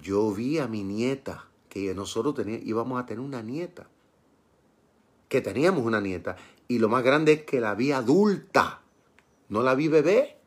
yo 0.00 0.32
vi 0.32 0.58
a 0.58 0.66
mi 0.66 0.82
nieta, 0.82 1.46
que 1.68 1.94
nosotros 1.94 2.34
teníamos, 2.34 2.66
íbamos 2.66 3.02
a 3.02 3.06
tener 3.06 3.20
una 3.20 3.42
nieta. 3.42 3.88
Que 5.28 5.40
teníamos 5.40 5.84
una 5.84 6.00
nieta. 6.00 6.36
Y 6.68 6.78
lo 6.78 6.88
más 6.88 7.02
grande 7.02 7.32
es 7.32 7.42
que 7.42 7.60
la 7.60 7.74
vi 7.74 7.92
adulta. 7.92 8.80
No 9.48 9.62
la 9.62 9.74
vi 9.74 9.88
bebé. 9.88 10.38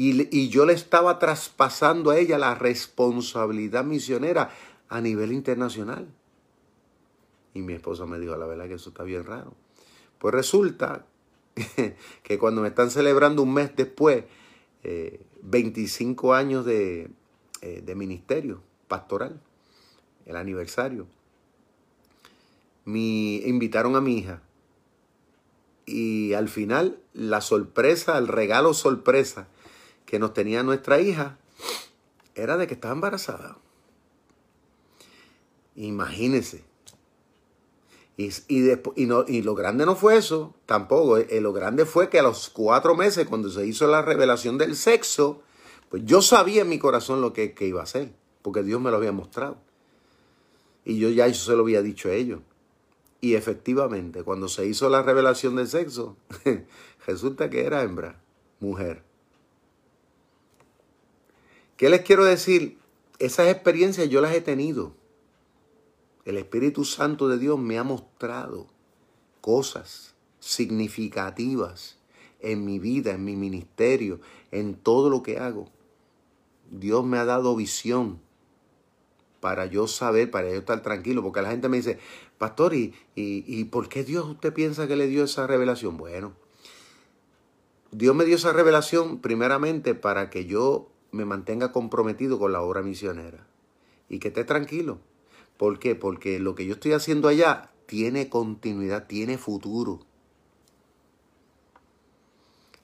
Y, 0.00 0.48
yo 0.48 0.64
le 0.64 0.74
estaba 0.74 1.18
traspasando 1.18 2.10
a 2.10 2.18
ella 2.18 2.38
la 2.38 2.54
responsabilidad 2.54 3.84
misionera 3.84 4.50
a 4.88 5.00
nivel 5.00 5.32
internacional. 5.32 6.06
Y 7.52 7.62
mi 7.62 7.72
esposa 7.72 8.06
me 8.06 8.20
dijo, 8.20 8.36
la 8.36 8.46
verdad 8.46 8.68
que 8.68 8.74
eso 8.74 8.90
está 8.90 9.02
bien 9.02 9.24
raro. 9.24 9.54
Pues 10.18 10.32
resulta 10.32 11.04
que 12.22 12.38
cuando 12.38 12.62
me 12.62 12.68
están 12.68 12.92
celebrando 12.92 13.42
un 13.42 13.52
mes 13.52 13.74
después, 13.74 14.24
25 15.42 16.32
eh, 16.32 16.38
años 16.38 16.64
de, 16.64 17.10
eh, 17.62 17.82
de 17.84 17.94
ministerio 17.94 18.62
pastoral, 18.86 19.40
el 20.26 20.36
aniversario, 20.36 21.06
me 22.84 23.42
invitaron 23.46 23.96
a 23.96 24.00
mi 24.00 24.18
hija. 24.18 24.42
Y 25.84 26.34
al 26.34 26.48
final, 26.48 26.98
la 27.12 27.40
sorpresa, 27.40 28.18
el 28.18 28.28
regalo 28.28 28.74
sorpresa 28.74 29.48
que 30.06 30.18
nos 30.18 30.32
tenía 30.34 30.62
nuestra 30.62 31.00
hija 31.00 31.38
era 32.34 32.56
de 32.56 32.66
que 32.66 32.74
estaba 32.74 32.94
embarazada. 32.94 33.58
Imagínense. 35.76 36.64
Y, 38.16 38.30
y, 38.48 39.06
no, 39.06 39.24
y, 39.28 39.42
lo 39.42 39.54
grande 39.54 39.86
no 39.86 39.94
fue 39.94 40.16
eso, 40.16 40.54
tampoco. 40.66 41.18
Eh, 41.18 41.40
lo 41.40 41.52
grande 41.52 41.84
fue 41.84 42.08
que 42.08 42.18
a 42.18 42.22
los 42.22 42.48
cuatro 42.48 42.96
meses, 42.96 43.28
cuando 43.28 43.48
se 43.48 43.66
hizo 43.66 43.86
la 43.86 44.02
revelación 44.02 44.58
del 44.58 44.74
sexo, 44.76 45.42
pues 45.88 46.04
yo 46.04 46.22
sabía 46.22 46.62
en 46.62 46.68
mi 46.68 46.78
corazón 46.78 47.20
lo 47.20 47.32
que, 47.32 47.54
que 47.54 47.66
iba 47.66 47.80
a 47.80 47.84
hacer, 47.84 48.12
porque 48.42 48.62
Dios 48.62 48.80
me 48.80 48.90
lo 48.90 48.96
había 48.96 49.12
mostrado. 49.12 49.58
Y 50.84 50.98
yo 50.98 51.10
ya 51.10 51.26
eso 51.26 51.50
se 51.50 51.56
lo 51.56 51.62
había 51.62 51.82
dicho 51.82 52.08
a 52.08 52.12
ellos. 52.12 52.40
Y 53.20 53.34
efectivamente, 53.34 54.22
cuando 54.22 54.48
se 54.48 54.66
hizo 54.66 54.88
la 54.88 55.02
revelación 55.02 55.56
del 55.56 55.68
sexo, 55.68 56.16
resulta 57.06 57.50
que 57.50 57.64
era 57.64 57.82
hembra, 57.82 58.20
mujer. 58.60 59.02
¿Qué 61.76 61.90
les 61.90 62.02
quiero 62.02 62.24
decir? 62.24 62.78
Esas 63.18 63.48
experiencias 63.48 64.08
yo 64.08 64.20
las 64.20 64.34
he 64.34 64.40
tenido. 64.40 64.94
El 66.24 66.36
Espíritu 66.36 66.84
Santo 66.84 67.28
de 67.28 67.38
Dios 67.38 67.58
me 67.58 67.78
ha 67.78 67.84
mostrado 67.84 68.66
cosas 69.40 70.14
significativas 70.40 71.98
en 72.40 72.64
mi 72.64 72.78
vida, 72.78 73.12
en 73.12 73.24
mi 73.24 73.34
ministerio, 73.34 74.20
en 74.50 74.74
todo 74.74 75.10
lo 75.10 75.22
que 75.22 75.38
hago. 75.38 75.68
Dios 76.70 77.04
me 77.04 77.18
ha 77.18 77.24
dado 77.24 77.56
visión 77.56 78.20
para 79.40 79.66
yo 79.66 79.86
saber, 79.86 80.30
para 80.30 80.50
yo 80.50 80.56
estar 80.56 80.82
tranquilo, 80.82 81.22
porque 81.22 81.42
la 81.42 81.50
gente 81.50 81.68
me 81.68 81.76
dice, 81.76 81.98
pastor, 82.38 82.74
¿y, 82.74 82.94
y, 83.14 83.64
por 83.64 83.88
qué 83.88 84.04
Dios 84.04 84.26
usted 84.26 84.52
piensa 84.52 84.88
que 84.88 84.96
le 84.96 85.06
dio 85.06 85.24
esa 85.24 85.46
revelación? 85.46 85.96
Bueno, 85.96 86.32
Dios 87.92 88.14
me 88.14 88.24
dio 88.24 88.36
esa 88.36 88.52
revelación 88.52 89.20
primeramente 89.20 89.94
para 89.94 90.30
que 90.30 90.46
yo 90.46 90.88
me 91.12 91.24
mantenga 91.24 91.72
comprometido 91.72 92.38
con 92.38 92.52
la 92.52 92.60
obra 92.60 92.82
misionera 92.82 93.46
y 94.08 94.18
que 94.18 94.28
esté 94.28 94.44
tranquilo. 94.44 94.98
¿Por 95.56 95.78
qué? 95.78 95.94
Porque 95.94 96.38
lo 96.38 96.54
que 96.54 96.66
yo 96.66 96.74
estoy 96.74 96.92
haciendo 96.92 97.28
allá 97.28 97.70
tiene 97.86 98.28
continuidad, 98.28 99.06
tiene 99.06 99.38
futuro. 99.38 100.00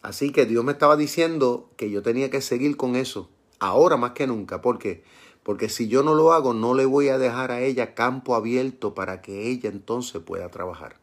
Así 0.03 0.33
que 0.33 0.47
Dios 0.47 0.65
me 0.65 0.73
estaba 0.73 0.97
diciendo 0.97 1.71
que 1.77 1.91
yo 1.91 2.03
tenía 2.03 2.31
que 2.31 2.41
seguir 2.41 2.77
con 2.77 2.95
eso, 2.97 3.31
ahora 3.67 3.97
más 3.97 4.13
que 4.13 4.27
nunca. 4.27 4.61
¿Por 4.61 4.79
qué? 4.79 5.05
Porque 5.43 5.69
si 5.69 5.89
yo 5.89 6.03
no 6.03 6.15
lo 6.15 6.33
hago, 6.33 6.55
no 6.55 6.75
le 6.75 6.87
voy 6.87 7.09
a 7.09 7.19
dejar 7.19 7.51
a 7.51 7.61
ella 7.61 7.95
campo 7.95 8.35
abierto 8.35 8.95
para 8.95 9.21
que 9.21 9.49
ella 9.49 9.69
entonces 9.69 10.23
pueda 10.23 10.49
trabajar. 10.49 10.97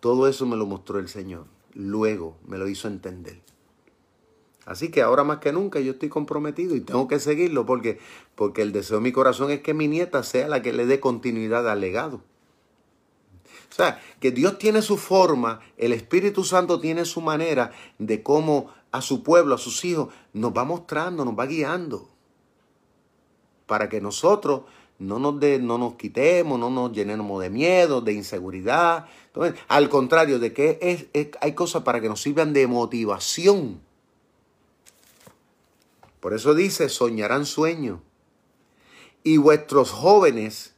Todo 0.00 0.28
eso 0.28 0.46
me 0.46 0.56
lo 0.56 0.66
mostró 0.66 0.98
el 0.98 1.08
Señor. 1.08 1.46
Luego 1.72 2.36
me 2.46 2.58
lo 2.58 2.68
hizo 2.68 2.88
entender. 2.88 3.40
Así 4.66 4.90
que 4.90 5.02
ahora 5.02 5.24
más 5.24 5.38
que 5.38 5.52
nunca 5.52 5.80
yo 5.80 5.92
estoy 5.92 6.08
comprometido 6.08 6.74
y 6.74 6.80
tengo 6.80 7.06
que 7.06 7.18
seguirlo 7.18 7.66
porque, 7.66 7.98
porque 8.34 8.62
el 8.62 8.72
deseo 8.72 8.96
de 8.96 9.02
mi 9.02 9.12
corazón 9.12 9.50
es 9.50 9.60
que 9.60 9.74
mi 9.74 9.88
nieta 9.88 10.22
sea 10.22 10.48
la 10.48 10.62
que 10.62 10.72
le 10.72 10.86
dé 10.86 11.00
continuidad 11.00 11.68
al 11.68 11.80
legado. 11.80 12.22
O 13.70 13.76
sea, 13.76 14.00
que 14.20 14.30
Dios 14.30 14.58
tiene 14.58 14.82
su 14.82 14.96
forma, 14.96 15.60
el 15.76 15.92
Espíritu 15.92 16.44
Santo 16.44 16.80
tiene 16.80 17.04
su 17.04 17.20
manera 17.20 17.72
de 17.98 18.22
cómo 18.22 18.72
a 18.94 19.02
su 19.02 19.24
pueblo, 19.24 19.56
a 19.56 19.58
sus 19.58 19.84
hijos, 19.84 20.14
nos 20.32 20.52
va 20.56 20.64
mostrando, 20.64 21.24
nos 21.24 21.36
va 21.36 21.46
guiando. 21.46 22.08
Para 23.66 23.88
que 23.88 24.00
nosotros 24.00 24.62
no 25.00 25.18
nos, 25.18 25.40
de, 25.40 25.58
no 25.58 25.78
nos 25.78 25.96
quitemos, 25.96 26.60
no 26.60 26.70
nos 26.70 26.92
llenemos 26.92 27.42
de 27.42 27.50
miedo, 27.50 28.00
de 28.00 28.12
inseguridad. 28.12 29.06
Al 29.66 29.88
contrario, 29.88 30.38
de 30.38 30.52
que 30.52 31.34
hay 31.40 31.52
cosas 31.54 31.82
para 31.82 32.00
que 32.00 32.08
nos 32.08 32.22
sirvan 32.22 32.52
de 32.52 32.68
motivación. 32.68 33.80
Por 36.20 36.32
eso 36.32 36.54
dice, 36.54 36.88
soñarán 36.88 37.46
sueños. 37.46 37.98
Y 39.24 39.38
vuestros 39.38 39.90
jóvenes 39.90 40.76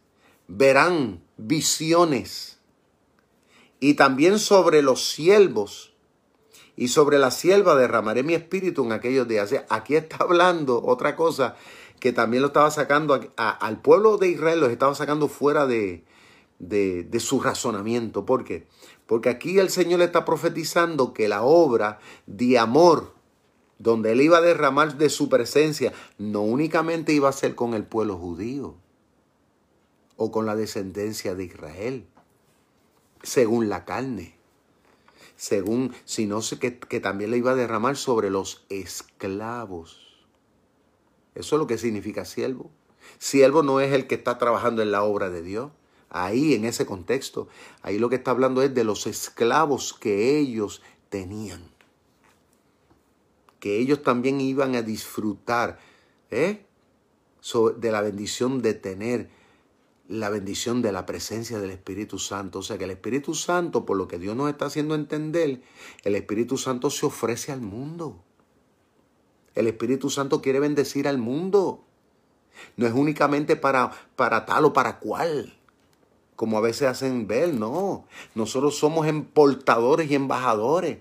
verán 0.48 1.22
visiones. 1.36 2.60
Y 3.78 3.92
también 3.92 4.38
sobre 4.38 4.80
los 4.80 5.10
siervos 5.10 5.92
y 6.76 6.88
sobre 6.88 7.18
la 7.18 7.30
sierva 7.30 7.74
derramaré 7.74 8.22
mi 8.22 8.34
espíritu 8.34 8.84
en 8.84 8.92
aquellos 8.92 9.26
días. 9.26 9.54
aquí 9.70 9.96
está 9.96 10.18
hablando 10.20 10.82
otra 10.84 11.16
cosa 11.16 11.56
que 11.98 12.12
también 12.12 12.42
lo 12.42 12.48
estaba 12.48 12.70
sacando 12.70 13.18
al 13.36 13.80
pueblo 13.80 14.18
de 14.18 14.28
Israel, 14.28 14.60
los 14.60 14.70
estaba 14.70 14.94
sacando 14.94 15.28
fuera 15.28 15.66
de, 15.66 16.04
de, 16.58 17.20
su 17.20 17.40
razonamiento. 17.40 18.26
¿Por 18.26 18.44
qué? 18.44 18.66
Porque 19.06 19.30
aquí 19.30 19.58
el 19.58 19.70
Señor 19.70 20.02
está 20.02 20.26
profetizando 20.26 21.14
que 21.14 21.26
la 21.26 21.42
obra 21.42 21.98
de 22.26 22.58
amor, 22.58 23.14
donde 23.78 24.12
Él 24.12 24.20
iba 24.20 24.38
a 24.38 24.42
derramar 24.42 24.98
de 24.98 25.08
su 25.08 25.30
presencia, 25.30 25.94
no 26.18 26.42
únicamente 26.42 27.14
iba 27.14 27.30
a 27.30 27.32
ser 27.32 27.54
con 27.54 27.72
el 27.72 27.84
pueblo 27.84 28.18
judío 28.18 28.74
o 30.18 30.30
con 30.30 30.44
la 30.44 30.54
descendencia 30.54 31.34
de 31.34 31.44
Israel, 31.44 32.06
según 33.22 33.70
la 33.70 33.86
carne 33.86 34.35
según, 35.36 35.94
sino 36.04 36.40
que, 36.60 36.78
que 36.78 37.00
también 37.00 37.30
le 37.30 37.38
iba 37.38 37.52
a 37.52 37.56
derramar 37.56 37.96
sobre 37.96 38.30
los 38.30 38.64
esclavos. 38.68 40.24
Eso 41.34 41.56
es 41.56 41.60
lo 41.60 41.66
que 41.66 41.78
significa 41.78 42.24
siervo. 42.24 42.70
Siervo 43.18 43.62
no 43.62 43.80
es 43.80 43.92
el 43.92 44.06
que 44.06 44.14
está 44.14 44.38
trabajando 44.38 44.82
en 44.82 44.90
la 44.90 45.02
obra 45.02 45.30
de 45.30 45.42
Dios. 45.42 45.70
Ahí, 46.08 46.54
en 46.54 46.64
ese 46.64 46.86
contexto, 46.86 47.48
ahí 47.82 47.98
lo 47.98 48.08
que 48.08 48.16
está 48.16 48.30
hablando 48.30 48.62
es 48.62 48.74
de 48.74 48.84
los 48.84 49.06
esclavos 49.06 49.92
que 49.92 50.38
ellos 50.38 50.82
tenían. 51.10 51.62
Que 53.60 53.78
ellos 53.78 54.02
también 54.02 54.40
iban 54.40 54.74
a 54.76 54.82
disfrutar 54.82 55.78
¿eh? 56.30 56.64
de 57.76 57.92
la 57.92 58.00
bendición 58.00 58.62
de 58.62 58.74
tener 58.74 59.28
la 60.08 60.28
bendición 60.30 60.82
de 60.82 60.92
la 60.92 61.06
presencia 61.06 61.58
del 61.58 61.70
Espíritu 61.70 62.18
Santo. 62.18 62.60
O 62.60 62.62
sea 62.62 62.78
que 62.78 62.84
el 62.84 62.90
Espíritu 62.90 63.34
Santo, 63.34 63.84
por 63.84 63.96
lo 63.96 64.08
que 64.08 64.18
Dios 64.18 64.36
nos 64.36 64.48
está 64.48 64.66
haciendo 64.66 64.94
entender, 64.94 65.62
el 66.04 66.14
Espíritu 66.14 66.56
Santo 66.58 66.90
se 66.90 67.06
ofrece 67.06 67.52
al 67.52 67.60
mundo. 67.60 68.22
El 69.54 69.66
Espíritu 69.66 70.10
Santo 70.10 70.42
quiere 70.42 70.60
bendecir 70.60 71.08
al 71.08 71.18
mundo. 71.18 71.82
No 72.76 72.86
es 72.86 72.92
únicamente 72.92 73.56
para, 73.56 73.90
para 74.14 74.46
tal 74.46 74.66
o 74.66 74.72
para 74.72 74.98
cual, 74.98 75.54
como 76.36 76.58
a 76.58 76.60
veces 76.60 76.88
hacen 76.88 77.26
ver, 77.26 77.54
no. 77.54 78.06
Nosotros 78.34 78.78
somos 78.78 79.06
importadores 79.08 80.10
y 80.10 80.14
embajadores, 80.14 80.98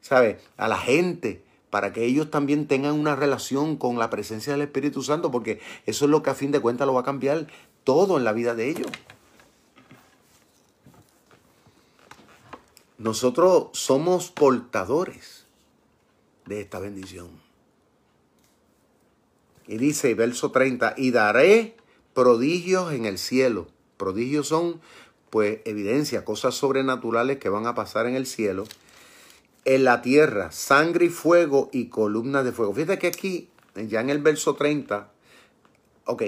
¿sabe? 0.00 0.38
A 0.56 0.68
la 0.68 0.78
gente, 0.78 1.44
para 1.70 1.92
que 1.92 2.04
ellos 2.04 2.30
también 2.30 2.66
tengan 2.66 2.98
una 2.98 3.16
relación 3.16 3.76
con 3.76 3.98
la 3.98 4.10
presencia 4.10 4.52
del 4.52 4.62
Espíritu 4.62 5.02
Santo, 5.02 5.30
porque 5.30 5.60
eso 5.86 6.04
es 6.04 6.10
lo 6.10 6.22
que 6.22 6.30
a 6.30 6.34
fin 6.34 6.52
de 6.52 6.60
cuentas 6.60 6.86
lo 6.86 6.94
va 6.94 7.00
a 7.00 7.04
cambiar 7.04 7.46
todo 7.84 8.18
en 8.18 8.24
la 8.24 8.32
vida 8.32 8.54
de 8.54 8.70
ellos. 8.70 8.90
Nosotros 12.98 13.70
somos 13.72 14.30
portadores 14.30 15.46
de 16.46 16.60
esta 16.60 16.78
bendición. 16.78 17.30
Y 19.66 19.78
dice, 19.78 20.14
verso 20.14 20.50
30, 20.50 20.94
y 20.96 21.10
daré 21.10 21.76
prodigios 22.14 22.92
en 22.92 23.04
el 23.04 23.18
cielo. 23.18 23.68
Prodigios 23.96 24.48
son, 24.48 24.80
pues, 25.30 25.60
evidencia, 25.64 26.24
cosas 26.24 26.54
sobrenaturales 26.54 27.38
que 27.38 27.48
van 27.48 27.66
a 27.66 27.74
pasar 27.74 28.06
en 28.06 28.14
el 28.14 28.26
cielo. 28.26 28.66
En 29.64 29.84
la 29.84 30.02
tierra, 30.02 30.52
sangre 30.52 31.06
y 31.06 31.08
fuego 31.08 31.70
y 31.72 31.86
columnas 31.86 32.44
de 32.44 32.52
fuego. 32.52 32.74
Fíjate 32.74 32.98
que 32.98 33.06
aquí, 33.08 33.48
ya 33.74 34.00
en 34.00 34.10
el 34.10 34.18
verso 34.18 34.54
30, 34.54 35.10
ok, 36.06 36.22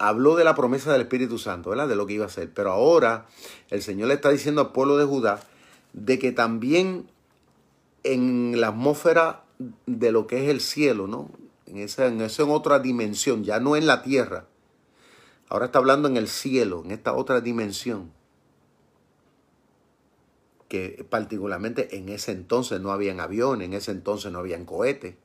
habló 0.00 0.34
de 0.34 0.44
la 0.44 0.54
promesa 0.54 0.90
del 0.92 1.02
Espíritu 1.02 1.38
Santo, 1.38 1.70
¿verdad? 1.70 1.86
De 1.86 1.94
lo 1.94 2.06
que 2.06 2.14
iba 2.14 2.24
a 2.24 2.28
hacer. 2.28 2.50
Pero 2.52 2.72
ahora 2.72 3.26
el 3.68 3.82
Señor 3.82 4.08
le 4.08 4.14
está 4.14 4.30
diciendo 4.30 4.62
al 4.62 4.72
pueblo 4.72 4.96
de 4.96 5.04
Judá 5.04 5.40
de 5.92 6.18
que 6.18 6.32
también 6.32 7.06
en 8.02 8.60
la 8.60 8.68
atmósfera 8.68 9.44
de 9.86 10.10
lo 10.10 10.26
que 10.26 10.42
es 10.42 10.48
el 10.48 10.62
cielo, 10.62 11.06
¿no? 11.06 11.30
En 11.66 11.76
esa, 11.76 12.06
en 12.06 12.22
esa 12.22 12.44
otra 12.44 12.78
dimensión, 12.78 13.44
ya 13.44 13.60
no 13.60 13.76
en 13.76 13.86
la 13.86 14.02
tierra. 14.02 14.46
Ahora 15.50 15.66
está 15.66 15.78
hablando 15.78 16.08
en 16.08 16.16
el 16.16 16.28
cielo, 16.28 16.82
en 16.82 16.92
esta 16.92 17.12
otra 17.12 17.42
dimensión. 17.42 18.10
Que 20.68 21.04
particularmente 21.10 21.98
en 21.98 22.08
ese 22.08 22.32
entonces 22.32 22.80
no 22.80 22.90
habían 22.90 23.20
aviones, 23.20 23.66
en 23.66 23.74
ese 23.74 23.90
entonces 23.90 24.32
no 24.32 24.38
habían 24.38 24.64
cohetes. 24.64 25.16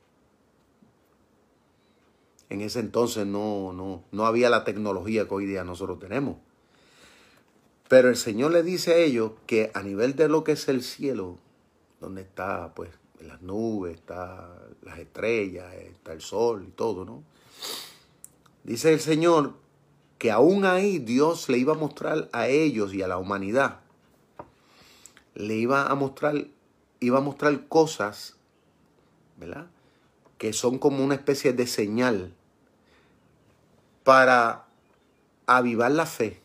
En 2.48 2.60
ese 2.60 2.80
entonces 2.80 3.26
no, 3.26 3.72
no, 3.72 4.04
no 4.12 4.26
había 4.26 4.50
la 4.50 4.64
tecnología 4.64 5.26
que 5.26 5.34
hoy 5.34 5.46
día 5.46 5.64
nosotros 5.64 5.98
tenemos. 5.98 6.36
Pero 7.88 8.08
el 8.08 8.16
Señor 8.16 8.52
le 8.52 8.62
dice 8.62 8.94
a 8.94 8.96
ellos 8.98 9.32
que 9.46 9.70
a 9.74 9.82
nivel 9.82 10.16
de 10.16 10.28
lo 10.28 10.44
que 10.44 10.52
es 10.52 10.68
el 10.68 10.82
cielo, 10.82 11.38
donde 12.00 12.22
está 12.22 12.74
pues 12.74 12.90
las 13.20 13.42
nubes, 13.42 13.94
está 13.94 14.58
las 14.82 14.98
estrellas, 14.98 15.72
está 15.74 16.12
el 16.12 16.20
sol 16.20 16.64
y 16.66 16.70
todo, 16.70 17.04
¿no? 17.04 17.22
Dice 18.64 18.92
el 18.92 19.00
Señor 19.00 19.54
que 20.18 20.30
aún 20.30 20.64
ahí 20.64 20.98
Dios 20.98 21.48
le 21.48 21.58
iba 21.58 21.74
a 21.74 21.76
mostrar 21.76 22.28
a 22.32 22.48
ellos 22.48 22.94
y 22.94 23.02
a 23.02 23.08
la 23.08 23.18
humanidad, 23.18 23.80
le 25.34 25.54
iba 25.54 25.86
a 25.86 25.94
mostrar, 25.94 26.46
iba 27.00 27.18
a 27.18 27.20
mostrar 27.20 27.68
cosas, 27.68 28.36
¿verdad? 29.36 29.66
Que 30.38 30.52
son 30.52 30.78
como 30.78 31.04
una 31.04 31.14
especie 31.14 31.52
de 31.52 31.66
señal 31.66 32.34
para 34.06 34.68
avivar 35.46 35.90
la 35.90 36.06
fe, 36.06 36.40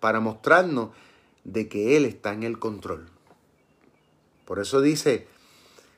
para 0.00 0.18
mostrarnos 0.18 0.90
de 1.44 1.68
que 1.68 1.96
Él 1.96 2.04
está 2.04 2.32
en 2.32 2.42
el 2.42 2.58
control. 2.58 3.08
Por 4.44 4.58
eso 4.58 4.80
dice, 4.80 5.28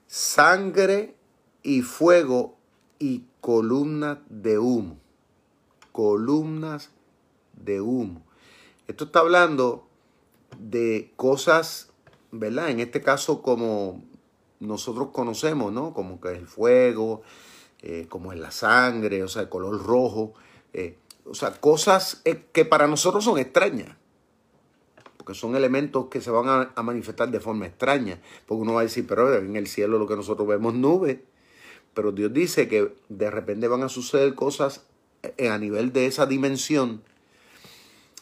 sangre 0.07 1.15
y 1.63 1.81
fuego 1.81 2.59
y 2.99 3.25
columnas 3.41 4.19
de 4.29 4.59
humo. 4.59 4.99
Columnas 5.93 6.91
de 7.55 7.81
humo. 7.81 8.21
Esto 8.87 9.05
está 9.05 9.21
hablando 9.21 9.89
de 10.59 11.11
cosas, 11.17 11.89
¿verdad? 12.33 12.69
En 12.69 12.81
este 12.81 13.01
caso 13.01 13.41
como 13.41 14.05
nosotros 14.61 15.09
conocemos, 15.11 15.73
¿no? 15.73 15.95
Como 15.95 16.21
que 16.21 16.33
es 16.33 16.39
el 16.39 16.47
fuego, 16.47 17.23
eh, 17.81 18.09
como 18.11 18.35
es 18.35 18.39
la 18.39 18.51
sangre, 18.51 19.23
o 19.23 19.29
sea, 19.29 19.41
el 19.41 19.49
color 19.49 19.83
rojo. 19.83 20.35
Eh, 20.77 20.97
o 21.25 21.35
sea, 21.35 21.53
cosas 21.61 22.23
eh, 22.25 22.45
que 22.53 22.65
para 22.65 22.87
nosotros 22.87 23.25
son 23.25 23.39
extrañas 23.39 23.97
que 25.27 25.35
son 25.35 25.57
elementos 25.57 26.07
que 26.07 26.21
se 26.21 26.31
van 26.31 26.71
a, 26.75 26.83
manifestar 26.83 27.29
de 27.31 27.41
forma 27.41 27.67
extraña. 27.67 28.21
Porque 28.47 28.63
uno 28.63 28.75
va 28.75 28.81
a 28.81 28.85
decir, 28.85 29.07
pero 29.07 29.35
en 29.35 29.57
el 29.57 29.67
cielo 29.67 29.99
lo 29.99 30.07
que 30.07 30.17
nosotros 30.17 30.47
vemos 30.47 30.73
nubes. 30.73 31.19
Pero 31.93 32.13
Dios 32.13 32.33
dice 32.33 32.69
que 32.69 32.95
de 33.09 33.31
repente 33.31 33.69
van 33.69 33.83
a 33.83 33.89
suceder 33.89 34.35
cosas 34.35 34.87
eh, 35.37 35.49
a 35.51 35.59
nivel 35.59 35.93
de 35.93 36.07
esa 36.07 36.27
dimensión 36.27 37.03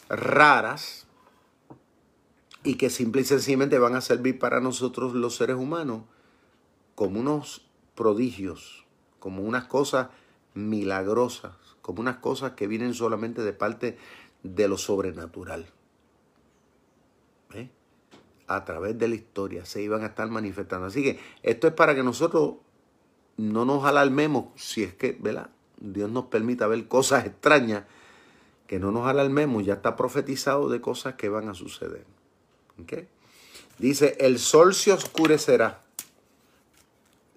raras 0.09 1.05
y 2.63 2.75
que 2.75 2.89
simple 2.89 3.21
y 3.21 3.25
sencillamente 3.25 3.77
van 3.77 3.95
a 3.95 4.01
servir 4.01 4.39
para 4.39 4.59
nosotros 4.59 5.13
los 5.13 5.35
seres 5.35 5.57
humanos 5.57 6.03
como 6.95 7.19
unos 7.19 7.67
prodigios, 7.93 8.85
como 9.19 9.43
unas 9.43 9.65
cosas 9.65 10.07
milagrosas, 10.53 11.53
como 11.85 12.01
unas 12.01 12.17
cosas 12.17 12.53
que 12.53 12.65
vienen 12.65 12.95
solamente 12.95 13.43
de 13.43 13.53
parte 13.53 13.95
de 14.41 14.67
lo 14.67 14.75
sobrenatural 14.79 15.67
a 18.47 18.65
través 18.65 18.97
de 18.97 19.07
la 19.07 19.13
historia 19.13 19.65
se 19.65 19.83
iban 19.83 20.03
a 20.03 20.07
estar 20.07 20.27
manifestando. 20.29 20.87
Así 20.87 21.03
que 21.03 21.19
esto 21.43 21.67
es 21.67 21.73
para 21.73 21.93
que 21.93 22.01
nosotros 22.01 22.55
no 23.37 23.65
nos 23.65 23.85
alarmemos 23.85 24.47
si 24.55 24.83
es 24.83 24.95
que, 24.95 25.15
¿verdad? 25.19 25.51
Dios 25.79 26.09
nos 26.09 26.25
permita 26.25 26.65
ver 26.65 26.87
cosas 26.87 27.25
extrañas, 27.25 27.83
que 28.65 28.79
no 28.79 28.91
nos 28.91 29.07
alarmemos, 29.07 29.63
ya 29.63 29.75
está 29.75 29.95
profetizado 29.95 30.69
de 30.69 30.81
cosas 30.81 31.15
que 31.15 31.29
van 31.29 31.49
a 31.49 31.53
suceder. 31.53 32.05
Dice, 33.77 34.17
el 34.19 34.39
sol 34.39 34.73
se 34.73 34.91
oscurecerá. 34.91 35.81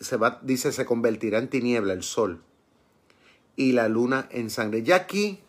Se 0.01 0.16
va, 0.16 0.40
dice, 0.42 0.72
se 0.72 0.86
convertirá 0.86 1.38
en 1.38 1.49
tiniebla 1.49 1.92
el 1.92 2.03
sol 2.03 2.42
y 3.59 3.72
la 3.72 3.88
luna 3.88 4.28
en 4.30 4.50
sangre. 4.50 4.84
Ya 4.84 4.94
aquí 4.94 5.40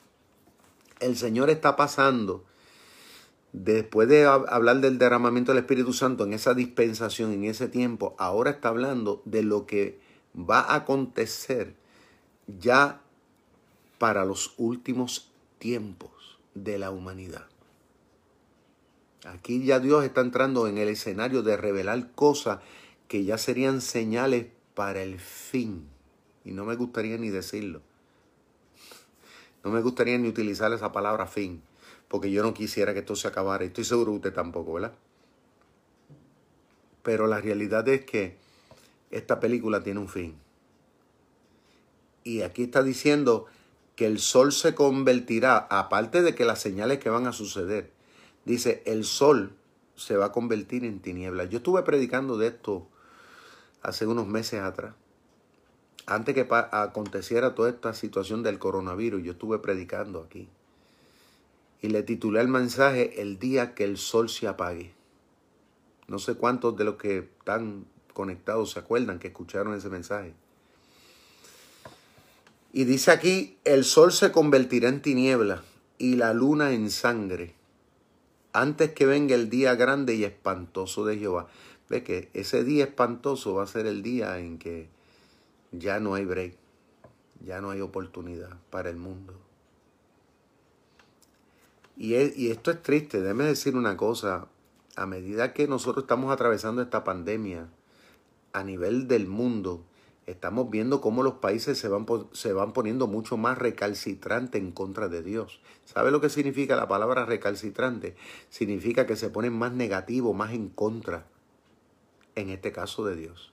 el 0.99 1.15
Señor 1.15 1.51
está 1.51 1.75
pasando 1.75 2.43
después 3.53 4.09
de 4.09 4.25
hablar 4.25 4.81
del 4.81 4.97
derramamiento 4.97 5.51
del 5.51 5.59
Espíritu 5.59 5.93
Santo 5.93 6.23
en 6.23 6.33
esa 6.33 6.55
dispensación, 6.55 7.31
en 7.31 7.45
ese 7.45 7.67
tiempo, 7.67 8.15
ahora 8.17 8.49
está 8.49 8.69
hablando 8.69 9.21
de 9.25 9.43
lo 9.43 9.67
que 9.67 9.99
va 10.35 10.59
a 10.59 10.75
acontecer 10.75 11.75
ya 12.59 12.99
para 13.99 14.25
los 14.25 14.55
últimos 14.57 15.31
tiempos 15.59 16.39
de 16.55 16.79
la 16.79 16.89
humanidad. 16.89 17.45
Aquí 19.25 19.63
ya 19.63 19.79
Dios 19.79 20.03
está 20.03 20.21
entrando 20.21 20.67
en 20.67 20.79
el 20.79 20.87
escenario 20.87 21.43
de 21.43 21.57
revelar 21.57 22.11
cosas 22.13 22.59
que 23.07 23.23
ya 23.23 23.37
serían 23.37 23.81
señales 23.81 24.47
para 24.73 25.03
el 25.03 25.19
fin. 25.19 25.87
Y 26.43 26.53
no 26.53 26.65
me 26.65 26.75
gustaría 26.75 27.17
ni 27.17 27.29
decirlo. 27.29 27.81
No 29.63 29.71
me 29.71 29.81
gustaría 29.81 30.17
ni 30.17 30.27
utilizar 30.27 30.71
esa 30.73 30.91
palabra 30.91 31.25
fin 31.27 31.61
porque 32.09 32.31
yo 32.31 32.43
no 32.43 32.53
quisiera 32.53 32.93
que 32.93 32.99
esto 32.99 33.15
se 33.15 33.27
acabara. 33.27 33.63
Estoy 33.63 33.85
seguro 33.85 34.11
que 34.11 34.17
usted 34.17 34.33
tampoco, 34.33 34.73
¿verdad? 34.73 34.93
Pero 37.03 37.27
la 37.27 37.39
realidad 37.39 37.87
es 37.87 38.03
que 38.03 38.35
esta 39.11 39.39
película 39.39 39.81
tiene 39.83 39.99
un 39.99 40.09
fin. 40.09 40.35
Y 42.23 42.41
aquí 42.41 42.63
está 42.63 42.83
diciendo 42.83 43.45
que 43.95 44.07
el 44.07 44.19
sol 44.19 44.51
se 44.51 44.75
convertirá, 44.75 45.57
aparte 45.57 46.21
de 46.21 46.35
que 46.35 46.45
las 46.45 46.59
señales 46.59 46.99
que 46.99 47.09
van 47.09 47.27
a 47.27 47.31
suceder, 47.31 47.91
dice, 48.43 48.81
el 48.85 49.05
sol 49.05 49.53
se 49.95 50.17
va 50.17 50.25
a 50.25 50.31
convertir 50.31 50.85
en 50.85 50.99
tinieblas. 51.01 51.49
Yo 51.49 51.57
estuve 51.57 51.83
predicando 51.83 52.37
de 52.37 52.47
esto 52.47 52.87
hace 53.81 54.07
unos 54.07 54.27
meses 54.27 54.61
atrás. 54.61 54.95
Antes 56.09 56.33
que 56.33 56.47
aconteciera 56.49 57.53
toda 57.53 57.69
esta 57.69 57.93
situación 57.93 58.41
del 58.41 58.57
coronavirus, 58.57 59.21
yo 59.21 59.33
estuve 59.33 59.59
predicando 59.59 60.23
aquí 60.23 60.49
y 61.83 61.89
le 61.89 62.01
titulé 62.01 62.41
el 62.41 62.47
mensaje 62.47 63.21
El 63.21 63.37
día 63.37 63.75
que 63.75 63.83
el 63.83 63.99
sol 63.99 64.27
se 64.27 64.47
apague. 64.47 64.91
No 66.07 66.17
sé 66.17 66.33
cuántos 66.33 66.75
de 66.75 66.83
los 66.83 66.95
que 66.95 67.19
están 67.19 67.85
conectados 68.13 68.71
se 68.71 68.79
acuerdan 68.79 69.19
que 69.19 69.27
escucharon 69.27 69.75
ese 69.75 69.89
mensaje. 69.89 70.33
Y 72.73 72.85
dice 72.85 73.11
aquí, 73.11 73.59
el 73.63 73.83
sol 73.83 74.11
se 74.11 74.31
convertirá 74.31 74.89
en 74.89 75.03
tiniebla 75.03 75.61
y 75.99 76.15
la 76.15 76.33
luna 76.33 76.71
en 76.71 76.89
sangre, 76.89 77.53
antes 78.51 78.93
que 78.93 79.05
venga 79.05 79.35
el 79.35 79.51
día 79.51 79.75
grande 79.75 80.15
y 80.15 80.23
espantoso 80.23 81.05
de 81.05 81.19
Jehová. 81.19 81.49
Ve 81.87 82.03
que 82.03 82.31
ese 82.33 82.63
día 82.63 82.85
espantoso 82.85 83.53
va 83.53 83.63
a 83.63 83.67
ser 83.67 83.85
el 83.85 84.01
día 84.01 84.39
en 84.39 84.57
que 84.57 84.89
ya 85.71 85.99
no 85.99 86.13
hay 86.15 86.25
break, 86.25 86.55
ya 87.45 87.61
no 87.61 87.71
hay 87.71 87.81
oportunidad 87.81 88.57
para 88.69 88.89
el 88.89 88.97
mundo. 88.97 89.33
Y, 91.97 92.15
esto 92.15 92.71
es 92.71 92.81
triste, 92.81 93.19
déjeme 93.19 93.43
decir 93.43 93.75
una 93.75 93.97
cosa, 93.97 94.47
a 94.95 95.05
medida 95.05 95.51
que 95.53 95.67
nosotros 95.67 96.03
estamos 96.03 96.31
atravesando 96.31 96.81
esta 96.81 97.03
pandemia 97.03 97.67
a 98.53 98.63
nivel 98.63 99.09
del 99.09 99.27
mundo, 99.27 99.83
estamos 100.25 100.69
viendo 100.69 101.01
cómo 101.01 101.23
los 101.23 101.35
países 101.35 101.77
se 101.77 101.89
van, 101.89 102.05
se 102.31 102.53
van 102.53 102.71
poniendo 102.71 103.07
mucho 103.07 103.35
más 103.35 103.57
recalcitrantes 103.57 104.61
en 104.61 104.71
contra 104.71 105.09
de 105.09 105.23
Dios. 105.23 105.59
¿Sabe 105.83 106.09
lo 106.09 106.21
que 106.21 106.29
significa 106.29 106.77
la 106.77 106.87
palabra 106.87 107.25
recalcitrante? 107.25 108.15
Significa 108.49 109.05
que 109.05 109.17
se 109.17 109.29
ponen 109.29 109.51
más 109.51 109.73
negativos, 109.73 110.33
más 110.33 110.53
en 110.53 110.69
contra, 110.69 111.25
en 112.35 112.49
este 112.49 112.71
caso 112.71 113.03
de 113.03 113.17
Dios. 113.17 113.51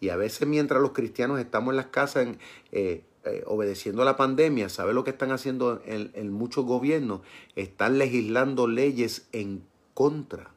Y 0.00 0.10
a 0.10 0.16
veces 0.16 0.46
mientras 0.46 0.80
los 0.80 0.92
cristianos 0.92 1.40
estamos 1.40 1.72
en 1.72 1.76
las 1.76 1.86
casas 1.86 2.28
eh, 2.72 3.02
eh, 3.24 3.42
obedeciendo 3.46 4.02
a 4.02 4.04
la 4.04 4.16
pandemia, 4.16 4.68
¿sabe 4.68 4.94
lo 4.94 5.04
que 5.04 5.10
están 5.10 5.32
haciendo 5.32 5.82
en, 5.84 6.32
muchos 6.32 6.64
gobiernos? 6.64 7.20
Están 7.56 7.98
legislando 7.98 8.68
leyes 8.68 9.28
en 9.32 9.64
contra 9.92 10.52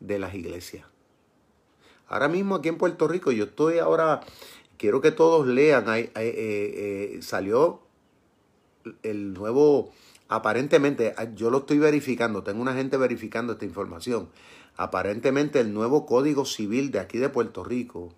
de 0.00 0.18
las 0.18 0.34
iglesias. 0.34 0.86
Ahora 2.06 2.28
mismo 2.28 2.54
aquí 2.54 2.68
en 2.68 2.78
Puerto 2.78 3.08
Rico, 3.08 3.32
yo 3.32 3.44
estoy 3.44 3.78
ahora, 3.78 4.20
quiero 4.76 5.00
que 5.00 5.10
todos 5.10 5.46
lean, 5.46 5.84
eh, 5.88 6.10
eh, 6.14 7.18
salió 7.20 7.80
el 9.02 9.32
nuevo, 9.34 9.90
aparentemente, 10.28 11.14
ah, 11.16 11.24
yo 11.34 11.50
lo 11.50 11.58
estoy 11.58 11.78
verificando, 11.78 12.42
tengo 12.42 12.62
una 12.62 12.74
gente 12.74 12.96
verificando 12.96 13.54
esta 13.54 13.64
información. 13.64 14.28
Aparentemente 14.76 15.60
el 15.60 15.74
nuevo 15.74 16.06
Código 16.06 16.44
Civil 16.44 16.90
de 16.90 17.00
aquí 17.00 17.18
de 17.18 17.28
Puerto 17.28 17.64
Rico, 17.64 18.14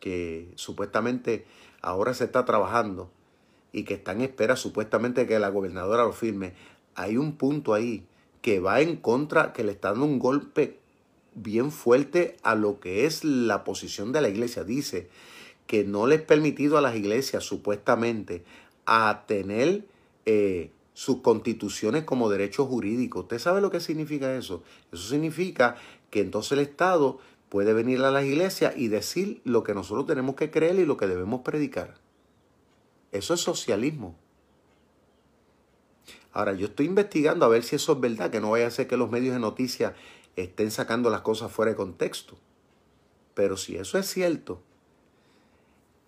que 0.00 0.48
supuestamente 0.54 1.46
ahora 1.80 2.14
se 2.14 2.24
está 2.24 2.44
trabajando 2.44 3.10
y 3.72 3.84
que 3.84 3.94
está 3.94 4.12
en 4.12 4.22
espera 4.22 4.56
supuestamente 4.56 5.26
que 5.26 5.38
la 5.38 5.48
gobernadora 5.48 6.04
lo 6.04 6.12
firme, 6.12 6.54
hay 6.94 7.16
un 7.16 7.36
punto 7.36 7.74
ahí 7.74 8.06
que 8.40 8.60
va 8.60 8.80
en 8.80 8.96
contra, 8.96 9.52
que 9.52 9.64
le 9.64 9.72
está 9.72 9.90
dando 9.90 10.06
un 10.06 10.18
golpe 10.18 10.78
bien 11.34 11.72
fuerte 11.72 12.36
a 12.42 12.54
lo 12.54 12.78
que 12.78 13.06
es 13.06 13.24
la 13.24 13.64
posición 13.64 14.12
de 14.12 14.20
la 14.20 14.28
iglesia. 14.28 14.64
Dice 14.64 15.08
que 15.66 15.84
no 15.84 16.06
les 16.06 16.22
permitido 16.22 16.78
a 16.78 16.80
las 16.80 16.94
iglesias 16.94 17.44
supuestamente 17.44 18.44
a 18.86 19.24
tener 19.26 19.84
eh, 20.26 20.70
sus 20.92 21.20
constituciones 21.22 22.04
como 22.04 22.28
derecho 22.28 22.66
jurídico. 22.66 23.20
¿Usted 23.20 23.38
sabe 23.38 23.60
lo 23.60 23.70
que 23.70 23.80
significa 23.80 24.36
eso? 24.36 24.62
Eso 24.92 25.08
significa 25.08 25.76
que 26.10 26.20
entonces 26.20 26.52
el 26.52 26.60
Estado 26.60 27.18
puede 27.54 27.72
venir 27.72 28.02
a 28.02 28.10
las 28.10 28.24
iglesias 28.24 28.74
y 28.76 28.88
decir 28.88 29.40
lo 29.44 29.62
que 29.62 29.74
nosotros 29.74 30.08
tenemos 30.08 30.34
que 30.34 30.50
creer 30.50 30.74
y 30.74 30.84
lo 30.84 30.96
que 30.96 31.06
debemos 31.06 31.42
predicar. 31.42 31.94
Eso 33.12 33.32
es 33.32 33.42
socialismo. 33.42 34.16
Ahora, 36.32 36.54
yo 36.54 36.66
estoy 36.66 36.86
investigando 36.86 37.46
a 37.46 37.48
ver 37.48 37.62
si 37.62 37.76
eso 37.76 37.92
es 37.92 38.00
verdad, 38.00 38.32
que 38.32 38.40
no 38.40 38.50
vaya 38.50 38.66
a 38.66 38.72
ser 38.72 38.88
que 38.88 38.96
los 38.96 39.08
medios 39.08 39.34
de 39.34 39.38
noticias 39.38 39.92
estén 40.34 40.72
sacando 40.72 41.10
las 41.10 41.20
cosas 41.20 41.52
fuera 41.52 41.70
de 41.70 41.76
contexto. 41.76 42.36
Pero 43.34 43.56
si 43.56 43.76
eso 43.76 43.98
es 43.98 44.06
cierto, 44.08 44.60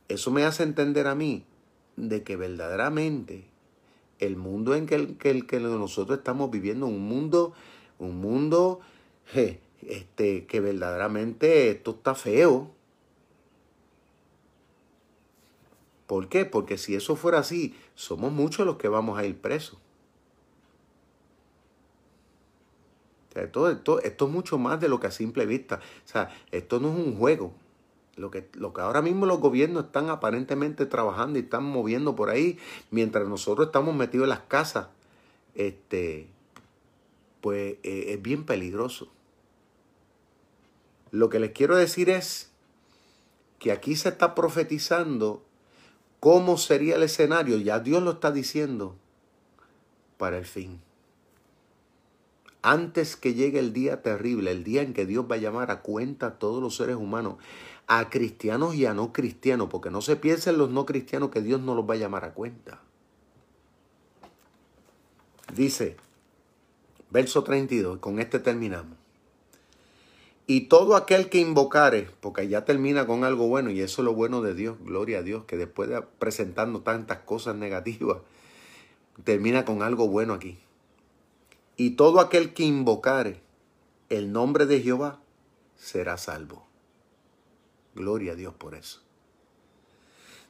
eso 0.08 0.32
me 0.32 0.42
hace 0.42 0.64
entender 0.64 1.06
a 1.06 1.14
mí 1.14 1.44
de 1.94 2.24
que 2.24 2.34
verdaderamente 2.34 3.44
el 4.18 4.34
mundo 4.34 4.74
en 4.74 4.86
que, 4.86 5.16
que, 5.16 5.46
que 5.46 5.60
nosotros 5.60 6.18
estamos 6.18 6.50
viviendo, 6.50 6.86
un 6.86 7.06
mundo, 7.06 7.52
un 8.00 8.20
mundo 8.20 8.80
este, 9.82 10.46
que 10.46 10.60
verdaderamente 10.60 11.70
esto 11.70 11.92
está 11.92 12.14
feo. 12.14 12.70
¿Por 16.06 16.28
qué? 16.28 16.44
Porque 16.44 16.78
si 16.78 16.94
eso 16.94 17.16
fuera 17.16 17.38
así, 17.38 17.74
somos 17.94 18.32
muchos 18.32 18.66
los 18.66 18.76
que 18.76 18.88
vamos 18.88 19.18
a 19.18 19.24
ir 19.24 19.40
presos. 19.40 19.78
esto, 23.42 24.00
es 24.00 24.20
mucho 24.20 24.58
más 24.58 24.80
de 24.80 24.88
lo 24.88 25.00
que 25.00 25.08
a 25.08 25.10
simple 25.10 25.46
vista. 25.46 25.80
O 26.04 26.08
sea, 26.08 26.30
esto 26.50 26.80
no 26.80 26.90
es 26.90 26.98
un 26.98 27.16
juego. 27.16 27.52
Lo 28.16 28.30
que, 28.30 28.48
lo 28.54 28.72
que 28.72 28.80
ahora 28.80 29.02
mismo 29.02 29.26
los 29.26 29.40
gobiernos 29.40 29.86
están 29.86 30.08
aparentemente 30.08 30.86
trabajando 30.86 31.38
y 31.38 31.42
están 31.42 31.64
moviendo 31.64 32.16
por 32.16 32.30
ahí, 32.30 32.58
mientras 32.90 33.28
nosotros 33.28 33.66
estamos 33.66 33.94
metidos 33.94 34.24
en 34.24 34.30
las 34.30 34.40
casas, 34.40 34.88
este, 35.54 36.26
pues 37.42 37.74
eh, 37.82 38.06
es 38.08 38.22
bien 38.22 38.44
peligroso. 38.44 39.08
Lo 41.10 41.28
que 41.28 41.38
les 41.38 41.52
quiero 41.52 41.76
decir 41.76 42.10
es 42.10 42.50
que 43.58 43.72
aquí 43.72 43.96
se 43.96 44.08
está 44.08 44.34
profetizando 44.34 45.44
cómo 46.20 46.58
sería 46.58 46.96
el 46.96 47.02
escenario, 47.02 47.58
ya 47.58 47.78
Dios 47.80 48.02
lo 48.02 48.12
está 48.12 48.32
diciendo, 48.32 48.96
para 50.18 50.38
el 50.38 50.46
fin. 50.46 50.80
Antes 52.62 53.14
que 53.14 53.34
llegue 53.34 53.60
el 53.60 53.72
día 53.72 54.02
terrible, 54.02 54.50
el 54.50 54.64
día 54.64 54.82
en 54.82 54.92
que 54.92 55.06
Dios 55.06 55.26
va 55.30 55.36
a 55.36 55.38
llamar 55.38 55.70
a 55.70 55.82
cuenta 55.82 56.26
a 56.26 56.38
todos 56.38 56.60
los 56.60 56.76
seres 56.76 56.96
humanos, 56.96 57.36
a 57.86 58.10
cristianos 58.10 58.74
y 58.74 58.86
a 58.86 58.94
no 58.94 59.12
cristianos, 59.12 59.68
porque 59.70 59.90
no 59.90 60.02
se 60.02 60.16
piensen 60.16 60.58
los 60.58 60.70
no 60.70 60.84
cristianos 60.84 61.30
que 61.30 61.42
Dios 61.42 61.60
no 61.60 61.76
los 61.76 61.88
va 61.88 61.94
a 61.94 61.98
llamar 61.98 62.24
a 62.24 62.34
cuenta. 62.34 62.80
Dice, 65.54 65.96
verso 67.10 67.44
32, 67.44 67.98
con 67.98 68.18
este 68.18 68.40
terminamos. 68.40 69.05
Y 70.46 70.62
todo 70.68 70.94
aquel 70.94 71.28
que 71.28 71.38
invocare, 71.38 72.08
porque 72.20 72.46
ya 72.46 72.64
termina 72.64 73.06
con 73.06 73.24
algo 73.24 73.48
bueno, 73.48 73.70
y 73.70 73.80
eso 73.80 74.02
es 74.02 74.04
lo 74.04 74.14
bueno 74.14 74.42
de 74.42 74.54
Dios, 74.54 74.76
gloria 74.80 75.18
a 75.18 75.22
Dios, 75.22 75.44
que 75.44 75.56
después 75.56 75.88
de 75.88 76.00
presentando 76.02 76.82
tantas 76.82 77.18
cosas 77.18 77.56
negativas, 77.56 78.18
termina 79.24 79.64
con 79.64 79.82
algo 79.82 80.06
bueno 80.08 80.34
aquí. 80.34 80.58
Y 81.76 81.90
todo 81.90 82.20
aquel 82.20 82.54
que 82.54 82.62
invocare 82.62 83.40
el 84.08 84.32
nombre 84.32 84.66
de 84.66 84.80
Jehová 84.80 85.20
será 85.76 86.16
salvo. 86.16 86.64
Gloria 87.96 88.32
a 88.32 88.36
Dios 88.36 88.54
por 88.54 88.74
eso. 88.74 89.00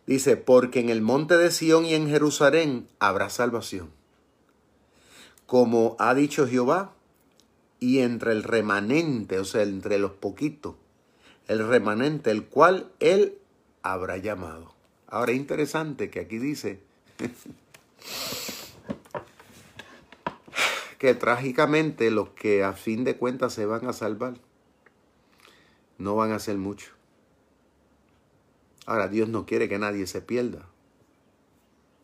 Dice, 0.06 0.36
porque 0.36 0.80
en 0.80 0.90
el 0.90 1.00
monte 1.00 1.36
de 1.36 1.50
Sión 1.50 1.84
y 1.86 1.94
en 1.94 2.08
Jerusalén 2.08 2.86
habrá 2.98 3.30
salvación. 3.30 3.90
Como 5.46 5.96
ha 5.98 6.14
dicho 6.14 6.46
Jehová, 6.46 6.92
y 7.80 8.00
entre 8.00 8.32
el 8.32 8.42
remanente, 8.42 9.38
o 9.38 9.44
sea, 9.44 9.62
entre 9.62 9.98
los 9.98 10.12
poquitos, 10.12 10.76
el 11.48 11.66
remanente, 11.66 12.30
el 12.30 12.46
cual 12.46 12.90
él 13.00 13.38
habrá 13.82 14.16
llamado. 14.16 14.74
Ahora, 15.06 15.32
interesante 15.32 16.10
que 16.10 16.20
aquí 16.20 16.38
dice 16.38 16.80
que 20.98 21.14
trágicamente 21.14 22.10
los 22.10 22.30
que 22.30 22.64
a 22.64 22.72
fin 22.72 23.04
de 23.04 23.16
cuentas 23.16 23.52
se 23.52 23.66
van 23.66 23.86
a 23.86 23.92
salvar 23.92 24.34
no 25.98 26.16
van 26.16 26.32
a 26.32 26.38
ser 26.38 26.58
muchos. 26.58 26.92
Ahora, 28.86 29.08
Dios 29.08 29.28
no 29.28 29.46
quiere 29.46 29.68
que 29.68 29.78
nadie 29.78 30.06
se 30.06 30.20
pierda. 30.20 30.68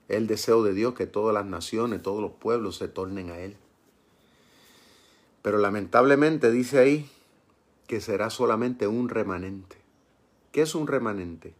El 0.09 0.27
deseo 0.27 0.63
de 0.63 0.75
Dios 0.75 0.95
que 0.95 1.07
todas 1.07 1.33
las 1.33 1.47
naciones, 1.47 2.03
todos 2.03 2.21
los 2.21 2.33
pueblos 2.33 2.77
se 2.77 2.89
tornen 2.89 3.31
a 3.31 3.39
Él. 3.39 3.57
Pero 5.43 5.59
lamentablemente 5.59 6.51
dice 6.51 6.79
ahí 6.79 7.11
que 7.87 8.01
será 8.01 8.31
solamente 8.31 8.87
un 8.87 9.09
remanente. 9.09 9.77
¿Qué 10.53 10.63
es 10.63 10.75
un 10.75 10.87
remanente? 10.87 11.55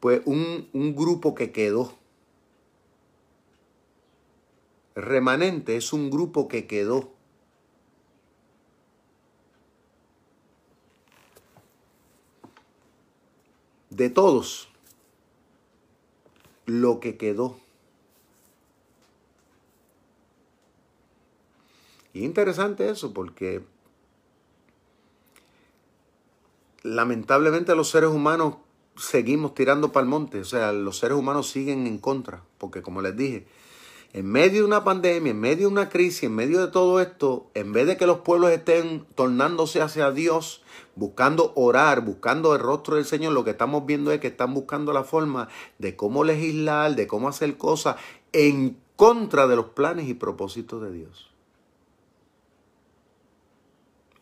Pues 0.00 0.22
un, 0.24 0.68
un 0.72 0.94
grupo 0.94 1.34
que 1.34 1.52
quedó. 1.52 1.94
Remanente 4.94 5.76
es 5.76 5.92
un 5.92 6.10
grupo 6.10 6.48
que 6.48 6.66
quedó. 6.66 7.16
de 13.96 14.10
todos 14.10 14.68
lo 16.66 17.00
que 17.00 17.16
quedó. 17.16 17.58
Y 22.16 22.24
interesante 22.24 22.88
eso 22.88 23.12
porque 23.12 23.62
lamentablemente 26.82 27.76
los 27.76 27.90
seres 27.90 28.08
humanos 28.08 28.54
seguimos 28.96 29.54
tirando 29.54 29.92
para 29.92 30.04
el 30.04 30.08
monte, 30.08 30.40
o 30.40 30.44
sea, 30.46 30.72
los 30.72 30.96
seres 30.96 31.18
humanos 31.18 31.50
siguen 31.50 31.86
en 31.86 31.98
contra, 31.98 32.42
porque 32.56 32.80
como 32.80 33.02
les 33.02 33.14
dije, 33.18 33.46
en 34.14 34.24
medio 34.24 34.60
de 34.60 34.66
una 34.66 34.82
pandemia, 34.82 35.32
en 35.32 35.40
medio 35.40 35.66
de 35.66 35.72
una 35.74 35.90
crisis, 35.90 36.22
en 36.22 36.34
medio 36.34 36.64
de 36.64 36.72
todo 36.72 37.00
esto, 37.00 37.50
en 37.52 37.74
vez 37.74 37.86
de 37.86 37.98
que 37.98 38.06
los 38.06 38.20
pueblos 38.20 38.50
estén 38.50 39.04
tornándose 39.14 39.82
hacia 39.82 40.10
Dios, 40.10 40.62
buscando 40.94 41.52
orar, 41.54 42.00
buscando 42.00 42.54
el 42.54 42.62
rostro 42.62 42.96
del 42.96 43.04
Señor, 43.04 43.34
lo 43.34 43.44
que 43.44 43.50
estamos 43.50 43.84
viendo 43.84 44.10
es 44.10 44.20
que 44.20 44.28
están 44.28 44.54
buscando 44.54 44.94
la 44.94 45.04
forma 45.04 45.48
de 45.78 45.96
cómo 45.96 46.24
legislar, 46.24 46.96
de 46.96 47.06
cómo 47.06 47.28
hacer 47.28 47.58
cosas 47.58 47.96
en 48.32 48.78
contra 48.96 49.46
de 49.46 49.56
los 49.56 49.66
planes 49.66 50.08
y 50.08 50.14
propósitos 50.14 50.80
de 50.80 50.92
Dios. 50.92 51.35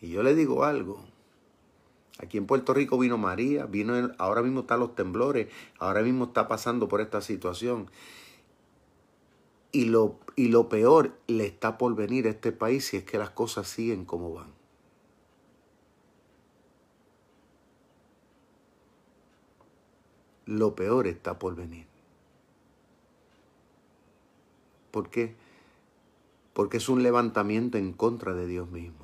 Y 0.04 0.10
yo 0.10 0.22
le 0.22 0.34
digo 0.34 0.64
algo. 0.64 1.02
Aquí 2.18 2.36
en 2.36 2.46
Puerto 2.46 2.74
Rico 2.74 2.98
vino 2.98 3.16
María, 3.16 3.64
vino 3.64 4.12
ahora 4.18 4.42
mismo 4.42 4.60
están 4.60 4.80
los 4.80 4.94
temblores, 4.94 5.48
ahora 5.78 6.02
mismo 6.02 6.26
está 6.26 6.46
pasando 6.46 6.88
por 6.88 7.00
esta 7.00 7.22
situación. 7.22 7.90
Y 9.72 9.86
lo, 9.86 10.18
y 10.36 10.48
lo 10.48 10.68
peor 10.68 11.16
le 11.26 11.46
está 11.46 11.78
por 11.78 11.94
venir 11.94 12.26
a 12.26 12.30
este 12.30 12.52
país 12.52 12.84
si 12.84 12.98
es 12.98 13.04
que 13.04 13.16
las 13.16 13.30
cosas 13.30 13.66
siguen 13.66 14.04
como 14.04 14.34
van. 14.34 14.52
Lo 20.44 20.74
peor 20.74 21.06
está 21.06 21.38
por 21.38 21.56
venir. 21.56 21.86
¿Por 24.90 25.08
qué? 25.08 25.34
Porque 26.52 26.76
es 26.76 26.90
un 26.90 27.02
levantamiento 27.02 27.78
en 27.78 27.94
contra 27.94 28.34
de 28.34 28.46
Dios 28.46 28.70
mismo. 28.70 29.03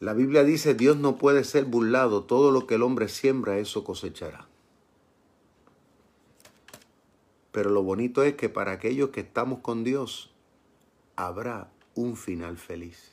La 0.00 0.14
Biblia 0.14 0.44
dice, 0.44 0.72
Dios 0.72 0.96
no 0.96 1.18
puede 1.18 1.44
ser 1.44 1.66
burlado, 1.66 2.24
todo 2.24 2.52
lo 2.52 2.66
que 2.66 2.76
el 2.76 2.82
hombre 2.82 3.06
siembra, 3.06 3.58
eso 3.58 3.84
cosechará. 3.84 4.48
Pero 7.52 7.68
lo 7.68 7.82
bonito 7.82 8.22
es 8.22 8.34
que 8.34 8.48
para 8.48 8.72
aquellos 8.72 9.10
que 9.10 9.20
estamos 9.20 9.58
con 9.58 9.84
Dios, 9.84 10.32
habrá 11.16 11.70
un 11.94 12.16
final 12.16 12.56
feliz. 12.56 13.12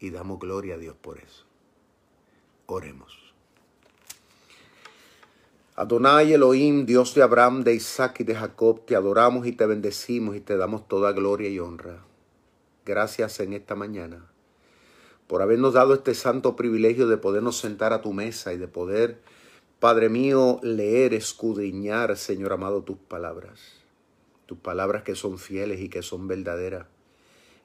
Y 0.00 0.10
damos 0.10 0.40
gloria 0.40 0.74
a 0.74 0.78
Dios 0.78 0.96
por 1.00 1.18
eso. 1.18 1.44
Oremos. 2.66 3.16
Adonai 5.76 6.32
Elohim, 6.32 6.84
Dios 6.84 7.14
de 7.14 7.22
Abraham, 7.22 7.62
de 7.62 7.74
Isaac 7.74 8.20
y 8.20 8.24
de 8.24 8.34
Jacob, 8.34 8.84
te 8.86 8.96
adoramos 8.96 9.46
y 9.46 9.52
te 9.52 9.66
bendecimos 9.66 10.34
y 10.34 10.40
te 10.40 10.56
damos 10.56 10.88
toda 10.88 11.12
gloria 11.12 11.48
y 11.48 11.60
honra. 11.60 12.04
Gracias 12.84 13.38
en 13.38 13.52
esta 13.52 13.76
mañana 13.76 14.30
por 15.30 15.42
habernos 15.42 15.74
dado 15.74 15.94
este 15.94 16.14
santo 16.14 16.56
privilegio 16.56 17.06
de 17.06 17.16
podernos 17.16 17.56
sentar 17.56 17.92
a 17.92 18.02
tu 18.02 18.12
mesa 18.12 18.52
y 18.52 18.58
de 18.58 18.66
poder, 18.66 19.20
Padre 19.78 20.08
mío, 20.08 20.58
leer, 20.64 21.14
escudriñar, 21.14 22.16
Señor 22.16 22.52
amado, 22.52 22.82
tus 22.82 22.96
palabras. 22.96 23.60
Tus 24.46 24.58
palabras 24.58 25.04
que 25.04 25.14
son 25.14 25.38
fieles 25.38 25.82
y 25.82 25.88
que 25.88 26.02
son 26.02 26.26
verdaderas. 26.26 26.88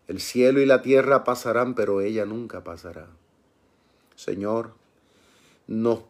El 0.07 0.22
cielo 0.22 0.61
y 0.61 0.68
la 0.68 0.84
tierra 0.84 1.24
pasarán, 1.24 1.74
pero 1.74 2.01
ella 2.01 2.28
nunca 2.28 2.63
pasará. 2.63 3.07
Señor, 4.16 4.76
nos, 5.66 6.01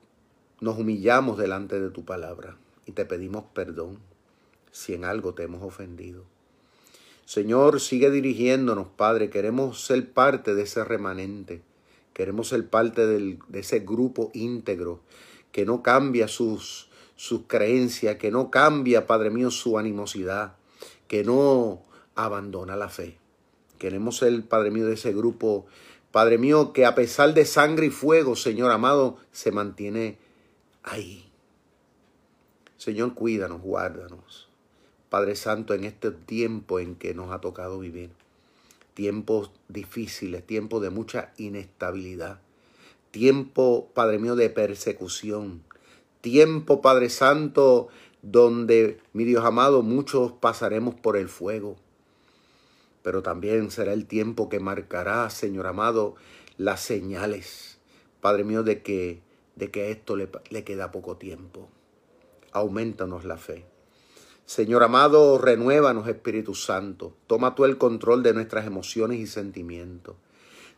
nos 0.59 0.77
humillamos 0.77 1.37
delante 1.37 1.79
de 1.79 1.89
tu 1.89 2.03
palabra 2.03 2.57
y 2.85 2.91
te 2.91 3.05
pedimos 3.05 3.45
perdón 3.53 3.99
si 4.73 4.93
en 4.93 5.05
algo 5.05 5.33
te 5.33 5.43
hemos 5.43 5.63
ofendido. 5.63 6.25
Señor, 7.25 7.81
sigue 7.81 8.11
dirigiéndonos, 8.11 8.87
Padre. 8.95 9.29
Queremos 9.29 9.83
ser 9.83 10.11
parte 10.11 10.55
de 10.55 10.63
ese 10.63 10.83
remanente. 10.83 11.61
Queremos 12.13 12.49
ser 12.49 12.67
parte 12.69 13.05
de 13.05 13.39
ese 13.53 13.79
grupo 13.79 14.31
íntegro 14.33 15.01
que 15.51 15.65
no 15.65 15.81
cambia 15.81 16.27
sus, 16.27 16.89
sus 17.15 17.41
creencias, 17.47 18.17
que 18.17 18.29
no 18.29 18.51
cambia, 18.51 19.07
Padre 19.07 19.29
mío, 19.29 19.51
su 19.51 19.79
animosidad, 19.79 20.55
que 21.07 21.23
no 21.23 21.81
abandona 22.13 22.75
la 22.75 22.89
fe. 22.89 23.17
Queremos 23.79 24.17
ser, 24.17 24.45
Padre 24.47 24.71
mío, 24.71 24.85
de 24.85 24.93
ese 24.93 25.13
grupo, 25.13 25.65
Padre 26.11 26.37
mío, 26.37 26.73
que 26.73 26.85
a 26.85 26.93
pesar 26.93 27.33
de 27.33 27.45
sangre 27.45 27.87
y 27.87 27.89
fuego, 27.89 28.35
Señor 28.35 28.71
amado, 28.71 29.17
se 29.31 29.51
mantiene 29.51 30.17
ahí. 30.83 31.29
Señor, 32.77 33.13
cuídanos, 33.13 33.61
guárdanos. 33.61 34.44
Padre 35.15 35.37
Santo, 35.37 35.73
en 35.73 35.85
este 35.85 36.11
tiempo 36.11 36.77
en 36.77 36.97
que 36.97 37.13
nos 37.13 37.31
ha 37.31 37.39
tocado 37.39 37.79
vivir. 37.79 38.09
Tiempos 38.95 39.49
difíciles, 39.69 40.45
tiempos 40.45 40.81
de 40.81 40.89
mucha 40.89 41.31
inestabilidad. 41.37 42.41
Tiempo, 43.11 43.89
Padre 43.93 44.19
mío, 44.19 44.35
de 44.35 44.49
persecución. 44.49 45.63
Tiempo, 46.19 46.81
Padre 46.81 47.07
Santo, 47.09 47.87
donde, 48.23 48.99
mi 49.13 49.23
Dios 49.23 49.45
amado, 49.45 49.83
muchos 49.83 50.33
pasaremos 50.33 50.95
por 50.95 51.15
el 51.15 51.29
fuego 51.29 51.77
pero 53.03 53.23
también 53.23 53.71
será 53.71 53.93
el 53.93 54.05
tiempo 54.05 54.49
que 54.49 54.59
marcará, 54.59 55.29
Señor 55.29 55.67
amado, 55.67 56.15
las 56.57 56.81
señales, 56.81 57.79
Padre 58.19 58.43
mío, 58.43 58.63
de 58.63 58.81
que, 58.81 59.21
de 59.55 59.71
que 59.71 59.91
esto 59.91 60.17
le, 60.17 60.27
le 60.49 60.65
queda 60.65 60.91
poco 60.91 61.15
tiempo. 61.15 61.69
Aumentanos 62.51 63.23
la 63.23 63.37
fe. 63.37 63.74
Señor 64.45 64.83
amado, 64.83 65.39
renuévanos, 65.39 66.07
Espíritu 66.07 66.53
Santo. 66.53 67.15
Toma 67.25 67.55
tú 67.55 67.65
el 67.65 67.77
control 67.77 68.21
de 68.21 68.33
nuestras 68.33 68.67
emociones 68.67 69.19
y 69.19 69.25
sentimientos. 69.25 70.15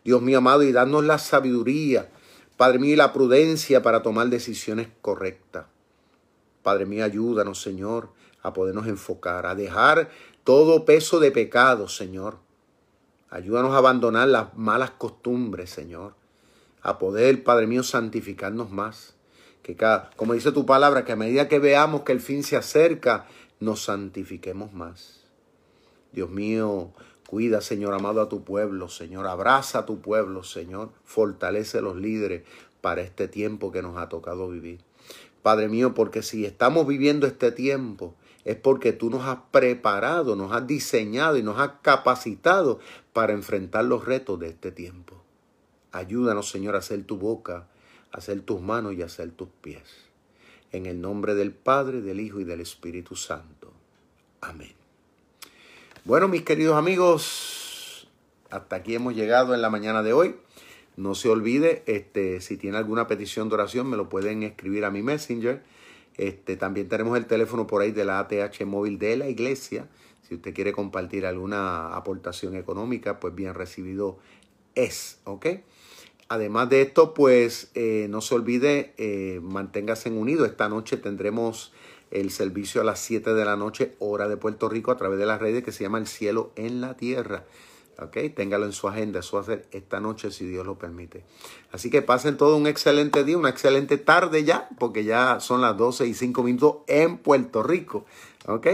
Dios 0.05 0.21
mío 0.21 0.37
amado, 0.37 0.63
y 0.63 0.71
danos 0.71 1.03
la 1.03 1.17
sabiduría, 1.17 2.09
Padre 2.55 2.79
mío, 2.79 2.93
y 2.93 2.95
la 2.95 3.11
prudencia 3.11 3.81
para 3.81 4.01
tomar 4.01 4.29
decisiones 4.29 4.87
correctas. 5.01 5.65
Padre 6.63 6.85
mío, 6.85 7.03
ayúdanos, 7.03 7.61
Señor, 7.61 8.09
a 8.41 8.53
podernos 8.53 8.87
enfocar, 8.87 9.45
a 9.45 9.53
dejar 9.53 10.09
todo 10.45 10.85
peso 10.85 11.19
de 11.19 11.31
pecado, 11.31 11.89
Señor. 11.89 12.37
Ayúdanos 13.29 13.73
a 13.73 13.79
abandonar 13.79 14.29
las 14.29 14.55
malas 14.55 14.91
costumbres, 14.91 15.69
Señor. 15.69 16.15
A 16.81 16.97
poder, 16.97 17.43
Padre 17.43 17.67
mío, 17.67 17.83
santificarnos 17.83 18.71
más. 18.71 19.15
Que 19.61 19.75
cada, 19.75 20.09
como 20.15 20.33
dice 20.33 20.53
tu 20.53 20.65
palabra, 20.65 21.03
que 21.03 21.11
a 21.11 21.17
medida 21.17 21.49
que 21.49 21.59
veamos 21.59 22.03
que 22.03 22.13
el 22.13 22.21
fin 22.21 22.43
se 22.43 22.55
acerca, 22.55 23.27
nos 23.59 23.83
santifiquemos 23.83 24.73
más. 24.73 25.21
Dios 26.11 26.29
mío, 26.29 26.91
cuida, 27.27 27.61
Señor 27.61 27.93
amado, 27.93 28.21
a 28.21 28.29
tu 28.29 28.43
pueblo, 28.43 28.89
Señor. 28.89 29.27
Abraza 29.27 29.79
a 29.79 29.85
tu 29.85 29.99
pueblo, 29.99 30.43
Señor. 30.43 30.89
Fortalece 31.03 31.79
a 31.79 31.81
los 31.81 31.97
líderes 31.97 32.43
para 32.81 33.01
este 33.01 33.27
tiempo 33.27 33.71
que 33.71 33.81
nos 33.81 33.97
ha 33.97 34.09
tocado 34.09 34.49
vivir. 34.49 34.79
Padre 35.41 35.69
mío, 35.69 35.93
porque 35.93 36.23
si 36.23 36.45
estamos 36.45 36.87
viviendo 36.87 37.25
este 37.27 37.51
tiempo, 37.51 38.15
es 38.43 38.55
porque 38.55 38.93
tú 38.93 39.09
nos 39.09 39.25
has 39.25 39.39
preparado, 39.51 40.35
nos 40.35 40.51
has 40.53 40.65
diseñado 40.65 41.37
y 41.37 41.43
nos 41.43 41.59
has 41.59 41.71
capacitado 41.81 42.79
para 43.13 43.33
enfrentar 43.33 43.85
los 43.85 44.05
retos 44.05 44.39
de 44.39 44.47
este 44.47 44.71
tiempo. 44.71 45.21
Ayúdanos, 45.91 46.49
Señor, 46.49 46.75
a 46.75 46.79
hacer 46.79 47.03
tu 47.03 47.17
boca, 47.17 47.67
a 48.11 48.17
hacer 48.17 48.41
tus 48.41 48.61
manos 48.61 48.93
y 48.93 49.01
a 49.01 49.05
hacer 49.05 49.31
tus 49.31 49.49
pies. 49.61 50.06
En 50.77 50.85
el 50.85 51.01
nombre 51.01 51.35
del 51.35 51.51
Padre, 51.51 52.01
del 52.01 52.19
Hijo 52.19 52.39
y 52.39 52.43
del 52.43 52.61
Espíritu 52.61 53.15
Santo. 53.15 53.73
Amén. 54.41 54.73
Bueno, 56.05 56.27
mis 56.27 56.43
queridos 56.43 56.77
amigos, 56.77 58.07
hasta 58.49 58.77
aquí 58.77 58.95
hemos 58.95 59.15
llegado 59.15 59.53
en 59.53 59.61
la 59.61 59.69
mañana 59.69 60.03
de 60.03 60.13
hoy. 60.13 60.35
No 60.95 61.15
se 61.15 61.29
olvide, 61.29 61.83
este, 61.85 62.41
si 62.41 62.57
tiene 62.57 62.77
alguna 62.77 63.07
petición 63.07 63.49
de 63.49 63.55
oración, 63.55 63.89
me 63.89 63.97
lo 63.97 64.07
pueden 64.09 64.43
escribir 64.43 64.85
a 64.85 64.91
mi 64.91 65.03
messenger 65.03 65.61
este, 66.17 66.57
también 66.57 66.89
tenemos 66.89 67.15
el 67.15 67.27
teléfono 67.27 67.67
por 67.67 67.81
ahí 67.81 67.91
de 67.91 68.03
la 68.03 68.19
ATH 68.19 68.65
móvil 68.65 68.97
de 68.97 69.17
la 69.17 69.29
iglesia. 69.29 69.87
Si 70.27 70.35
usted 70.35 70.53
quiere 70.53 70.73
compartir 70.73 71.25
alguna 71.25 71.95
aportación 71.95 72.55
económica, 72.55 73.19
pues 73.19 73.33
bien 73.35 73.53
recibido 73.53 74.17
es, 74.75 75.19
¿ok? 75.23 75.45
Además 76.29 76.69
de 76.69 76.81
esto, 76.81 77.13
pues 77.13 77.71
eh, 77.73 78.07
no 78.09 78.21
se 78.21 78.35
olvide, 78.35 78.93
eh, 78.97 79.39
manténgase 79.41 80.09
unido. 80.09 80.45
Esta 80.45 80.67
noche 80.67 80.97
tendremos 80.97 81.71
el 82.11 82.31
servicio 82.31 82.81
a 82.81 82.83
las 82.83 82.99
7 82.99 83.33
de 83.33 83.45
la 83.45 83.55
noche, 83.55 83.95
hora 83.99 84.27
de 84.27 84.37
Puerto 84.37 84.67
Rico, 84.67 84.91
a 84.91 84.97
través 84.97 85.19
de 85.19 85.25
las 85.25 85.39
redes 85.39 85.63
que 85.63 85.71
se 85.71 85.83
llama 85.83 85.99
El 85.99 86.07
Cielo 86.07 86.51
en 86.55 86.81
la 86.81 86.95
Tierra. 86.97 87.45
¿ok? 87.99 88.17
Téngalo 88.35 88.65
en 88.65 88.73
su 88.73 88.87
agenda, 88.87 89.19
eso 89.19 89.37
va 89.37 89.41
a 89.41 89.45
ser 89.45 89.67
esta 89.71 89.99
noche 89.99 90.31
si 90.31 90.45
Dios 90.45 90.65
lo 90.65 90.77
permite. 90.77 91.23
Así 91.71 91.89
que 91.89 92.01
pasen 92.01 92.37
todo 92.37 92.57
un 92.57 92.67
excelente 92.67 93.23
día, 93.23 93.37
una 93.37 93.49
excelente 93.49 93.97
tarde 93.97 94.43
ya, 94.43 94.69
porque 94.79 95.03
ya 95.03 95.39
son 95.39 95.61
las 95.61 95.77
12 95.77 96.07
y 96.07 96.13
5 96.13 96.43
minutos 96.43 96.75
en 96.87 97.17
Puerto 97.17 97.63
Rico, 97.63 98.05
¿ok? 98.45 98.67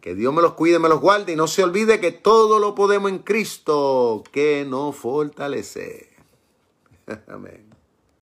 Que 0.00 0.14
Dios 0.14 0.34
me 0.34 0.42
los 0.42 0.52
cuide, 0.52 0.78
me 0.78 0.88
los 0.88 1.00
guarde 1.00 1.32
y 1.32 1.36
no 1.36 1.46
se 1.46 1.64
olvide 1.64 1.98
que 1.98 2.12
todo 2.12 2.58
lo 2.58 2.74
podemos 2.74 3.10
en 3.10 3.18
Cristo 3.18 4.22
que 4.32 4.66
nos 4.68 4.96
fortalece. 4.96 6.13
Amén. 7.28 7.73